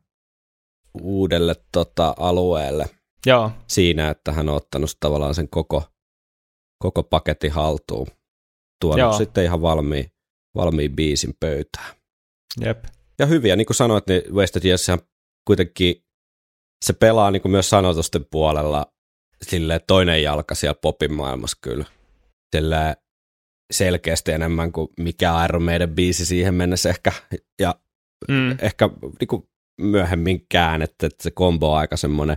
uudelle 1.02 1.54
tota, 1.72 2.14
alueelle 2.18 2.86
Joo. 3.26 3.50
siinä, 3.66 4.10
että 4.10 4.32
hän 4.32 4.48
on 4.48 4.56
ottanut 4.56 4.90
tavallaan 5.00 5.34
sen 5.34 5.48
koko, 5.48 5.82
koko 6.82 7.02
paketin 7.02 7.52
haltuun. 7.52 8.06
Tuonut 8.80 8.98
Joo. 8.98 9.12
sitten 9.12 9.44
ihan 9.44 9.62
valmiin, 9.62 10.12
valmiin 10.54 10.96
biisin 10.96 11.34
pöytään. 11.40 11.94
Jep. 12.60 12.84
Ja 13.18 13.26
hyviä, 13.26 13.56
niin 13.56 13.66
kuin 13.66 13.76
sanoit, 13.76 14.06
niin 14.06 14.22
Wasted 14.34 14.64
Yes 14.64 14.86
kuitenkin 15.46 16.04
se 16.84 16.92
pelaa 16.92 17.30
niin 17.30 17.42
kuin 17.42 17.52
myös 17.52 17.70
sanotusten 17.70 18.26
puolella 18.30 18.86
sille 19.42 19.80
toinen 19.86 20.22
jalka 20.22 20.54
siellä 20.54 20.78
popin 20.82 21.12
maailmassa 21.12 21.58
kyllä. 21.60 21.84
Sille 22.56 22.96
selkeästi 23.72 24.32
enemmän 24.32 24.72
kuin 24.72 24.88
mikä 25.00 25.44
Iron 25.44 25.62
Maiden 25.62 25.94
biisi 25.94 26.26
siihen 26.26 26.54
mennessä 26.54 26.88
ehkä. 26.88 27.12
Ja 27.60 27.74
mm. 28.28 28.50
ehkä 28.50 28.90
niin 29.20 29.28
kuin 29.28 29.48
myöhemmin 29.80 30.46
käännetty, 30.48 31.06
että 31.06 31.22
se 31.22 31.30
kombo 31.30 31.72
on 31.72 31.78
aika 31.78 31.96
semmoinen 31.96 32.36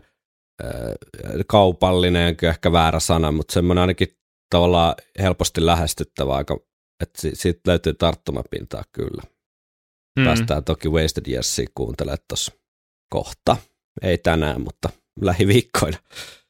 äh, 0.63 0.71
kaupallinen, 1.47 2.35
ehkä 2.41 2.71
väärä 2.71 2.99
sana, 2.99 3.31
mutta 3.31 3.53
semmoinen 3.53 3.81
ainakin 3.81 4.07
tavallaan 4.49 4.95
helposti 5.19 5.65
lähestyttävä 5.65 6.35
aika, 6.35 6.59
että 7.03 7.21
siitä 7.33 7.61
löytyy 7.67 7.93
tarttumapintaa 7.93 8.83
kyllä. 8.91 9.21
Mm. 10.19 10.25
Päästään 10.25 10.63
toki 10.63 10.89
Wasted 10.89 11.31
Yearsia 11.31 11.67
kuuntelemaan 11.75 12.17
tuossa 12.27 12.51
kohta. 13.09 13.57
Ei 14.01 14.17
tänään, 14.17 14.61
mutta 14.61 14.89
lähiviikkoina. 15.21 15.97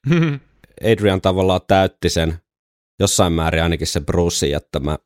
Adrian 0.92 1.22
tavallaan 1.22 1.62
täytti 1.68 2.10
sen 2.10 2.43
jossain 3.00 3.34
määrin 3.34 3.64
ainakin 3.64 3.88
se 3.88 4.02
Brucein 4.02 4.52
jättämä, 4.52 4.98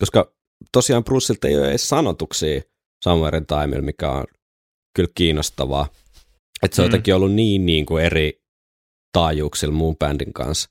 koska 0.00 0.32
tosiaan 0.72 1.04
Bruceilta 1.04 1.48
ei 1.48 1.56
ole 1.56 1.68
edes 1.68 1.88
sanotuksia 1.88 2.60
Summerin 3.04 3.46
Timeilla, 3.46 3.82
mikä 3.82 4.10
on 4.10 4.24
kyllä 4.96 5.10
kiinnostavaa. 5.14 5.88
Että 6.62 6.76
se 6.76 6.82
on 6.82 6.86
mm. 6.86 6.90
jotenkin 6.90 7.14
ollut 7.14 7.32
niin, 7.32 7.66
niin 7.66 7.86
kuin 7.86 8.04
eri 8.04 8.40
taajuuksilla 9.12 9.74
muun 9.74 9.96
bändin 9.96 10.32
kanssa, 10.32 10.70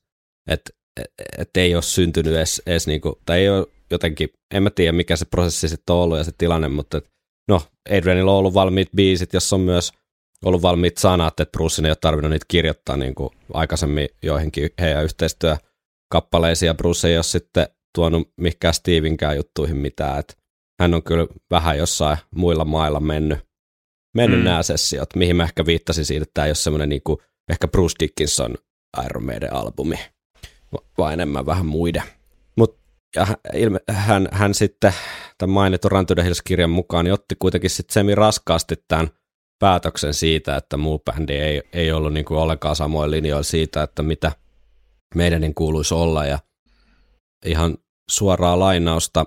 että 0.49 0.71
et, 1.01 1.11
et 1.37 1.57
ei 1.57 1.75
ole 1.75 1.83
syntynyt 1.83 2.33
edes, 2.33 2.61
edes 2.65 2.87
niin 2.87 3.01
kuin, 3.01 3.15
tai 3.25 3.39
ei 3.39 3.49
ole 3.49 3.67
jotenkin, 3.91 4.29
en 4.53 4.63
mä 4.63 4.69
tiedä 4.69 4.91
mikä 4.91 5.15
se 5.15 5.25
prosessi 5.25 5.69
sitten 5.69 5.95
on 5.95 6.01
ollut 6.01 6.17
ja 6.17 6.23
se 6.23 6.31
tilanne, 6.37 6.67
mutta 6.67 6.97
et, 6.97 7.05
no 7.49 7.61
Adrianilla 7.89 8.31
on 8.31 8.37
ollut 8.37 8.53
valmiit 8.53 8.89
biisit, 8.95 9.33
jossa 9.33 9.55
on 9.55 9.61
myös 9.61 9.91
ollut 10.45 10.61
valmiit 10.61 10.97
sanat, 10.97 11.39
että 11.39 11.51
Brucein 11.51 11.85
ei 11.85 11.89
ole 11.89 11.97
tarvinnut 12.01 12.31
niitä 12.31 12.45
kirjoittaa 12.47 12.97
niin 12.97 13.15
kuin 13.15 13.29
aikaisemmin 13.53 14.09
joihinkin 14.23 14.69
heidän 14.79 15.03
yhteistyökappaleisiin, 16.15 16.67
ja 16.67 16.73
Bruce 16.73 17.07
ei 17.07 17.17
ole 17.17 17.23
sitten 17.23 17.67
tuonut 17.95 18.29
mikään 18.37 18.73
Stevenkään 18.73 19.35
juttuihin 19.35 19.77
mitään, 19.77 20.19
että 20.19 20.33
hän 20.81 20.93
on 20.93 21.03
kyllä 21.03 21.27
vähän 21.51 21.77
jossain 21.77 22.17
muilla 22.35 22.65
mailla 22.65 22.99
mennyt, 22.99 23.39
mennyt 24.15 24.39
mm. 24.39 24.45
nämä 24.45 24.63
sessiot, 24.63 25.15
mihin 25.15 25.35
mä 25.35 25.43
ehkä 25.43 25.65
viittasin 25.65 26.05
siitä, 26.05 26.23
että 26.23 26.33
tämä 26.33 26.45
ei 26.45 26.49
ole 26.49 26.55
semmoinen 26.55 26.89
niin 26.89 27.01
kuin, 27.03 27.17
ehkä 27.49 27.67
Bruce 27.67 27.95
Dickinson 27.99 28.55
Iron 29.05 29.25
Maiden 29.25 29.53
albumi, 29.53 29.99
vaan 30.97 31.13
enemmän 31.13 31.45
vähän 31.45 31.65
muiden. 31.65 32.03
Mutta 32.55 32.77
hän, 33.25 33.37
hän, 33.91 34.27
hän 34.31 34.53
sitten 34.53 34.93
tämän 35.37 35.53
mainitun 35.53 35.91
the 36.15 36.23
Hills-kirjan 36.23 36.69
mukaan 36.69 37.05
niin 37.05 37.13
otti 37.13 37.35
kuitenkin 37.39 37.69
sitten 37.69 37.93
semi 37.93 38.15
raskaasti 38.15 38.75
tämän 38.87 39.09
päätöksen 39.59 40.13
siitä, 40.13 40.55
että 40.55 40.77
muu 40.77 40.99
bändi 40.99 41.33
ei, 41.33 41.61
ei 41.73 41.91
ollut 41.91 42.13
niin 42.13 42.25
kuin 42.25 42.37
ollenkaan 42.37 42.75
samoin 42.75 43.11
linjoilla 43.11 43.43
siitä, 43.43 43.83
että 43.83 44.03
mitä 44.03 44.31
meidän 45.15 45.41
niin 45.41 45.55
kuuluisi 45.55 45.93
olla 45.93 46.25
ja 46.25 46.39
ihan 47.45 47.77
suoraa 48.11 48.59
lainausta 48.59 49.25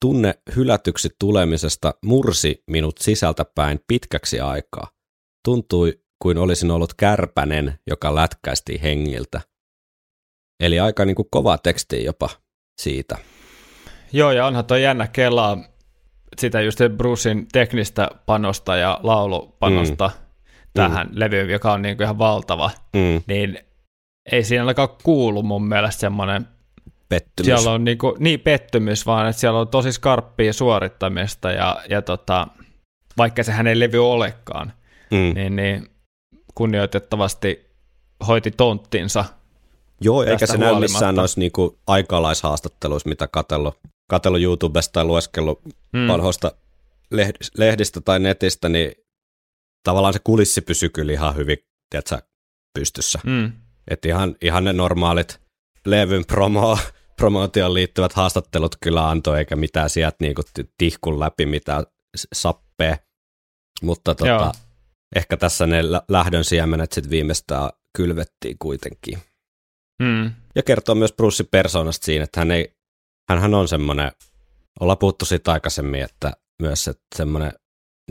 tunne 0.00 0.34
hylätyksi 0.56 1.08
tulemisesta 1.18 1.94
mursi 2.04 2.62
minut 2.70 2.98
sisältäpäin 2.98 3.80
pitkäksi 3.86 4.40
aikaa. 4.40 4.90
Tuntui 5.44 6.00
kuin 6.22 6.38
olisin 6.38 6.70
ollut 6.70 6.94
kärpänen, 6.94 7.78
joka 7.86 8.14
lätkäisti 8.14 8.82
hengiltä. 8.82 9.40
Eli 10.60 10.80
aika 10.80 11.04
niin 11.04 11.16
kuin 11.16 11.28
kova 11.30 11.58
teksti 11.58 12.04
jopa 12.04 12.30
siitä. 12.80 13.18
Joo, 14.12 14.32
ja 14.32 14.46
onhan 14.46 14.64
toi 14.64 14.82
jännä 14.82 15.06
kelaa 15.06 15.64
sitä 16.38 16.60
just 16.60 16.78
Brucein 16.96 17.46
teknistä 17.52 18.10
panosta 18.26 18.76
ja 18.76 19.00
laulupanosta 19.02 20.08
mm. 20.08 20.24
tähän 20.74 21.06
mm. 21.06 21.12
levyyn, 21.14 21.50
joka 21.50 21.72
on 21.72 21.82
niin 21.82 21.96
kuin 21.96 22.04
ihan 22.04 22.18
valtava, 22.18 22.70
mm. 22.94 23.22
niin 23.26 23.58
ei 24.32 24.44
siinä 24.44 24.62
ainakaan 24.62 24.88
kuulu 25.02 25.42
mun 25.42 25.68
mielestä 25.68 26.00
semmoinen 26.00 26.48
pettymys. 27.08 27.46
Siellä 27.46 27.70
on 27.70 27.84
niin, 27.84 27.98
kuin, 27.98 28.14
niin 28.18 28.40
pettymys, 28.40 29.06
vaan 29.06 29.28
että 29.28 29.40
siellä 29.40 29.60
on 29.60 29.68
tosi 29.68 29.92
skarppia 29.92 30.52
suorittamista 30.52 31.50
ja, 31.50 31.82
ja 31.90 32.02
tota, 32.02 32.46
vaikka 33.16 33.42
se 33.42 33.52
hänen 33.52 33.80
levy 33.80 34.10
olekaan, 34.10 34.72
mm. 35.10 35.34
niin, 35.34 35.56
niin 35.56 35.88
kunnioitettavasti 36.54 37.66
hoiti 38.28 38.50
tonttinsa. 38.50 39.24
Joo, 40.00 40.22
eikä 40.22 40.46
se 40.46 40.58
näy 40.58 40.74
missään 40.80 41.14
noissa 41.14 41.40
niinku 41.40 41.78
aikalaishaastatteluissa, 41.86 43.08
mitä 43.08 43.28
katsellut 43.28 43.78
katsellut 44.08 44.42
YouTubesta 44.42 44.92
tai 44.92 45.04
lueskellut 45.04 45.60
mm. 45.92 46.08
vanhoista 46.08 46.52
lehdistä 47.58 48.00
tai 48.00 48.18
netistä, 48.18 48.68
niin 48.68 48.92
tavallaan 49.84 50.12
se 50.12 50.18
kulissi 50.24 50.60
pysyy 50.60 50.88
kyllä 50.88 51.12
ihan 51.12 51.36
hyvin, 51.36 51.58
tiedätkö, 51.90 52.18
pystyssä. 52.78 53.18
Mm. 53.26 53.52
Että 53.90 54.08
ihan, 54.08 54.36
ihan 54.42 54.64
ne 54.64 54.72
normaalit 54.72 55.40
levyn 55.86 56.24
promo, 56.26 56.78
promootioon 57.16 57.74
liittyvät 57.74 58.12
haastattelut 58.12 58.76
kyllä 58.80 59.08
antoi, 59.08 59.38
eikä 59.38 59.56
mitään 59.56 59.90
sieltä 59.90 60.16
niinku 60.20 60.42
tihkun 60.78 61.20
läpi 61.20 61.46
mitään 61.46 61.84
sappee. 62.32 62.98
Mutta 63.82 64.14
tota, 64.14 64.52
ehkä 65.16 65.36
tässä 65.36 65.66
ne 65.66 65.82
lähdön 66.08 66.44
siemenet 66.44 66.92
sitten 66.92 67.10
viimeistään 67.10 67.70
kylvettiin 67.96 68.56
kuitenkin. 68.58 69.18
Mm. 70.02 70.32
Ja 70.54 70.62
kertoo 70.62 70.94
myös 70.94 71.12
Bruce 71.12 71.44
persoonasta 71.44 72.04
siinä, 72.04 72.24
että 72.24 72.40
hän 72.40 72.50
ei 72.50 72.78
hänhän 73.28 73.54
on 73.54 73.68
semmoinen, 73.68 74.12
ollaan 74.80 74.98
puhuttu 74.98 75.24
siitä 75.24 75.52
aikaisemmin, 75.52 76.02
että 76.02 76.32
myös 76.62 76.88
että 76.88 77.06
semmoinen 77.16 77.52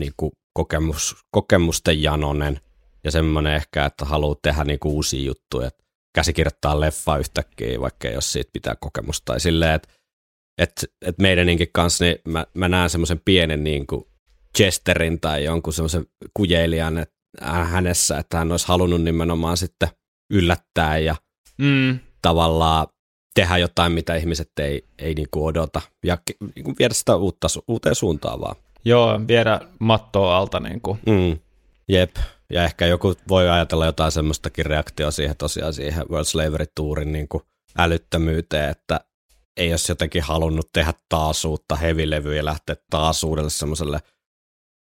niin 0.00 0.12
kuin 0.16 0.32
kokemus, 0.52 1.16
kokemusten 1.30 2.02
janonen 2.02 2.60
ja 3.08 3.12
semmoinen 3.12 3.54
ehkä, 3.54 3.84
että 3.84 4.04
haluaa 4.04 4.36
tehdä 4.42 4.64
niin 4.64 4.78
kuin 4.78 4.94
uusia 4.94 5.26
juttuja, 5.26 5.66
että 5.66 5.84
käsikirjoittaa 6.14 6.80
leffa 6.80 7.16
yhtäkkiä, 7.16 7.80
vaikka 7.80 8.08
jos 8.08 8.32
siitä 8.32 8.50
pitää 8.52 8.74
kokemusta. 8.80 9.24
Tai 9.24 9.40
silleen, 9.40 9.74
että, 9.74 9.88
että, 10.58 10.86
että 11.06 11.22
meidänkin 11.22 11.68
kanssa 11.72 12.04
niin 12.04 12.16
mä, 12.28 12.46
mä 12.54 12.68
näen 12.68 12.90
semmoisen 12.90 13.20
pienen 13.24 13.64
niin 13.64 13.86
kuin 13.86 14.04
Chesterin 14.56 15.20
tai 15.20 15.44
jonkun 15.44 15.72
semmoisen 15.72 16.06
kujeilijan 16.34 16.98
että 16.98 17.14
hänessä, 17.64 18.18
että 18.18 18.38
hän 18.38 18.52
olisi 18.52 18.68
halunnut 18.68 19.02
nimenomaan 19.02 19.56
sitten 19.56 19.88
yllättää 20.32 20.98
ja 20.98 21.16
mm. 21.58 21.98
tavallaan 22.22 22.86
tehdä 23.34 23.58
jotain, 23.58 23.92
mitä 23.92 24.14
ihmiset 24.14 24.50
ei, 24.58 24.84
ei 24.98 25.14
niin 25.14 25.28
kuin 25.30 25.44
odota 25.44 25.82
ja 26.04 26.18
niin 26.54 26.64
kuin 26.64 26.76
viedä 26.78 26.94
sitä 26.94 27.16
uutta, 27.16 27.48
uuteen 27.68 27.94
suuntaan 27.94 28.40
vaan. 28.40 28.56
Joo, 28.84 29.20
viedä 29.28 29.60
mattoa 29.78 30.36
alta. 30.36 30.60
Niin 30.60 30.80
kuin. 30.80 30.98
Mm, 31.06 31.38
jep, 31.88 32.16
ja 32.52 32.64
ehkä 32.64 32.86
joku 32.86 33.14
voi 33.28 33.48
ajatella 33.48 33.86
jotain 33.86 34.12
semmoistakin 34.12 34.66
reaktioa 34.66 35.10
siihen 35.10 35.36
tosiaan 35.36 35.74
siihen 35.74 36.08
World 36.10 36.24
Slavery 36.24 36.64
Tourin 36.74 37.12
niin 37.12 37.28
kuin 37.28 37.42
älyttömyyteen, 37.78 38.70
että 38.70 39.00
ei 39.56 39.70
olisi 39.70 39.92
jotenkin 39.92 40.22
halunnut 40.22 40.72
tehdä 40.72 40.94
taas 41.08 41.44
uutta 41.44 41.76
hevilevyä 41.76 42.36
ja 42.36 42.44
lähteä 42.44 42.76
taas 42.90 43.24
uudelle 43.24 43.50
semmoiselle 43.50 44.00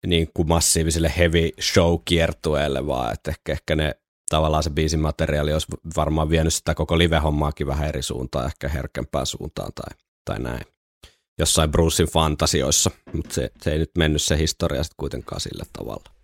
niin 0.07 0.29
kuin 0.33 0.47
massiiviselle 0.47 1.13
heavy 1.17 1.49
show-kiertueelle, 1.61 2.87
vaan 2.87 3.13
että 3.13 3.31
ehkä, 3.31 3.51
ehkä 3.51 3.75
ne 3.75 3.95
tavallaan 4.29 4.63
se 4.63 4.69
biisin 4.69 4.99
materiaali 4.99 5.53
olisi 5.53 5.67
varmaan 5.95 6.29
vienyt 6.29 6.53
sitä 6.53 6.75
koko 6.75 6.97
live-hommaakin 6.97 7.67
vähän 7.67 7.87
eri 7.89 8.01
suuntaan, 8.01 8.45
ehkä 8.45 8.69
herkempään 8.69 9.25
suuntaan 9.25 9.71
tai, 9.75 9.97
tai 10.25 10.39
näin. 10.39 10.65
Jossain 11.39 11.71
Brucein 11.71 12.09
fantasioissa, 12.09 12.91
mutta 13.13 13.33
se, 13.33 13.51
se 13.61 13.71
ei 13.71 13.77
nyt 13.77 13.91
mennyt 13.97 14.21
se 14.21 14.37
historia 14.37 14.83
sitten 14.83 14.97
kuitenkaan 14.97 15.41
sillä 15.41 15.63
tavalla. 15.73 16.14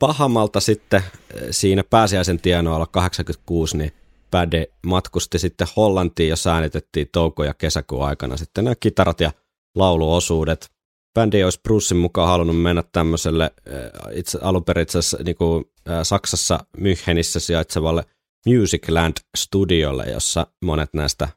Pahamalta 0.00 0.60
sitten 0.60 1.02
eh, 1.34 1.46
siinä 1.50 1.84
pääsiäisen 1.90 2.40
tienoilla 2.40 2.86
86, 2.86 3.76
niin 3.76 3.92
Päde 4.30 4.66
matkusti 4.86 5.38
sitten 5.38 5.66
Hollantiin, 5.76 6.28
jossa 6.28 6.54
äänitettiin 6.54 7.08
touko- 7.12 7.44
ja 7.44 7.54
kesäkuun 7.54 8.04
aikana 8.04 8.36
sitten 8.36 8.64
nämä 8.64 8.74
kitarat 8.80 9.20
ja 9.20 9.30
lauluosuudet. 9.74 10.70
Bändi 11.14 11.44
olisi 11.44 11.60
Brucein 11.62 11.98
mukaan 11.98 12.28
halunnut 12.28 12.62
mennä 12.62 12.82
tämmöiselle 12.92 13.44
äh, 13.44 14.16
itse 14.16 14.38
alun 14.42 14.64
perin 14.64 14.82
itse 14.82 14.98
asiassa, 14.98 15.18
niin 15.24 15.36
kuin, 15.36 15.64
äh, 15.90 15.98
Saksassa 16.02 16.64
Münchenissä 16.78 17.40
sijaitsevalle 17.40 18.04
Musicland 18.46 19.14
Studiolle, 19.36 20.04
jossa 20.04 20.46
monet 20.64 20.94
näistä 20.94 21.28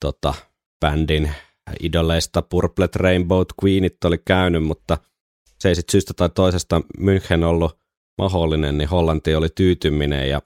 tota, 0.00 0.34
bändin 0.80 1.34
idoleista 1.82 2.42
Purplet 2.42 2.96
Rainbow 2.96 3.42
Queenit 3.64 4.04
oli 4.04 4.18
käynyt, 4.18 4.64
mutta 4.64 4.98
se 5.60 5.68
ei 5.68 5.74
sitten 5.74 5.92
syystä 5.92 6.14
tai 6.14 6.28
toisesta 6.28 6.82
München 6.98 7.44
ollut 7.44 7.78
mahdollinen, 8.18 8.78
niin 8.78 8.88
Hollanti 8.88 9.34
oli 9.34 9.48
tyytyminen 9.54 10.28
ja 10.28 10.42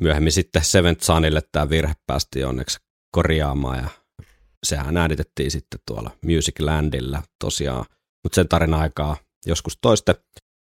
myöhemmin 0.00 0.32
sitten 0.32 0.64
Seventh 0.64 1.02
Sunille 1.02 1.42
tämä 1.52 1.70
virhe 1.70 1.94
päästi 2.06 2.44
onneksi 2.44 2.78
korjaamaan 3.12 3.78
ja 3.78 3.88
sehän 4.66 4.96
äänitettiin 4.96 5.50
sitten 5.50 5.80
tuolla 5.86 6.10
Music 6.24 6.60
Landilla 6.60 7.22
tosiaan, 7.38 7.84
mutta 8.24 8.34
sen 8.34 8.48
tarina 8.48 8.78
aikaa 8.78 9.16
joskus 9.46 9.78
toiste. 9.80 10.14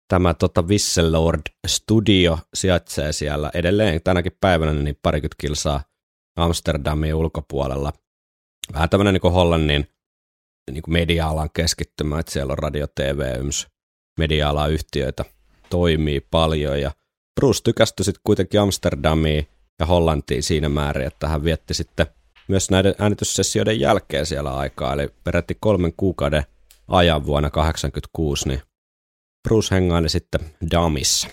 Tämä 0.09 0.35
tota 0.35 0.69
Visselord 0.69 1.41
Studio 1.67 2.39
sijaitsee 2.55 3.13
siellä 3.13 3.51
edelleen 3.55 4.01
tänäkin 4.05 4.37
päivänä 4.41 4.73
niin 4.73 4.99
parikymmentä 5.03 5.37
kilsaa 5.39 5.83
Amsterdamin 6.37 7.15
ulkopuolella. 7.15 7.93
Vähän 8.73 8.89
tämmöinen 8.89 9.15
niin 9.15 9.33
Hollannin 9.33 9.89
niin 10.71 10.83
kuin 10.83 10.93
media-alan 10.93 11.51
keskittymä, 11.53 12.19
että 12.19 12.33
siellä 12.33 12.53
on 12.53 12.59
radio, 12.59 12.87
TV, 12.87 13.41
yms, 13.41 13.67
media-alan 14.19 14.73
yhtiöitä 14.73 15.25
toimii 15.71 16.21
paljon 16.21 16.81
ja 16.81 16.93
Bruce 17.41 17.63
tykästyi 17.63 18.05
sitten 18.05 18.21
kuitenkin 18.25 18.61
Amsterdamiin 18.61 19.49
ja 19.81 19.87
Hollantiin 19.87 20.43
siinä 20.43 20.69
määrin, 20.69 21.07
että 21.07 21.29
hän 21.29 21.45
vietti 21.45 21.75
sitten 21.75 22.07
myös 22.49 22.71
näiden 22.71 22.95
äänityssessioiden 22.99 23.81
jälkeen 23.81 24.27
siellä 24.27 24.57
aikaa, 24.57 24.93
eli 24.93 25.09
peräti 25.25 25.57
kolmen 25.61 25.93
kuukauden 25.97 26.43
ajan 26.89 27.27
vuonna 27.27 27.51
1986, 27.51 28.49
niin 28.49 28.63
Bruce 29.49 29.75
hengaili 29.75 30.09
sitten 30.09 30.41
Damissa. 30.71 31.29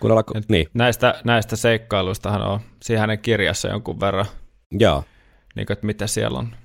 Kuunnella, 0.00 0.24
niin. 0.48 0.66
näistä, 0.74 1.20
näistä 1.24 1.56
seikkailuistahan 1.56 2.42
on 2.42 2.60
siinä 2.82 3.00
hänen 3.00 3.18
kirjassa 3.18 3.68
jonkun 3.68 4.00
verran, 4.00 4.26
Joo. 4.70 5.04
Niin 5.56 5.66
kuin, 5.66 5.72
että 5.72 5.86
mitä 5.86 6.06
siellä 6.06 6.38
on 6.38 6.56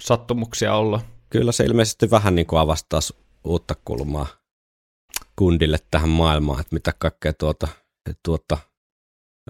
sattumuksia 0.00 0.74
olla. 0.74 1.00
Kyllä 1.30 1.52
se 1.52 1.64
ilmeisesti 1.64 2.10
vähän 2.10 2.34
niin 2.34 2.46
kuin 2.46 2.60
avastaa 2.60 3.00
uutta 3.44 3.74
kulmaa 3.84 4.26
kundille 5.36 5.78
tähän 5.90 6.08
maailmaan, 6.08 6.60
että 6.60 6.74
mitä 6.74 6.92
kaikkea 6.98 7.32
tuota, 7.32 7.68
tuota 8.24 8.58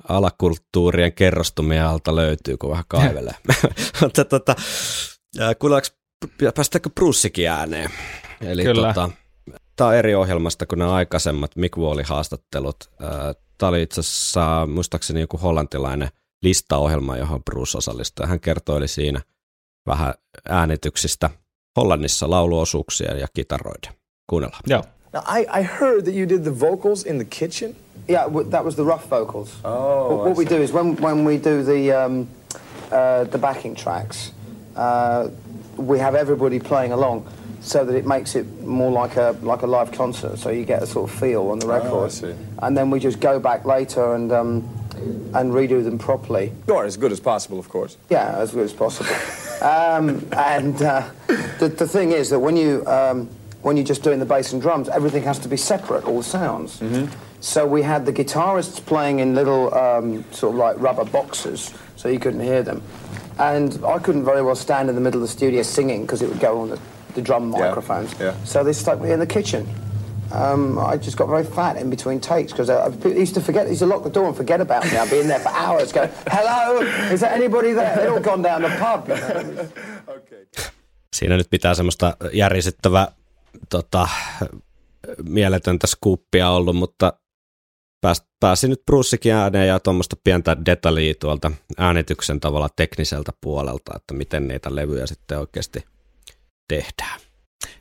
alakulttuurien 0.09 1.13
kerrostumia 1.13 1.91
alta 1.91 2.17
löytyy, 2.17 2.57
kun 2.57 2.71
vähän 2.71 2.85
kaivelee. 2.89 3.35
Mutta 4.01 4.25
tota, 4.25 4.55
päästäänkö 6.55 6.91
Brussikin 6.95 7.51
ääneen? 7.51 7.91
Eli 8.41 8.63
Kyllä. 8.63 8.95
Tota, 8.95 9.11
tämä 9.77 9.89
on 9.89 9.97
eri 9.97 10.15
ohjelmasta 10.15 10.67
kuin 10.67 10.79
nämä 10.79 10.95
aikaisemmat 10.95 11.57
Mick 11.57 11.77
Wallin 11.77 12.05
haastattelut. 12.05 12.77
Tämä 13.59 13.69
oli 13.69 13.83
itse 13.83 14.01
asiassa 14.01 14.67
muistaakseni 14.67 15.21
joku 15.21 15.37
hollantilainen 15.39 16.09
listaohjelma, 16.43 17.17
johon 17.17 17.45
Bruce 17.45 17.79
osallistui. 17.79 18.27
Hän 18.27 18.41
kertoi 18.41 18.89
siinä 18.89 19.21
vähän 19.87 20.15
äänityksistä 20.49 21.31
Hollannissa 21.77 22.31
lauluosuuksia 22.31 23.17
ja 23.17 23.27
kitaroiden. 23.35 23.93
Kuunnellaan. 24.27 24.63
Joo. 24.67 24.83
Now, 25.13 25.23
I, 25.39 25.61
I 25.61 25.63
heard 25.81 26.05
that 26.05 26.15
you 26.15 26.29
did 26.29 26.43
the 26.43 26.61
vocals 26.61 27.07
in 27.07 27.17
the 27.17 27.27
kitchen. 27.39 27.77
Yeah, 28.09 28.25
that 28.51 28.65
was 28.65 28.75
the 28.75 28.85
rough 28.85 29.11
vocals. 29.11 29.49
Oh. 29.65 30.09
What, 30.09 30.25
what 30.27 30.37
we 30.37 30.45
do 30.45 30.63
is 30.63 30.73
when, 30.73 30.97
when 31.03 31.27
we 31.27 31.37
do 31.37 31.63
the, 31.63 31.93
um, 31.93 32.27
uh, 32.91 33.31
the 33.31 33.39
backing 33.39 33.77
tracks, 33.77 34.33
uh, 34.77 35.29
we 35.77 35.99
have 35.99 36.19
everybody 36.19 36.59
playing 36.59 36.93
along 36.93 37.27
so 37.61 37.85
that 37.85 37.95
it 37.95 38.07
makes 38.07 38.35
it 38.35 38.47
more 38.63 38.91
like 39.03 39.17
a 39.17 39.37
like 39.43 39.63
a 39.63 39.67
live 39.67 39.93
concert. 39.93 40.39
So 40.39 40.51
you 40.51 40.65
get 40.65 40.83
a 40.83 40.87
sort 40.87 41.11
of 41.11 41.21
feel 41.21 41.51
on 41.51 41.59
the 41.59 41.67
record. 41.67 41.93
Oh, 41.93 42.05
I 42.05 42.09
see. 42.09 42.35
And 42.59 42.77
then 42.77 42.91
we 42.91 42.99
just 42.99 43.21
go 43.21 43.39
back 43.39 43.65
later 43.65 44.15
and 44.15 44.33
um, 44.33 44.69
and 45.35 45.53
redo 45.53 45.83
them 45.83 45.99
properly. 45.99 46.53
Or 46.69 46.85
as 46.85 46.97
good 46.97 47.13
as 47.13 47.21
possible, 47.21 47.59
of 47.59 47.69
course. 47.69 47.97
Yeah, 48.11 48.37
as 48.39 48.53
good 48.53 48.65
as 48.65 48.73
possible. 48.73 49.11
um, 49.63 50.27
and 50.33 50.81
uh, 50.83 51.09
the, 51.59 51.69
the 51.69 51.87
thing 51.87 52.13
is 52.13 52.31
that 52.31 52.39
when 52.41 52.57
you 52.57 52.87
um, 52.87 53.29
when 53.63 53.77
you're 53.77 53.87
just 53.87 54.03
doing 54.03 54.19
the 54.19 54.27
bass 54.27 54.53
and 54.53 54.61
drums, 54.61 54.89
everything 54.89 55.23
has 55.23 55.39
to 55.41 55.49
be 55.49 55.57
separate, 55.57 56.05
all 56.05 56.19
the 56.19 56.25
sounds. 56.25 56.81
Mm-hmm. 56.81 57.13
So 57.41 57.67
we 57.67 57.83
had 57.83 58.07
the 58.07 58.13
guitarists 58.13 58.85
playing 58.85 59.19
in 59.21 59.35
little 59.35 59.73
um, 59.75 60.25
sort 60.33 60.55
of 60.55 60.59
like 60.59 60.79
rubber 60.79 61.05
boxes, 61.05 61.73
so 61.97 62.09
you 62.09 62.19
couldn't 62.19 62.41
hear 62.41 62.63
them. 62.63 62.83
And 63.39 63.85
I 63.85 63.99
couldn't 63.99 64.25
very 64.25 64.43
well 64.43 64.55
stand 64.55 64.89
in 64.89 64.95
the 64.95 65.01
middle 65.01 65.23
of 65.23 65.29
the 65.29 65.33
studio 65.33 65.63
singing 65.63 66.03
because 66.03 66.23
it 66.23 66.29
would 66.29 66.41
go 66.41 66.61
on 66.61 66.71
the, 66.71 66.81
the 67.15 67.23
drum 67.23 67.51
microphones. 67.51 68.15
Yeah. 68.21 68.35
So 68.45 68.63
they 68.63 68.73
stuck 68.73 69.01
me 69.01 69.11
in 69.11 69.19
the 69.19 69.27
kitchen. 69.27 69.67
Um, 70.35 70.79
I 70.79 70.97
just 70.97 71.17
got 71.17 71.29
very 71.29 71.45
fat 71.45 71.77
in 71.77 71.91
between 71.91 72.21
takes 72.21 72.53
because 72.53 72.71
I, 72.71 72.87
I, 72.87 73.09
used 73.09 73.35
to 73.35 73.41
forget, 73.41 73.69
used 73.69 73.81
to 73.81 73.87
lock 73.87 74.03
the 74.03 74.15
door 74.15 74.27
and 74.27 74.37
forget 74.37 74.61
about 74.61 74.85
me. 74.85 74.97
I'd 74.97 75.11
be 75.11 75.21
in 75.21 75.29
there 75.29 75.41
for 75.41 75.53
hours 75.53 75.93
going, 75.93 76.11
hello, 76.31 76.81
is 77.13 77.21
there 77.21 77.35
anybody 77.35 77.75
there? 77.75 77.97
They'd 77.97 78.09
all 78.09 78.21
gone 78.21 78.43
down 78.43 78.63
the 78.63 78.71
pub. 78.79 79.09
You 79.09 79.17
know? 79.17 79.69
okay. 80.17 80.47
Siinä 81.17 81.37
nyt 81.37 81.51
pitää 81.51 81.75
semmoista 81.75 82.17
järisyttävää 82.33 83.09
tota, 83.71 84.09
mieletöntä 85.23 85.87
skuuppia 85.87 86.51
ollut, 86.51 86.77
mutta 86.77 87.13
pääs, 88.01 88.23
pääsi 88.41 88.69
nyt 88.69 88.83
Brussikin 88.87 89.33
ääneen 89.33 89.69
ja 89.69 89.81
tuommoista 89.81 90.17
pientä 90.25 90.57
detaljia 90.67 91.15
tuolta 91.21 91.53
äänityksen 91.79 92.41
tavalla 92.41 92.69
tekniseltä 92.77 93.33
puolelta, 93.41 93.93
että 93.97 94.15
miten 94.15 94.49
niitä 94.49 94.75
levyjä 94.75 95.07
sitten 95.07 95.39
oikeasti 95.39 95.85
tehdään. 96.69 97.21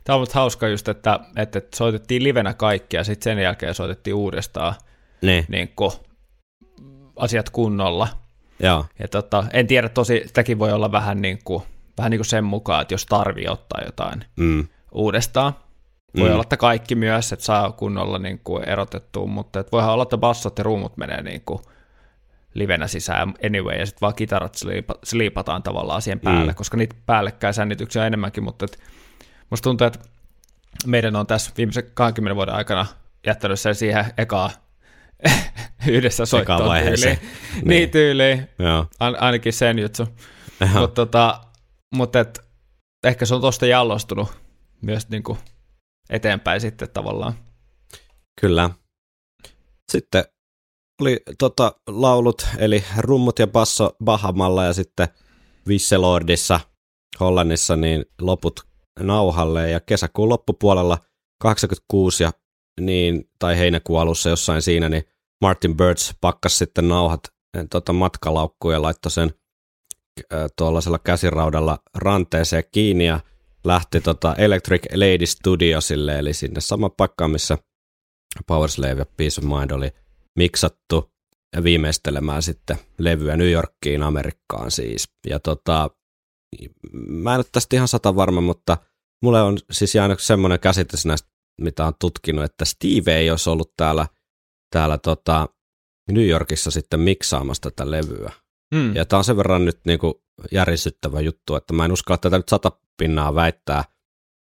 Tämä 0.04 0.14
on 0.14 0.16
ollut 0.16 0.32
hauska 0.32 0.68
just, 0.68 0.88
että, 0.88 1.20
että 1.36 1.62
soitettiin 1.74 2.24
livenä 2.24 2.54
kaikki 2.54 2.96
ja 2.96 3.04
sitten 3.04 3.24
sen 3.24 3.42
jälkeen 3.42 3.74
soitettiin 3.74 4.14
uudestaan 4.14 4.74
ne. 5.22 5.44
niin 5.48 5.72
kuin, 5.76 5.92
asiat 7.16 7.50
kunnolla. 7.50 8.08
Joo. 8.60 8.86
Ja 8.98 9.08
tota, 9.08 9.44
en 9.52 9.66
tiedä, 9.66 9.88
tosi, 9.88 10.22
sitäkin 10.26 10.58
voi 10.58 10.72
olla 10.72 10.92
vähän, 10.92 11.22
niin 11.22 11.38
kuin, 11.44 11.62
vähän 11.98 12.10
niin 12.10 12.18
kuin 12.18 12.26
sen 12.26 12.44
mukaan, 12.44 12.82
että 12.82 12.94
jos 12.94 13.06
tarvii 13.06 13.48
ottaa 13.48 13.80
jotain 13.86 14.24
mm. 14.36 14.68
uudestaan. 14.92 15.52
Voi 16.18 16.28
mm. 16.28 16.32
olla, 16.32 16.42
että 16.42 16.56
kaikki 16.56 16.94
myös, 16.94 17.32
että 17.32 17.44
saa 17.44 17.72
kunnolla 17.72 18.18
niin 18.18 18.40
kuin 18.44 18.68
erotettua, 18.68 19.26
mutta 19.26 19.60
että 19.60 19.72
voihan 19.72 19.92
olla, 19.92 20.02
että 20.02 20.18
bassot 20.18 20.58
ja 20.58 20.64
ruumut 20.64 20.96
menee 20.96 21.22
niin 21.22 21.42
kuin 21.46 21.60
livenä 22.54 22.86
sisään 22.86 23.34
anyway, 23.46 23.78
ja 23.78 23.86
sitten 23.86 24.00
vaan 24.00 24.14
kitarat 24.14 24.54
sliipataan 25.04 25.62
tavallaan 25.62 26.02
siihen 26.02 26.20
päälle, 26.20 26.52
mm. 26.52 26.56
koska 26.56 26.76
niitä 26.76 26.96
päällekkäin 27.06 27.54
sännityksiä 27.54 28.02
on 28.02 28.06
enemmänkin, 28.06 28.44
mutta 28.44 28.64
et, 28.64 28.78
musta 29.52 29.64
tuntuu, 29.64 29.86
että 29.86 29.98
meidän 30.86 31.16
on 31.16 31.26
tässä 31.26 31.50
viimeisen 31.56 31.90
20 31.94 32.36
vuoden 32.36 32.54
aikana 32.54 32.86
jättänyt 33.26 33.60
sen 33.60 33.74
siihen 33.74 34.04
ekaa 34.18 34.50
yhdessä 35.86 36.26
soittoon 36.26 36.82
tyyliin. 36.82 37.18
Niin, 37.54 37.64
niin 37.64 37.90
tyyliin. 37.90 38.48
An- 39.00 39.22
ainakin 39.22 39.52
sen 39.52 39.78
juttu. 39.78 40.08
Mutta 40.72 40.94
tota, 40.94 41.40
mut 41.94 42.16
et, 42.16 42.40
ehkä 43.04 43.26
se 43.26 43.34
on 43.34 43.40
tosta 43.40 43.66
jalostunut 43.66 44.28
myös 44.82 45.08
niin 45.08 45.22
kuin 45.22 45.38
eteenpäin 46.10 46.60
sitten 46.60 46.90
tavallaan. 46.90 47.34
Kyllä. 48.40 48.70
Sitten 49.92 50.24
oli 51.00 51.20
tota, 51.38 51.74
laulut, 51.86 52.46
eli 52.58 52.84
rummut 52.98 53.38
ja 53.38 53.46
basso 53.46 53.96
Bahamalla 54.04 54.64
ja 54.64 54.72
sitten 54.72 55.08
Visselordissa 55.68 56.60
Hollannissa, 57.20 57.76
niin 57.76 58.04
loput 58.20 58.71
nauhalle 59.00 59.70
ja 59.70 59.80
kesäkuun 59.80 60.28
loppupuolella 60.28 60.98
86 61.42 62.22
ja 62.22 62.32
niin, 62.80 63.30
tai 63.38 63.58
heinäkuun 63.58 64.00
alussa 64.00 64.28
jossain 64.28 64.62
siinä, 64.62 64.88
niin 64.88 65.04
Martin 65.40 65.76
Birds 65.76 66.14
pakkas 66.20 66.58
sitten 66.58 66.88
nauhat 66.88 67.20
tota, 67.70 67.92
matkalaukkuun 67.92 68.74
ja 68.74 68.82
laittoi 68.82 69.10
sen 69.10 69.34
tuollaisella 70.56 70.98
käsiraudalla 70.98 71.78
ranteeseen 71.94 72.64
kiinni 72.72 73.06
ja 73.06 73.20
lähti 73.64 74.00
tota 74.00 74.34
Electric 74.34 74.82
Lady 74.94 75.26
Studiosille, 75.26 76.18
eli 76.18 76.32
sinne 76.32 76.60
sama 76.60 76.90
paikkaan, 76.90 77.30
missä 77.30 77.58
Powerslave 78.46 78.98
ja 78.98 79.06
Peace 79.16 79.40
of 79.40 79.44
Mind 79.44 79.70
oli 79.70 79.90
miksattu 80.38 81.12
ja 81.56 81.64
viimeistelemään 81.64 82.42
sitten 82.42 82.76
levyä 82.98 83.36
New 83.36 83.50
Yorkiin, 83.50 84.02
Amerikkaan 84.02 84.70
siis. 84.70 85.08
Ja 85.26 85.40
tota, 85.40 85.90
mä 87.08 87.34
en 87.34 87.38
ole 87.38 87.44
tästä 87.52 87.76
ihan 87.76 87.88
sata 87.88 88.16
varma, 88.16 88.40
mutta 88.40 88.76
mulle 89.22 89.42
on 89.42 89.58
siis 89.70 89.94
jäänyt 89.94 90.20
semmoinen 90.20 90.60
käsitys 90.60 91.06
näistä, 91.06 91.28
mitä 91.60 91.86
on 91.86 91.94
tutkinut, 92.00 92.44
että 92.44 92.64
Steve 92.64 93.16
ei 93.16 93.30
olisi 93.30 93.50
ollut 93.50 93.72
täällä, 93.76 94.06
täällä 94.70 94.98
tota 94.98 95.48
New 96.10 96.28
Yorkissa 96.28 96.70
sitten 96.70 97.00
miksaamassa 97.00 97.70
tätä 97.70 97.90
levyä. 97.90 98.32
Mm. 98.74 98.96
Ja 98.96 99.04
tämä 99.04 99.18
on 99.18 99.24
sen 99.24 99.36
verran 99.36 99.64
nyt 99.64 99.80
niinku 99.86 100.24
järisyttävä 100.52 101.20
juttu, 101.20 101.56
että 101.56 101.72
mä 101.74 101.84
en 101.84 101.92
uskalla 101.92 102.18
tätä 102.18 102.36
nyt 102.36 102.48
sata 102.48 102.72
pinnaa 102.96 103.34
väittää, 103.34 103.84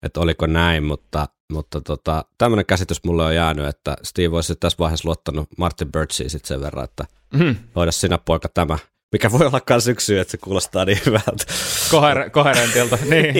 että 0.02 0.20
oliko 0.20 0.46
näin, 0.46 0.84
mutta, 0.84 1.28
mutta 1.52 1.80
tota, 1.80 2.24
tämmöinen 2.38 2.66
käsitys 2.66 3.04
mulle 3.04 3.24
on 3.24 3.34
jäänyt, 3.34 3.66
että 3.66 3.96
Steve 4.02 4.36
olisi 4.36 4.56
tässä 4.56 4.78
vaiheessa 4.78 5.08
luottanut 5.08 5.48
Martin 5.58 5.92
Birchiin 5.92 6.30
sitten 6.30 6.48
sen 6.48 6.60
verran, 6.60 6.84
että 6.84 7.04
mm. 7.34 7.56
hoida 7.76 7.92
sinä 7.92 8.18
poika 8.18 8.48
tämä, 8.48 8.78
mikä 9.12 9.32
voi 9.32 9.46
olla 9.46 9.60
myös 9.70 9.88
yksi 9.88 10.06
syy, 10.06 10.20
että 10.20 10.30
se 10.30 10.38
kuulostaa 10.38 10.84
niin 10.84 11.00
hyvältä. 11.06 11.44
Koher- 11.88 12.30
koherentilta, 12.30 12.98
niin. 13.10 13.34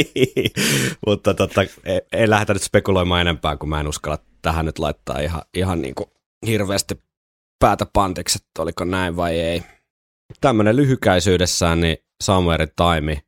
mutta 1.06 1.34
tota, 1.34 1.62
ei, 1.84 2.00
ei 2.12 2.30
lähdetä 2.30 2.52
nyt 2.52 2.62
spekuloimaan 2.62 3.20
enempää, 3.20 3.56
kun 3.56 3.68
mä 3.68 3.80
en 3.80 3.88
uskalla 3.88 4.18
tähän 4.42 4.66
nyt 4.66 4.78
laittaa 4.78 5.18
ihan, 5.18 5.42
ihan 5.54 5.82
niin 5.82 5.94
kuin 5.94 6.10
hirveästi 6.46 7.02
päätä 7.58 7.86
pantiksi, 7.92 8.38
että 8.42 8.62
oliko 8.62 8.84
näin 8.84 9.16
vai 9.16 9.40
ei. 9.40 9.62
Tämmöinen 10.40 10.76
lyhykäisyydessään, 10.76 11.80
niin 11.80 11.96
Somewhere 12.22 12.66
Time 12.66 13.22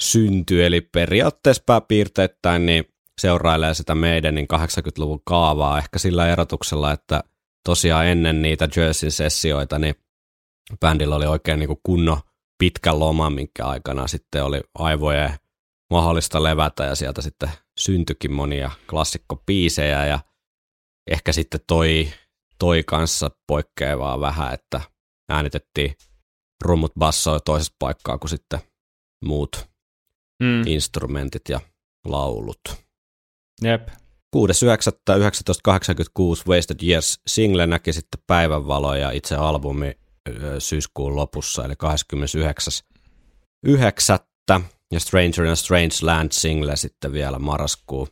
syntyi, 0.00 0.62
eli 0.62 0.80
periaatteessa 0.80 1.62
pääpiirteittäin 1.66 2.66
niin 2.66 2.84
seurailee 3.20 3.74
sitä 3.74 3.94
meidän 3.94 4.34
niin 4.34 4.48
80-luvun 4.54 5.20
kaavaa, 5.24 5.78
ehkä 5.78 5.98
sillä 5.98 6.28
erotuksella, 6.28 6.92
että 6.92 7.24
tosiaan 7.64 8.06
ennen 8.06 8.42
niitä 8.42 8.68
Jerseyn 8.76 9.12
sessioita, 9.12 9.78
niin 9.78 9.94
bändillä 10.80 11.16
oli 11.16 11.26
oikein 11.26 11.58
niin 11.58 11.66
kuin 11.66 11.80
kunno 11.82 12.20
pitkä 12.58 12.98
loma, 12.98 13.30
minkä 13.30 13.66
aikana 13.66 14.06
sitten 14.06 14.44
oli 14.44 14.60
aivojen 14.74 15.34
mahdollista 15.90 16.42
levätä 16.42 16.84
ja 16.84 16.94
sieltä 16.94 17.22
sitten 17.22 17.50
syntyikin 17.78 18.32
monia 18.32 18.70
klassikkopiisejä 18.90 20.06
ja 20.06 20.18
ehkä 21.10 21.32
sitten 21.32 21.60
toi, 21.66 22.08
toi 22.58 22.82
kanssa 22.82 23.30
poikkeavaa 23.46 24.20
vähän, 24.20 24.54
että 24.54 24.80
äänitettiin 25.28 25.94
rummut 26.64 26.92
bassoja 26.98 27.40
toisessa 27.40 27.74
paikkaa 27.78 28.18
kuin 28.18 28.30
sitten 28.30 28.60
muut 29.24 29.68
mm. 30.42 30.66
instrumentit 30.66 31.48
ja 31.48 31.60
laulut. 32.04 32.60
Jep. 33.62 33.88
6.9.1986 34.36 34.42
Wasted 36.48 36.76
Years 36.82 37.20
single 37.26 37.66
näki 37.66 37.92
sitten 37.92 38.22
päivänvaloa 38.26 38.96
ja 38.96 39.10
itse 39.10 39.34
albumi 39.34 39.98
syyskuun 40.58 41.16
lopussa, 41.16 41.64
eli 41.64 41.74
29.9. 43.66 44.62
ja 44.92 45.00
Stranger 45.00 45.44
in 45.44 45.52
a 45.52 45.56
Strange 45.56 45.94
Land 46.02 46.32
single 46.32 46.76
sitten 46.76 47.12
vielä 47.12 47.38
marraskuu 47.38 48.08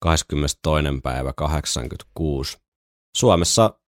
22. 0.00 1.00
päivä 1.02 1.32
86. 1.32 2.58
Suomessa 3.16 3.80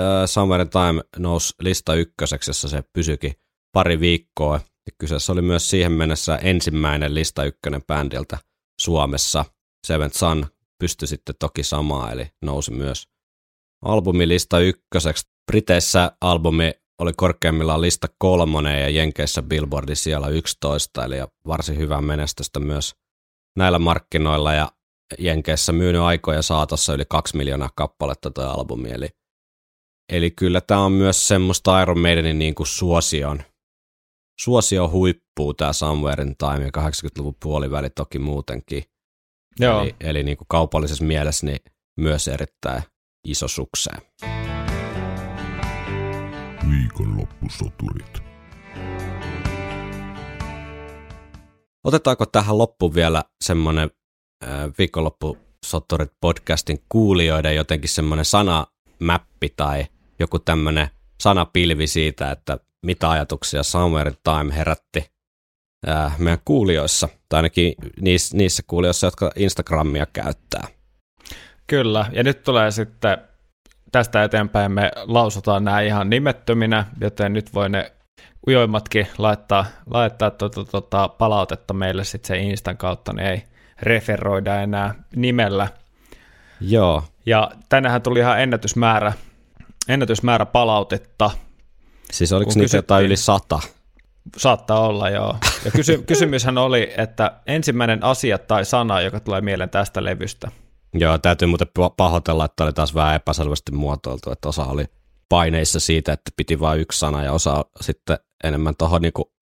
äh, 0.00 0.06
Summer 0.26 0.66
Time 0.66 1.02
nousi 1.18 1.54
lista 1.60 1.94
ykköseksi, 1.94 2.50
jossa 2.50 2.68
se 2.68 2.84
pysyikin 2.92 3.32
pari 3.72 4.00
viikkoa. 4.00 4.60
Ja 4.86 4.92
kyseessä 4.98 5.32
oli 5.32 5.42
myös 5.42 5.70
siihen 5.70 5.92
mennessä 5.92 6.36
ensimmäinen 6.36 7.14
lista 7.14 7.44
ykkönen 7.44 7.82
bändiltä 7.82 8.38
Suomessa. 8.80 9.44
Seventh 9.86 10.16
Sun 10.16 10.46
pystyi 10.78 11.08
sitten 11.08 11.34
toki 11.38 11.62
samaa, 11.62 12.12
eli 12.12 12.26
nousi 12.42 12.70
myös 12.70 13.08
albumilista 13.82 14.60
ykköseksi. 14.60 15.28
Briteissä 15.46 16.12
albumi 16.20 16.72
oli 16.98 17.12
korkeimmillaan 17.16 17.80
lista 17.80 18.08
kolmonen 18.18 18.82
ja 18.82 18.88
Jenkeissä 18.88 19.42
Billboardin 19.42 19.96
siellä 19.96 20.28
11, 20.28 21.04
eli 21.04 21.16
varsin 21.46 21.78
hyvää 21.78 22.00
menestystä 22.00 22.60
myös 22.60 22.94
näillä 23.58 23.78
markkinoilla 23.78 24.52
ja 24.52 24.72
Jenkeissä 25.18 25.72
myynyt 25.72 26.02
aikoja 26.02 26.42
saatossa 26.42 26.94
yli 26.94 27.04
kaksi 27.08 27.36
miljoonaa 27.36 27.70
kappaletta 27.76 28.30
tuo 28.30 28.44
albumi, 28.44 28.90
eli, 28.90 29.08
eli 30.12 30.30
kyllä 30.30 30.60
tämä 30.60 30.80
on 30.80 30.92
myös 30.92 31.28
semmoista 31.28 31.82
Iron 31.82 31.98
Maidenin 31.98 32.38
niin 32.38 32.54
kuin 32.54 32.66
suosion, 32.66 33.42
suosio 34.40 34.88
huippuu 34.88 35.54
tämä 35.54 35.72
Somewhere 35.72 36.22
in 36.22 36.36
Time 36.36 36.64
ja 36.64 36.88
80-luvun 36.88 37.36
puoliväli 37.42 37.90
toki 37.90 38.18
muutenkin. 38.18 38.82
Joo. 39.60 39.82
Eli, 39.82 39.94
eli 40.00 40.22
niin 40.22 40.36
kuin 40.36 40.48
kaupallisessa 40.48 41.04
mielessä 41.04 41.46
niin 41.46 41.60
myös 42.00 42.28
erittäin 42.28 42.82
iso 43.28 43.48
sukseen. 43.48 44.35
Viikonloppusoturit. 46.70 48.22
Otetaanko 51.84 52.26
tähän 52.26 52.58
loppuun 52.58 52.94
vielä 52.94 53.24
semmoinen 53.44 53.90
äh, 54.44 54.50
viikonloppusoturit 54.78 56.12
podcastin 56.20 56.78
kuulijoiden 56.88 57.56
jotenkin 57.56 57.88
semmoinen 57.88 58.24
sanamäppi 58.24 59.52
tai 59.56 59.86
joku 60.18 60.38
tämmöinen 60.38 60.88
sanapilvi 61.20 61.86
siitä, 61.86 62.30
että 62.30 62.58
mitä 62.86 63.10
ajatuksia 63.10 63.62
Summer 63.62 64.12
Time 64.24 64.54
herätti 64.54 65.10
äh, 65.88 66.18
meidän 66.18 66.40
kuulijoissa, 66.44 67.08
tai 67.28 67.38
ainakin 67.38 67.74
niissä, 68.00 68.36
niissä 68.36 68.62
kuulijoissa, 68.66 69.06
jotka 69.06 69.30
Instagramia 69.36 70.06
käyttää. 70.12 70.68
Kyllä, 71.66 72.06
ja 72.12 72.24
nyt 72.24 72.42
tulee 72.42 72.70
sitten 72.70 73.18
tästä 73.92 74.24
eteenpäin 74.24 74.72
me 74.72 74.90
lausutaan 74.96 75.64
nämä 75.64 75.80
ihan 75.80 76.10
nimettöminä, 76.10 76.84
joten 77.00 77.32
nyt 77.32 77.54
voi 77.54 77.68
ne 77.68 77.92
ujoimmatkin 78.48 79.06
laittaa, 79.18 79.66
laittaa 79.90 80.30
tuota, 80.30 80.64
tuota, 80.64 81.08
palautetta 81.08 81.74
meille 81.74 82.04
sitten 82.04 82.28
se 82.28 82.38
Instan 82.38 82.76
kautta, 82.76 83.12
niin 83.12 83.26
ei 83.26 83.42
referoida 83.82 84.60
enää 84.60 84.94
nimellä. 85.16 85.68
Joo. 86.60 87.04
Ja 87.26 87.50
tänähän 87.68 88.02
tuli 88.02 88.18
ihan 88.18 88.40
ennätysmäärä, 88.40 89.12
ennätysmäärä 89.88 90.46
palautetta. 90.46 91.30
Siis 92.10 92.32
oliko 92.32 92.50
niitä 92.54 92.76
jotain 92.76 92.98
kysyttiin- 92.98 93.06
yli 93.06 93.16
sata? 93.16 93.60
Saattaa 94.36 94.80
olla, 94.80 95.10
joo. 95.10 95.36
Ja 95.64 95.70
kysy- 95.70 96.02
kysymyshän 96.08 96.58
oli, 96.58 96.92
että 96.96 97.32
ensimmäinen 97.46 98.04
asia 98.04 98.38
tai 98.38 98.64
sana, 98.64 99.00
joka 99.00 99.20
tulee 99.20 99.40
mieleen 99.40 99.70
tästä 99.70 100.04
levystä. 100.04 100.50
Joo, 100.94 101.18
täytyy 101.18 101.48
muuten 101.48 101.68
pa- 101.78 101.94
pahoitella, 101.96 102.44
että 102.44 102.64
oli 102.64 102.72
taas 102.72 102.94
vähän 102.94 103.14
epäselvästi 103.14 103.72
muotoiltu, 103.72 104.32
että 104.32 104.48
osa 104.48 104.64
oli 104.64 104.84
paineissa 105.28 105.80
siitä, 105.80 106.12
että 106.12 106.30
piti 106.36 106.60
vain 106.60 106.80
yksi 106.80 106.98
sana 106.98 107.24
ja 107.24 107.32
osa 107.32 107.64
sitten 107.80 108.18
enemmän 108.44 108.74
tuohon 108.78 109.02
niinku 109.02 109.32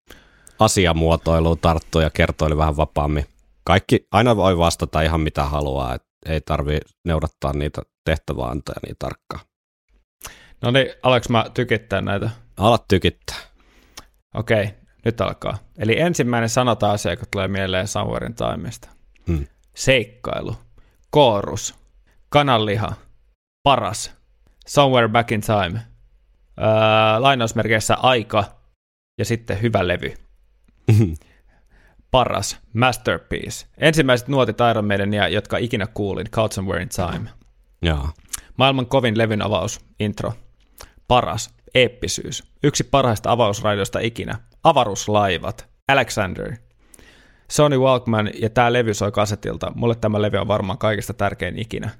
asiamuotoiluun 0.58 1.58
tarttua 1.58 2.02
ja 2.02 2.10
kertoili 2.10 2.56
vähän 2.56 2.76
vapaammin. 2.76 3.26
Kaikki, 3.64 4.06
aina 4.12 4.36
voi 4.36 4.58
vastata 4.58 5.02
ihan 5.02 5.20
mitä 5.20 5.44
haluaa, 5.44 5.94
että 5.94 6.08
ei 6.26 6.40
tarvi 6.40 6.78
noudattaa 7.04 7.52
niitä 7.52 7.82
tehtäväantoja 8.04 8.76
niin 8.86 8.96
tarkkaan. 8.98 9.44
No 10.62 10.70
niin, 10.70 10.86
alaks 11.02 11.28
mä 11.28 11.46
tykittää 11.54 12.00
näitä? 12.00 12.30
Ala 12.56 12.78
tykittää. 12.88 13.36
Okei, 14.34 14.70
nyt 15.04 15.20
alkaa. 15.20 15.58
Eli 15.78 16.00
ensimmäinen 16.00 16.48
sana 16.48 16.76
tai 16.76 16.90
asia, 16.94 17.12
joka 17.12 17.24
tulee 17.30 17.48
mieleen 17.48 17.88
Sauerin 17.88 18.34
taimesta. 18.34 18.88
Hmm. 19.26 19.46
Seikkailu, 19.74 20.56
koorus, 21.14 21.74
kananliha, 22.28 22.92
paras, 23.62 24.12
somewhere 24.66 25.08
back 25.08 25.32
in 25.32 25.40
time, 25.40 25.80
öö, 26.60 26.66
lainausmerkeissä 27.18 27.94
aika 27.94 28.44
ja 29.18 29.24
sitten 29.24 29.62
hyvä 29.62 29.88
levy. 29.88 30.14
Paras, 32.10 32.58
masterpiece. 32.72 33.66
Ensimmäiset 33.78 34.28
nuotit 34.28 34.56
Iron 34.70 34.86
Maidenia, 34.86 35.28
jotka 35.28 35.58
ikinä 35.58 35.86
kuulin, 35.86 36.30
Caught 36.30 36.52
Somewhere 36.52 36.82
in 36.82 36.88
Time. 36.88 37.30
Joo. 37.82 38.08
Maailman 38.56 38.86
kovin 38.86 39.18
levyn 39.18 39.42
avaus, 39.42 39.80
intro. 40.00 40.32
Paras, 41.08 41.54
eeppisyys. 41.74 42.44
Yksi 42.62 42.84
parhaista 42.84 43.30
avausraidoista 43.32 43.98
ikinä. 43.98 44.38
Avaruuslaivat, 44.64 45.68
Alexander. 45.88 46.56
Sony 47.50 47.78
Walkman 47.78 48.30
ja 48.40 48.50
tämä 48.50 48.72
levy 48.72 48.94
soi 48.94 49.12
kasetilta. 49.12 49.72
Mulle 49.74 49.94
tämä 49.94 50.22
levy 50.22 50.38
on 50.38 50.48
varmaan 50.48 50.78
kaikista 50.78 51.14
tärkein 51.14 51.58
ikinä. 51.58 51.90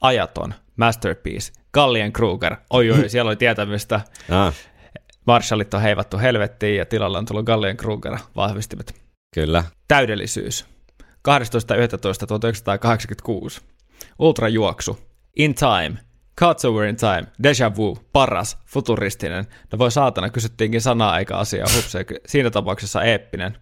Ajaton, 0.00 0.54
Masterpiece, 0.76 1.52
Gallien 1.74 2.12
Kruger. 2.12 2.56
Oi 2.70 2.90
oi, 2.90 3.08
siellä 3.08 3.28
oli 3.28 3.36
tietämystä. 3.36 4.00
Ah, 4.30 4.54
Marshallit 5.26 5.74
on 5.74 5.80
heivattu 5.80 6.18
helvettiin 6.18 6.76
ja 6.76 6.86
tilalla 6.86 7.18
on 7.18 7.26
tullut 7.26 7.46
Gallien 7.46 7.76
Kruger 7.76 8.18
vahvistimet. 8.36 8.94
kyllä. 9.34 9.64
Täydellisyys. 9.88 10.66
12.11.1986. 11.28 13.60
Ultrajuoksu. 14.18 14.98
In 15.36 15.54
Time. 15.54 15.98
Cuts 16.40 16.64
Over 16.64 16.84
in 16.84 16.96
Time. 16.96 17.24
Deja 17.42 17.76
Vu. 17.76 17.98
Paras. 18.12 18.58
Futuristinen. 18.66 19.44
No 19.72 19.78
voi 19.78 19.90
saatana, 19.90 20.30
kysyttiinkin 20.30 20.80
sanaa 20.80 21.18
eikä 21.18 21.36
asiaa. 21.36 21.66
Hups, 21.76 21.92
siinä 22.26 22.50
tapauksessa 22.50 23.02
eeppinen. 23.02 23.56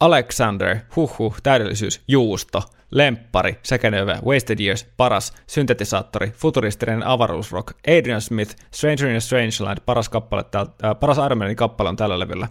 Alexander. 0.00 0.76
Huhhuh. 0.96 1.36
Täydellisyys. 1.42 2.02
Juusto. 2.08 2.62
Lemppari. 2.90 3.58
Öve. 4.02 4.18
Wasted 4.24 4.60
Years. 4.60 4.86
Paras. 4.96 5.32
Syntetisaattori. 5.46 6.30
Futuristinen 6.30 7.06
avaruusrock. 7.06 7.70
Adrian 7.98 8.20
Smith. 8.20 8.56
Stranger 8.74 9.08
in 9.08 9.16
a 9.16 9.20
Strangeland. 9.20 9.78
Paras, 9.86 10.08
kappale, 10.08 10.44
äh, 10.54 11.00
paras 11.00 11.18
Iron 11.26 11.38
Manin 11.38 11.56
kappale 11.56 11.88
on 11.88 11.96
tällä 11.96 12.18
levyllä. 12.18 12.48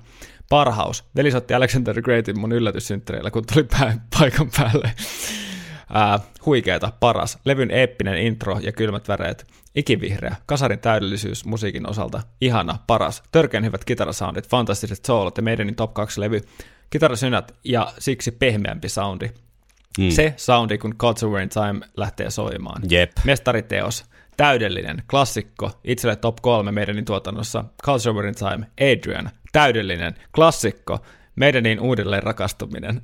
Parhaus. 0.50 1.04
Veli 1.16 1.32
soitti 1.32 1.54
Alexander 1.54 2.02
Greatin 2.02 2.40
mun 2.40 2.52
yllätyssynttäreillä, 2.52 3.32
kun 3.32 3.44
tuli 3.54 3.64
pää, 3.64 3.98
paikan 4.20 4.50
päälle. 4.58 4.92
Ää, 5.94 6.20
huikeeta, 6.46 6.92
paras. 7.00 7.38
Levyn 7.46 7.72
eeppinen 7.72 8.18
intro 8.18 8.60
ja 8.60 8.72
kylmät 8.72 9.08
väreet. 9.08 9.48
Ikivihreä, 9.76 10.36
kasarin 10.46 10.80
täydellisyys 10.80 11.46
musiikin 11.46 11.90
osalta. 11.90 12.22
Ihana, 12.42 12.78
paras. 12.88 13.24
Törkeän 13.32 13.66
hyvät 13.66 13.86
kitarasoundit, 13.86 14.50
fantastiset 14.50 15.06
soolot 15.06 15.38
ja 15.38 15.44
meidänin 15.44 15.76
top 15.76 15.94
2 15.94 16.20
levy. 16.20 16.42
Kitarasynät 16.94 17.56
ja 17.64 17.94
siksi 18.00 18.32
pehmeämpi 18.32 18.90
soundi. 18.90 19.30
Mm. 19.98 20.10
Se 20.10 20.34
soundi, 20.38 20.78
kun 20.78 20.98
Culture 20.98 21.44
in 21.44 21.50
Time 21.50 21.86
lähtee 21.98 22.30
soimaan. 22.30 22.82
Jep. 22.90 23.12
Mestariteos, 23.24 24.06
täydellinen, 24.38 25.04
klassikko, 25.10 25.72
itselle 25.84 26.16
top 26.16 26.36
kolme 26.42 26.72
meidänin 26.72 27.06
tuotannossa, 27.06 27.66
Culture 27.84 28.28
in 28.28 28.36
Time, 28.36 28.68
Adrian, 28.92 29.30
täydellinen, 29.52 30.16
klassikko, 30.36 31.00
meidänin 31.36 31.80
uudelleen 31.80 32.24
rakastuminen. 32.24 33.02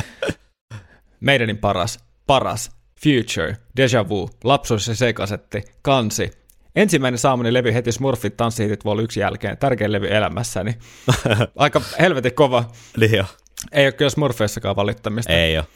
meidänin 1.20 1.58
paras, 1.58 1.98
paras, 2.26 2.70
Future, 3.02 3.56
Deja 3.76 4.08
Vu, 4.08 4.30
Lapsuus 4.44 4.88
ja 4.88 4.94
sekasetti, 4.94 5.62
Kansi, 5.82 6.30
Ensimmäinen 6.76 7.18
saamani 7.18 7.52
levy 7.52 7.74
heti 7.74 7.92
Smurfit 7.92 8.36
tanssihitit 8.36 8.84
Vol 8.84 8.98
1 8.98 9.20
jälkeen, 9.20 9.58
tärkein 9.58 9.92
levy 9.92 10.08
elämässäni. 10.08 10.78
Aika 11.56 11.80
helvetin 12.00 12.34
kova. 12.34 12.64
Niin 12.96 13.16
jo. 13.16 13.24
Ei 13.72 13.86
ole 13.86 13.92
kyllä 13.92 14.10
Smurfeissakaan 14.10 14.76
valittamista. 14.76 15.32
Ei 15.32 15.58
ole. 15.58 15.66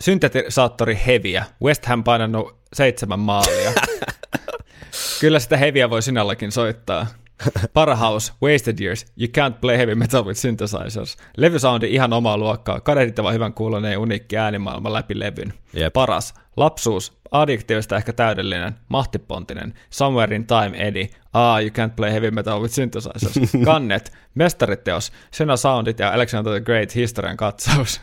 Syntetisaattori 0.00 0.98
heviä. 1.06 1.44
West 1.62 1.86
Ham 1.86 2.04
painanut 2.04 2.58
seitsemän 2.72 3.18
maalia. 3.20 3.72
Kyllä 5.20 5.38
sitä 5.38 5.56
heviä 5.56 5.90
voi 5.90 6.02
sinälläkin 6.02 6.52
soittaa. 6.52 7.06
Parahaus, 7.74 8.32
Wasted 8.42 8.80
Years, 8.80 9.06
You 9.16 9.28
Can't 9.38 9.58
Play 9.60 9.76
Heavy 9.76 9.94
Metal 9.94 10.24
with 10.24 10.40
Synthesizers. 10.40 11.16
Levysoundi 11.36 11.86
ihan 11.94 12.12
omaa 12.12 12.38
luokkaa, 12.38 12.80
kadehdittava 12.80 13.32
hyvän 13.32 13.54
kuulonen 13.54 13.92
ja 13.92 14.00
uniikki 14.00 14.36
äänimaailma 14.36 14.92
läpi 14.92 15.18
levyn. 15.18 15.52
Jep. 15.72 15.92
Paras, 15.92 16.34
lapsuus, 16.56 17.17
addiktioista 17.30 17.96
ehkä 17.96 18.12
täydellinen, 18.12 18.74
mahtipontinen, 18.88 19.74
Somewhere 19.90 20.36
in 20.36 20.46
Time 20.46 20.70
Eddie, 20.86 21.08
Ah, 21.32 21.60
You 21.60 21.68
Can't 21.70 21.92
Play 21.96 22.12
Heavy 22.12 22.30
Metal 22.30 22.62
with 22.62 22.74
Synthesizers. 22.74 23.52
Kannet, 23.64 24.12
mestariteos, 24.34 25.12
Sena 25.30 25.56
Soundit 25.56 25.98
ja 25.98 26.12
Alexander 26.12 26.52
the 26.52 26.60
Great 26.60 26.94
historian 26.94 27.36
katsaus. 27.36 28.00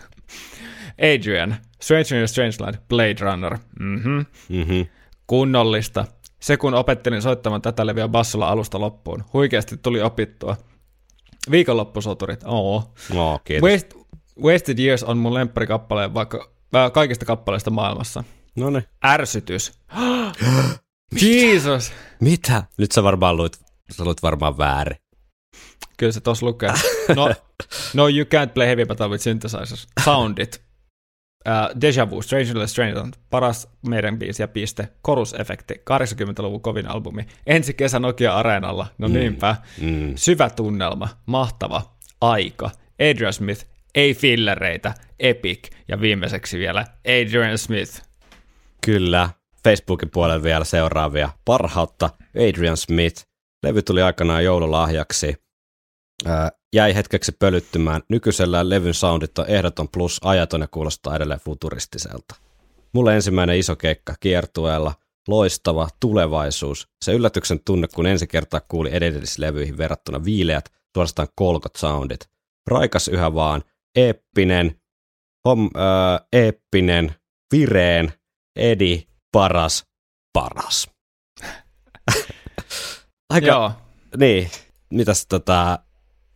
Adrian, 1.15 1.55
Stranger 1.82 2.21
in 2.21 2.28
Strangeland, 2.28 2.76
Blade 2.89 3.15
Runner. 3.19 3.57
Mhm. 3.80 4.17
Mm-hmm. 4.49 4.86
Kunnollista. 5.28 6.05
Se 6.39 6.57
kun 6.57 6.73
opettelin 6.73 7.21
soittamaan 7.21 7.61
tätä 7.61 7.86
leviä 7.86 8.07
bassolla 8.07 8.47
alusta 8.49 8.80
loppuun. 8.80 9.23
Huikeasti 9.34 9.78
tuli 9.78 10.01
opittua. 10.01 10.57
Viikonloppusoturit. 11.51 12.43
Oo. 12.45 12.93
No, 13.13 13.39
kiitos. 13.43 13.69
Waste, 13.69 13.95
Wasted 14.43 14.80
Years 14.80 15.03
on 15.03 15.17
mun 15.17 15.34
lempparikappale 15.34 16.13
vaikka 16.13 16.49
äh, 16.76 16.91
kaikista 16.91 17.26
kappaleista 17.26 17.69
maailmassa. 17.71 18.23
No 18.56 18.70
niin. 18.70 18.84
Ärsytys. 19.06 19.72
Jesus. 21.22 21.93
Mitä? 22.20 22.64
Nyt 22.78 22.91
sä 22.91 23.03
varmaan 23.03 23.38
luit, 23.38 23.60
sä 23.91 24.03
luit 24.06 24.24
varmaan 24.24 24.58
väärin. 24.58 24.97
Kyllä 25.97 26.12
se 26.12 26.22
tos 26.22 26.41
lukee. 26.41 26.74
No, 27.16 27.34
no 27.93 28.08
you 28.08 28.26
can't 28.26 28.53
play 28.53 28.68
heavy 28.68 28.86
metal 28.86 29.10
with 29.10 29.24
synthesizers. 29.24 29.88
Soundit. 30.06 30.66
Uh, 31.47 31.82
Deja 31.82 32.10
Vu, 32.10 32.22
Strangely 32.22 32.68
Strange 32.68 32.99
on 32.99 33.12
paras 33.30 33.68
meidän 33.88 34.20
biisi 34.20 34.43
ja 34.43 34.47
piste. 34.47 34.89
Korusefekti, 35.01 35.74
80-luvun 35.74 36.62
kovin 36.62 36.88
albumi. 36.88 37.26
Ensi 37.47 37.74
kesä 37.74 37.99
Nokia 37.99 38.36
Areenalla, 38.36 38.88
no 38.97 39.08
niinpä. 39.08 39.56
Mm. 39.82 40.14
Syvä 40.16 40.49
tunnelma, 40.49 41.10
mahtava, 41.26 41.95
aika. 42.22 42.72
Adrian 43.12 43.34
Smith, 43.34 43.66
ei 43.95 44.14
fillereitä, 44.14 44.93
epic. 45.20 45.70
Ja 45.88 46.01
viimeiseksi 46.01 46.60
vielä 46.60 46.86
Adrian 47.08 47.58
Smith. 47.58 48.01
Kyllä. 48.86 49.30
Facebookin 49.64 50.10
puolella 50.10 50.44
vielä 50.44 50.66
seuraavia. 50.66 51.30
Parhautta 51.46 52.10
Adrian 52.50 52.78
Smith. 52.78 53.26
Levy 53.64 53.82
tuli 53.82 54.02
aikanaan 54.02 54.44
joululahjaksi. 54.44 55.36
Ää, 56.26 56.52
jäi 56.76 56.96
hetkeksi 56.96 57.32
pölyttymään. 57.32 58.02
Nykyisellään 58.10 58.70
levyn 58.70 58.94
soundit 58.94 59.38
on 59.38 59.46
ehdoton 59.48 59.90
plus 59.90 60.20
ajaton 60.24 60.62
ja 60.62 60.68
kuulostaa 60.68 61.16
edelleen 61.16 61.40
futuristiselta. 61.40 62.36
Mulle 62.94 63.16
ensimmäinen 63.16 63.58
iso 63.58 63.76
keikka 63.76 64.14
kiertueella. 64.20 64.94
Loistava 65.28 65.88
tulevaisuus. 66.00 66.88
Se 67.06 67.14
yllätyksen 67.14 67.60
tunne, 67.66 67.88
kun 67.96 68.06
ensi 68.06 68.28
kertaa 68.28 68.62
kuuli 68.68 68.90
edellislevyihin 68.96 69.78
verrattuna 69.78 70.24
viileät, 70.24 70.70
suorastaan 70.96 71.28
kolkot 71.36 71.76
soundit. 71.76 72.30
Raikas 72.68 73.08
yhä 73.08 73.34
vaan. 73.34 73.64
Eeppinen. 73.96 74.82
Hom, 75.46 75.70
ää, 75.76 76.20
eeppinen. 76.34 77.16
Vireen. 77.52 78.14
Edi. 78.56 79.08
Paras. 79.32 79.84
Paras. 80.34 80.89
Aika, 83.30 83.47
Joo, 83.47 83.72
niin, 84.18 84.49
mitäs 84.89 85.26
tota, 85.28 85.80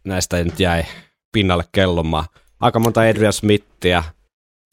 näistä 0.03 0.43
nyt 0.43 0.59
jäi 0.59 0.83
pinnalle 1.31 1.63
kellomaan? 1.71 2.25
Aika 2.59 2.79
monta 2.79 3.01
Adrian 3.01 3.33
Smithia, 3.33 4.03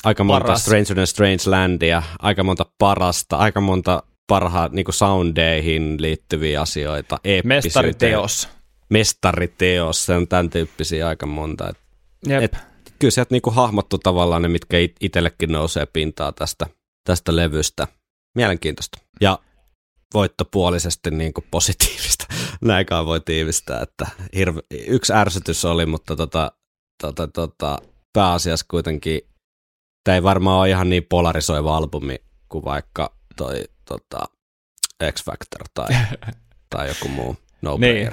aika 0.05 0.25
monta 0.25 0.45
Paras. 0.45 0.63
Stranger 0.63 0.95
than 0.95 1.07
Strange 1.07 1.43
Landia, 1.47 2.03
aika 2.19 2.45
monta 2.45 2.67
parasta, 2.79 3.37
aika 3.37 3.61
monta 3.61 4.03
parhaat 4.27 4.73
niin 4.73 4.87
soundeihin 4.91 5.97
liittyviä 6.03 6.61
asioita, 6.61 7.19
mestariteos. 7.45 8.49
Mestariteos, 8.89 10.07
se 10.07 10.15
on 10.15 10.29
tämän 10.29 10.51
tyyppisiä 10.51 11.09
aika 11.09 11.27
monta. 11.27 11.69
Et, 11.69 11.77
Jep. 12.29 12.43
Et- 12.43 12.57
kyllä 12.99 13.11
sieltä 13.11 13.35
niin 13.35 13.43
hahmottu 13.55 13.99
tavallaan 13.99 14.43
ne, 14.43 14.49
mitkä 14.49 14.79
it- 14.79 14.97
itsellekin 15.01 15.53
nousee 15.53 15.87
pintaa 15.87 16.33
tästä, 16.33 16.67
tästä 17.07 17.37
levystä. 17.37 17.89
Mielenkiintoista. 18.35 18.99
Ja 19.21 19.39
voittopuolisesti 20.15 21.11
niin 21.11 21.35
kuin 21.35 21.45
positiivista. 21.51 22.27
Näinkään 22.61 23.07
voi 23.07 23.21
tiivistää, 23.21 23.81
että 23.81 24.07
hirve, 24.37 24.61
yksi 24.87 25.13
ärsytys 25.13 25.65
oli, 25.65 25.87
mutta 25.87 26.17
tota, 26.17 26.53
tota, 27.03 27.29
tota, 27.29 27.79
pääasiassa 28.13 28.67
kuitenkin 28.71 29.21
tämä 30.05 30.15
ei 30.15 30.23
varmaan 30.23 30.61
ole 30.61 30.69
ihan 30.69 30.91
niin 30.91 31.07
polarisoiva 31.09 31.77
albumi 31.77 32.17
kuin 32.49 32.65
vaikka 32.65 33.17
toi 33.37 33.65
tota, 33.89 34.25
X 35.13 35.25
Factor 35.25 35.69
tai, 35.75 35.89
tai 36.71 36.89
joku 36.89 37.09
muu 37.09 37.37
no 37.63 37.77
Niin. 37.77 38.11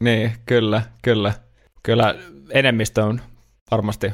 Niin, 0.00 0.32
kyllä, 0.46 0.82
kyllä. 1.02 1.34
Kyllä 1.82 2.14
enemmistö 2.50 3.04
on 3.04 3.20
varmasti, 3.70 4.10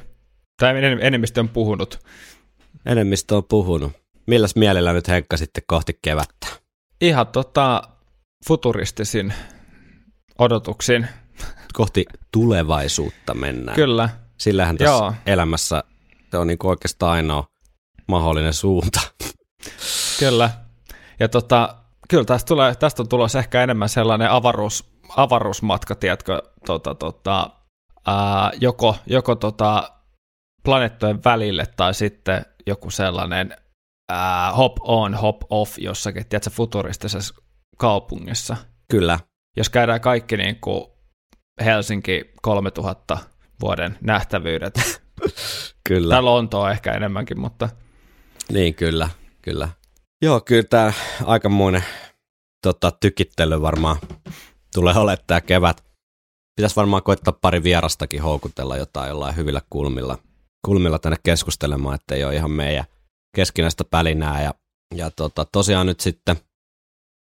tai 0.57 0.75
enem- 0.75 0.99
enemmistö 1.01 1.41
on 1.41 1.49
puhunut. 1.49 1.99
Enemmistö 2.87 3.37
on 3.37 3.45
puhunut. 3.45 4.02
Milläs 4.33 4.57
mielellä 4.57 4.93
nyt 4.93 5.09
Henkka 5.09 5.37
sitten 5.37 5.63
kohti 5.67 5.99
kevättä? 6.03 6.47
Ihan 7.01 7.27
tota 7.27 7.83
futuristisin 8.49 9.35
odotuksin. 10.39 11.09
Kohti 11.73 12.05
tulevaisuutta 12.33 13.35
mennään. 13.35 13.75
Kyllä, 13.75 14.09
Sillähän 14.39 14.77
tässä 14.77 14.93
Joo. 14.93 15.15
elämässä 15.27 15.85
se 16.31 16.39
on 16.39 16.47
niin 16.47 16.59
oikeastaan 16.63 17.13
ainoa 17.13 17.45
mahdollinen 18.09 18.53
suunta. 18.53 19.01
kyllä. 20.19 20.51
Ja 21.21 21.29
tota, 21.29 21.75
kyllä 22.09 22.25
tästä, 22.25 22.49
tulee, 22.49 22.75
tästä 22.75 23.03
on 23.03 23.09
tulossa 23.09 23.39
ehkä 23.39 23.63
enemmän 23.63 23.89
sellainen 23.89 24.31
avaruus, 24.31 24.93
avaruusmatka, 25.17 25.95
tiedätkö, 25.95 26.43
tota, 26.67 26.95
tota, 26.95 27.51
ää, 28.07 28.51
joko, 28.61 28.97
joko 29.07 29.35
tota, 29.35 29.93
planeettojen 30.65 31.25
välille 31.25 31.67
tai 31.77 31.95
sitten 31.95 32.47
joku 32.67 32.91
sellainen 32.91 33.57
ää, 34.09 34.53
hop 34.53 34.77
on, 34.81 35.15
hop 35.15 35.37
off 35.51 35.79
jossakin, 35.79 36.27
tiedätkö, 36.29 36.51
futuristisessa 36.51 37.35
kaupungissa. 37.79 38.57
Kyllä. 38.91 39.19
Jos 39.57 39.69
käydään 39.69 40.01
kaikki 40.01 40.37
niin 40.37 40.61
kuin 40.61 40.85
Helsinki 41.65 42.33
3000 42.43 43.19
vuoden 43.61 43.99
nähtävyydet, 44.01 44.75
Kyllä. 45.89 46.15
tai 46.15 46.23
Lontoa 46.23 46.71
ehkä 46.71 46.93
enemmänkin, 46.93 47.41
mutta 47.41 47.69
Niin, 48.53 48.75
kyllä. 48.75 49.09
Kyllä. 49.43 49.69
Joo, 50.23 50.41
kyllä 50.41 50.63
tämä 50.63 50.93
aikamoinen 51.25 51.85
tota, 52.63 52.91
tykittely 53.01 53.63
varmaan 53.63 53.97
tulee 54.75 54.95
olemaan 54.95 55.25
tämä 55.27 55.41
kevät. 55.41 55.85
Pitäisi 56.57 56.77
varmaan 56.77 57.03
koittaa 57.03 57.39
pari 57.41 57.63
vierastakin 57.63 58.23
houkutella 58.23 58.77
jotain 58.77 59.09
jollain 59.09 59.37
hyvillä 59.37 59.61
kulmilla, 59.71 60.19
kulmilla 60.67 60.99
tänne 60.99 61.17
keskustelemaan, 61.23 61.95
ettei 61.95 62.25
ole 62.25 62.37
ihan 62.37 62.51
meidän 62.51 62.85
keskinäistä 63.37 63.85
pälinää. 63.85 64.43
Ja, 64.43 64.55
ja 64.95 65.11
tota, 65.11 65.45
tosiaan 65.45 65.87
nyt 65.87 66.01
sitten 66.01 66.37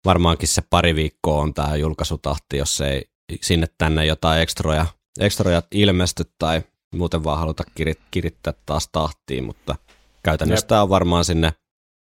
varmaankin 0.04 0.48
se 0.48 0.62
pari 0.70 0.94
viikkoa 0.94 1.42
on 1.42 1.54
tämä 1.54 1.76
julkaisutahti, 1.76 2.56
jos 2.56 2.80
ei 2.80 3.10
sinne 3.40 3.66
tänne 3.78 4.06
jotain 4.06 4.42
ekstroja, 4.42 4.86
ekstroja 5.20 5.62
ilmesty 5.70 6.24
tai 6.38 6.62
muuten 6.94 7.24
vaan 7.24 7.38
haluta 7.38 7.64
kirit, 7.74 8.00
kirittää 8.10 8.54
taas 8.66 8.88
tahtiin, 8.92 9.44
mutta 9.44 9.76
käytännössä 10.22 10.66
tämä 10.66 10.82
on 10.82 10.88
varmaan 10.88 11.24
sinne 11.24 11.52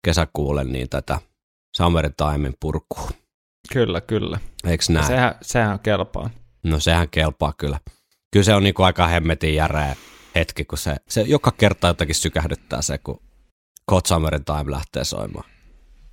kesäkuulle 0.05 0.63
niin 0.63 0.89
tätä 0.89 1.19
Summertimein 1.77 2.55
purkua. 2.59 3.09
kyllä, 3.73 4.01
kyllä. 4.01 4.39
Eikö 4.65 4.83
näin? 4.89 5.07
Sehän, 5.07 5.35
sehän 5.41 5.79
kelpaa. 5.79 6.29
No 6.63 6.79
sehän 6.79 7.09
kelpaa 7.09 7.53
kyllä. 7.57 7.79
Kyllä 8.33 8.43
se 8.43 8.55
on 8.55 8.63
niinku 8.63 8.83
aika 8.83 9.07
hemmetin 9.07 9.55
järeä 9.55 9.95
hetki, 10.35 10.65
kun 10.65 10.77
se, 10.77 10.95
se 11.07 11.21
joka 11.21 11.51
kerta 11.51 11.87
jotakin 11.87 12.15
sykähdyttää 12.15 12.81
se, 12.81 12.97
kun 12.97 13.21
Code 13.89 14.07
Summerin 14.07 14.45
Time 14.45 14.71
lähtee 14.71 15.03
soimaan. 15.03 15.49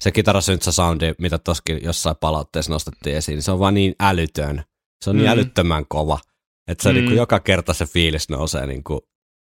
Se 0.01 0.11
kitarasyntsä 0.11 0.73
soundi, 0.73 1.15
mitä 1.19 1.39
toskin 1.39 1.81
jossain 1.83 2.17
palautteessa 2.21 2.73
nostettiin 2.73 3.17
esiin, 3.17 3.37
niin 3.37 3.43
se 3.43 3.53
on 3.53 3.59
vaan 3.59 3.75
niin 3.75 3.95
älytön. 4.01 4.65
Se 5.05 5.11
on 5.11 5.17
niin 5.17 5.27
Mm. 5.27 5.33
älyttömän 5.33 5.85
kova, 5.89 6.19
että 6.69 6.83
se 6.83 6.89
Mm. 6.89 6.95
niinku 6.95 7.13
joka 7.15 7.41
kerta 7.41 7.75
se 7.75 7.87
fiilis 7.87 8.29
nousee 8.29 8.67
niinku, 8.67 9.09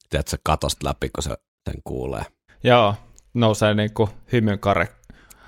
tiedätkö, 0.10 0.38
katosta 0.44 0.88
läpi, 0.88 1.10
kun 1.10 1.24
se 1.24 1.30
sen 1.70 1.82
kuulee. 1.84 2.24
Joo, 2.64 2.96
nousee 3.34 3.74
niin 3.74 3.94
kuin 3.94 4.10
hymyn 4.32 4.60
kare. 4.60 4.88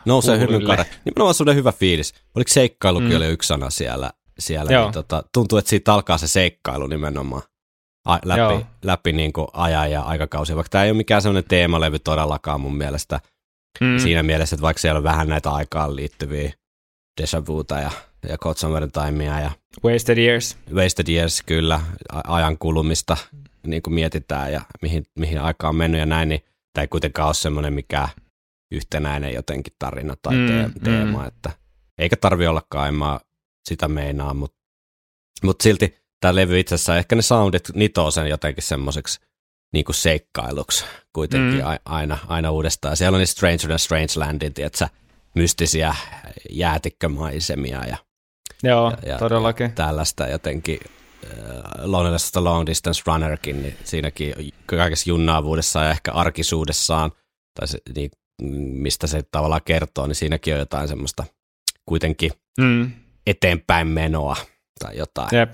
Nousee 0.05 0.38
Huulille. 0.38 0.53
hymyn 0.57 0.67
kare. 0.67 0.85
Nimenomaan 1.05 1.33
semmoinen 1.35 1.55
hyvä 1.59 1.71
fiilis. 1.71 2.13
Oliko 2.35 2.49
seikkailukin 2.53 3.09
Mm. 3.09 3.15
oli 3.17 3.27
yksi 3.27 3.47
sana 3.47 3.69
siellä? 3.69 4.11
siellä 4.39 4.71
Joo. 4.71 4.83
niin 4.83 4.93
tota, 4.93 5.23
tuntuu, 5.33 5.57
että 5.57 5.69
siitä 5.69 5.93
alkaa 5.93 6.17
se 6.17 6.27
seikkailu 6.27 6.88
nimenomaan 6.88 7.41
a, 8.05 8.19
läpi, 8.25 8.39
Joo. 8.39 8.63
läpi 8.83 9.11
niin 9.11 9.33
kuin 9.33 9.47
ajan 9.53 9.91
ja 9.91 10.01
aikakausia. 10.01 10.55
Vaikka 10.55 10.69
tämä 10.69 10.83
ei 10.83 10.91
ole 10.91 10.97
mikään 10.97 11.21
semmoinen 11.21 11.49
teemalevy 11.49 11.99
todellakaan 11.99 12.61
mun 12.61 12.77
mielestä. 12.77 13.19
Mm. 13.81 13.97
Siinä 13.99 14.23
mielessä, 14.23 14.55
että 14.55 14.61
vaikka 14.61 14.81
siellä 14.81 14.97
on 14.97 15.03
vähän 15.03 15.27
näitä 15.27 15.49
aikaan 15.51 15.95
liittyviä 15.95 16.53
Deja 17.21 17.45
Vuta 17.47 17.79
ja, 17.79 17.91
ja 18.29 18.37
Code 18.37 18.57
Summerin 18.59 18.91
Timea 18.91 19.39
ja 19.39 19.51
Wasted 19.85 20.17
Years. 20.17 20.57
Wasted 20.73 21.07
Years 21.09 21.43
kyllä, 21.45 21.81
ajan 22.27 22.57
kulumista 22.57 23.17
niin 23.67 23.81
kuin 23.81 23.93
mietitään 23.93 24.53
ja 24.53 24.61
mihin, 24.81 25.05
mihin 25.19 25.41
aikaan 25.41 25.69
on 25.69 25.75
mennyt 25.75 25.99
ja 25.99 26.05
näin, 26.05 26.29
niin 26.29 26.41
tämä 26.73 26.83
ei 26.83 26.87
kuitenkaan 26.87 27.27
ole 27.27 27.33
semmoinen 27.33 27.73
mikä 27.73 28.09
yhtenäinen 28.71 29.33
jotenkin 29.33 29.73
tarina 29.79 30.15
tai 30.21 30.35
Mm, 30.35 30.47
te- 30.47 30.67
mm. 30.67 30.73
teema, 30.83 31.25
että 31.25 31.51
eikä 31.97 32.15
tarvi 32.15 32.47
ollakaan, 32.47 32.87
en 32.87 32.95
mä 32.95 33.19
sitä 33.69 33.87
meinaa, 33.87 34.33
mutta 34.33 34.57
mut 35.43 35.61
silti 35.61 36.00
tämä 36.22 36.35
levy 36.35 36.60
itse 36.60 36.76
asiassa, 36.76 36.98
ehkä 36.98 37.15
ne 37.15 37.22
soundit 37.22 37.64
nitoo 37.73 38.11
sen 38.11 38.27
jotenkin 38.27 38.64
semmoiseksi 38.64 39.19
niin 39.73 39.85
kuin 39.85 39.95
seikkailuksi 39.95 40.85
kuitenkin 41.14 41.60
Mm. 41.60 41.65
aina, 41.85 42.18
aina 42.27 42.52
uudestaan. 42.52 42.98
Siellä 42.98 43.15
on 43.15 43.19
niin 43.19 43.27
Stranger 43.27 43.60
than 43.68 43.80
Strange 43.80 44.07
Landin, 44.15 44.53
tiedätkö, 44.53 44.88
mystisiä 45.35 45.95
jäätikkömaisemia 46.49 47.85
ja 47.85 47.98
Joo, 48.64 48.91
Ja- 48.91 49.10
ja- 49.10 49.18
todellakin. 49.18 49.72
tällaista 49.72 50.27
jotenkin 50.27 50.80
Loneless 51.84 52.31
the 52.31 52.39
Long 52.41 52.65
Distance 52.65 53.02
Runnerkin, 53.07 53.61
niin 53.61 53.77
siinäkin 53.84 54.34
kaikessa 54.65 55.10
junnaavuudessaan 55.10 55.85
ja 55.85 55.91
ehkä 55.91 56.11
arkisuudessaan, 56.11 57.11
tai 57.60 57.68
se, 57.68 57.80
niin, 57.95 58.11
mistä 58.81 59.07
se 59.07 59.23
tavallaan 59.31 59.61
kertoo, 59.65 60.07
niin 60.07 60.15
siinäkin 60.15 60.53
on 60.53 60.60
jotain 60.60 60.88
semmoista 60.88 61.23
kuitenkin 61.85 62.31
Mm. 62.60 62.91
eteenpäin 63.27 63.88
menoa 63.88 64.35
tai 64.80 64.98
jotain. 64.98 65.30
Jep. 65.31 65.53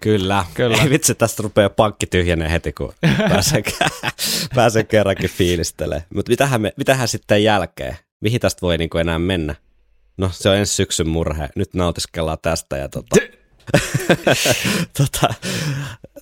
Kyllä. 0.00 0.44
Kyllä. 0.54 0.76
Ei 0.82 0.90
vitsi, 0.90 1.14
tästä 1.14 1.42
rupeaa 1.42 1.70
pankki 1.70 2.06
tyhjenee 2.06 2.50
heti, 2.50 2.72
kun 2.72 2.92
pääsen, 3.28 3.62
pääsen 4.54 4.86
kerrankin 4.86 5.30
fiilistelemään. 5.30 6.02
Mutta 6.14 6.30
mitähän, 6.30 6.60
me, 6.60 6.72
mitähän 6.76 7.08
sitten 7.08 7.44
jälkeen? 7.44 7.96
Mihin 8.20 8.40
tästä 8.40 8.60
voi 8.62 8.78
niinku 8.78 8.98
enää 8.98 9.18
mennä? 9.18 9.54
No, 10.16 10.30
se 10.32 10.48
on 10.48 10.56
ensi 10.56 10.74
syksyn 10.74 11.08
murhe. 11.08 11.48
Nyt 11.56 11.74
nautiskellaan 11.74 12.38
tästä 12.42 12.76
ja 12.76 12.88
tota... 12.88 13.16
tota, 14.98 15.34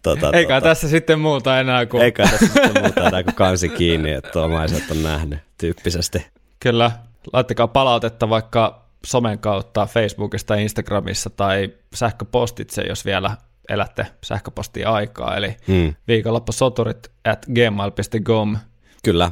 tota, 0.02 0.30
Eikä 0.32 0.54
tota, 0.54 0.68
tässä 0.68 0.88
sitten 0.88 1.20
muuta 1.20 1.60
enää 1.60 1.86
kuin... 1.86 2.02
Eikä 2.02 2.22
tässä 2.22 2.46
sitten 2.46 2.82
muuta 2.82 3.08
enää 3.08 3.22
kuin 3.22 3.34
kansi 3.34 3.68
kiinni, 3.68 4.12
että 4.12 4.42
omaiset 4.42 4.90
on 4.90 5.02
nähnyt 5.02 5.38
tyyppisesti. 5.58 6.26
Kyllä, 6.60 6.90
laittakaa 7.32 7.68
palautetta 7.68 8.28
vaikka 8.28 8.86
somen 9.06 9.38
kautta 9.38 9.86
Facebookista, 9.86 10.54
Instagramissa 10.54 11.30
tai 11.30 11.74
sähköpostitse, 11.94 12.82
jos 12.82 13.04
vielä 13.04 13.36
elätte 13.68 14.06
sähköpostia 14.24 14.92
aikaa, 14.92 15.36
eli 15.36 15.56
Hmm. 15.68 15.94
viikonloppusoturit 16.08 17.08
at 17.24 17.46
gmail.com. 17.46 18.56
Kyllä. 19.04 19.30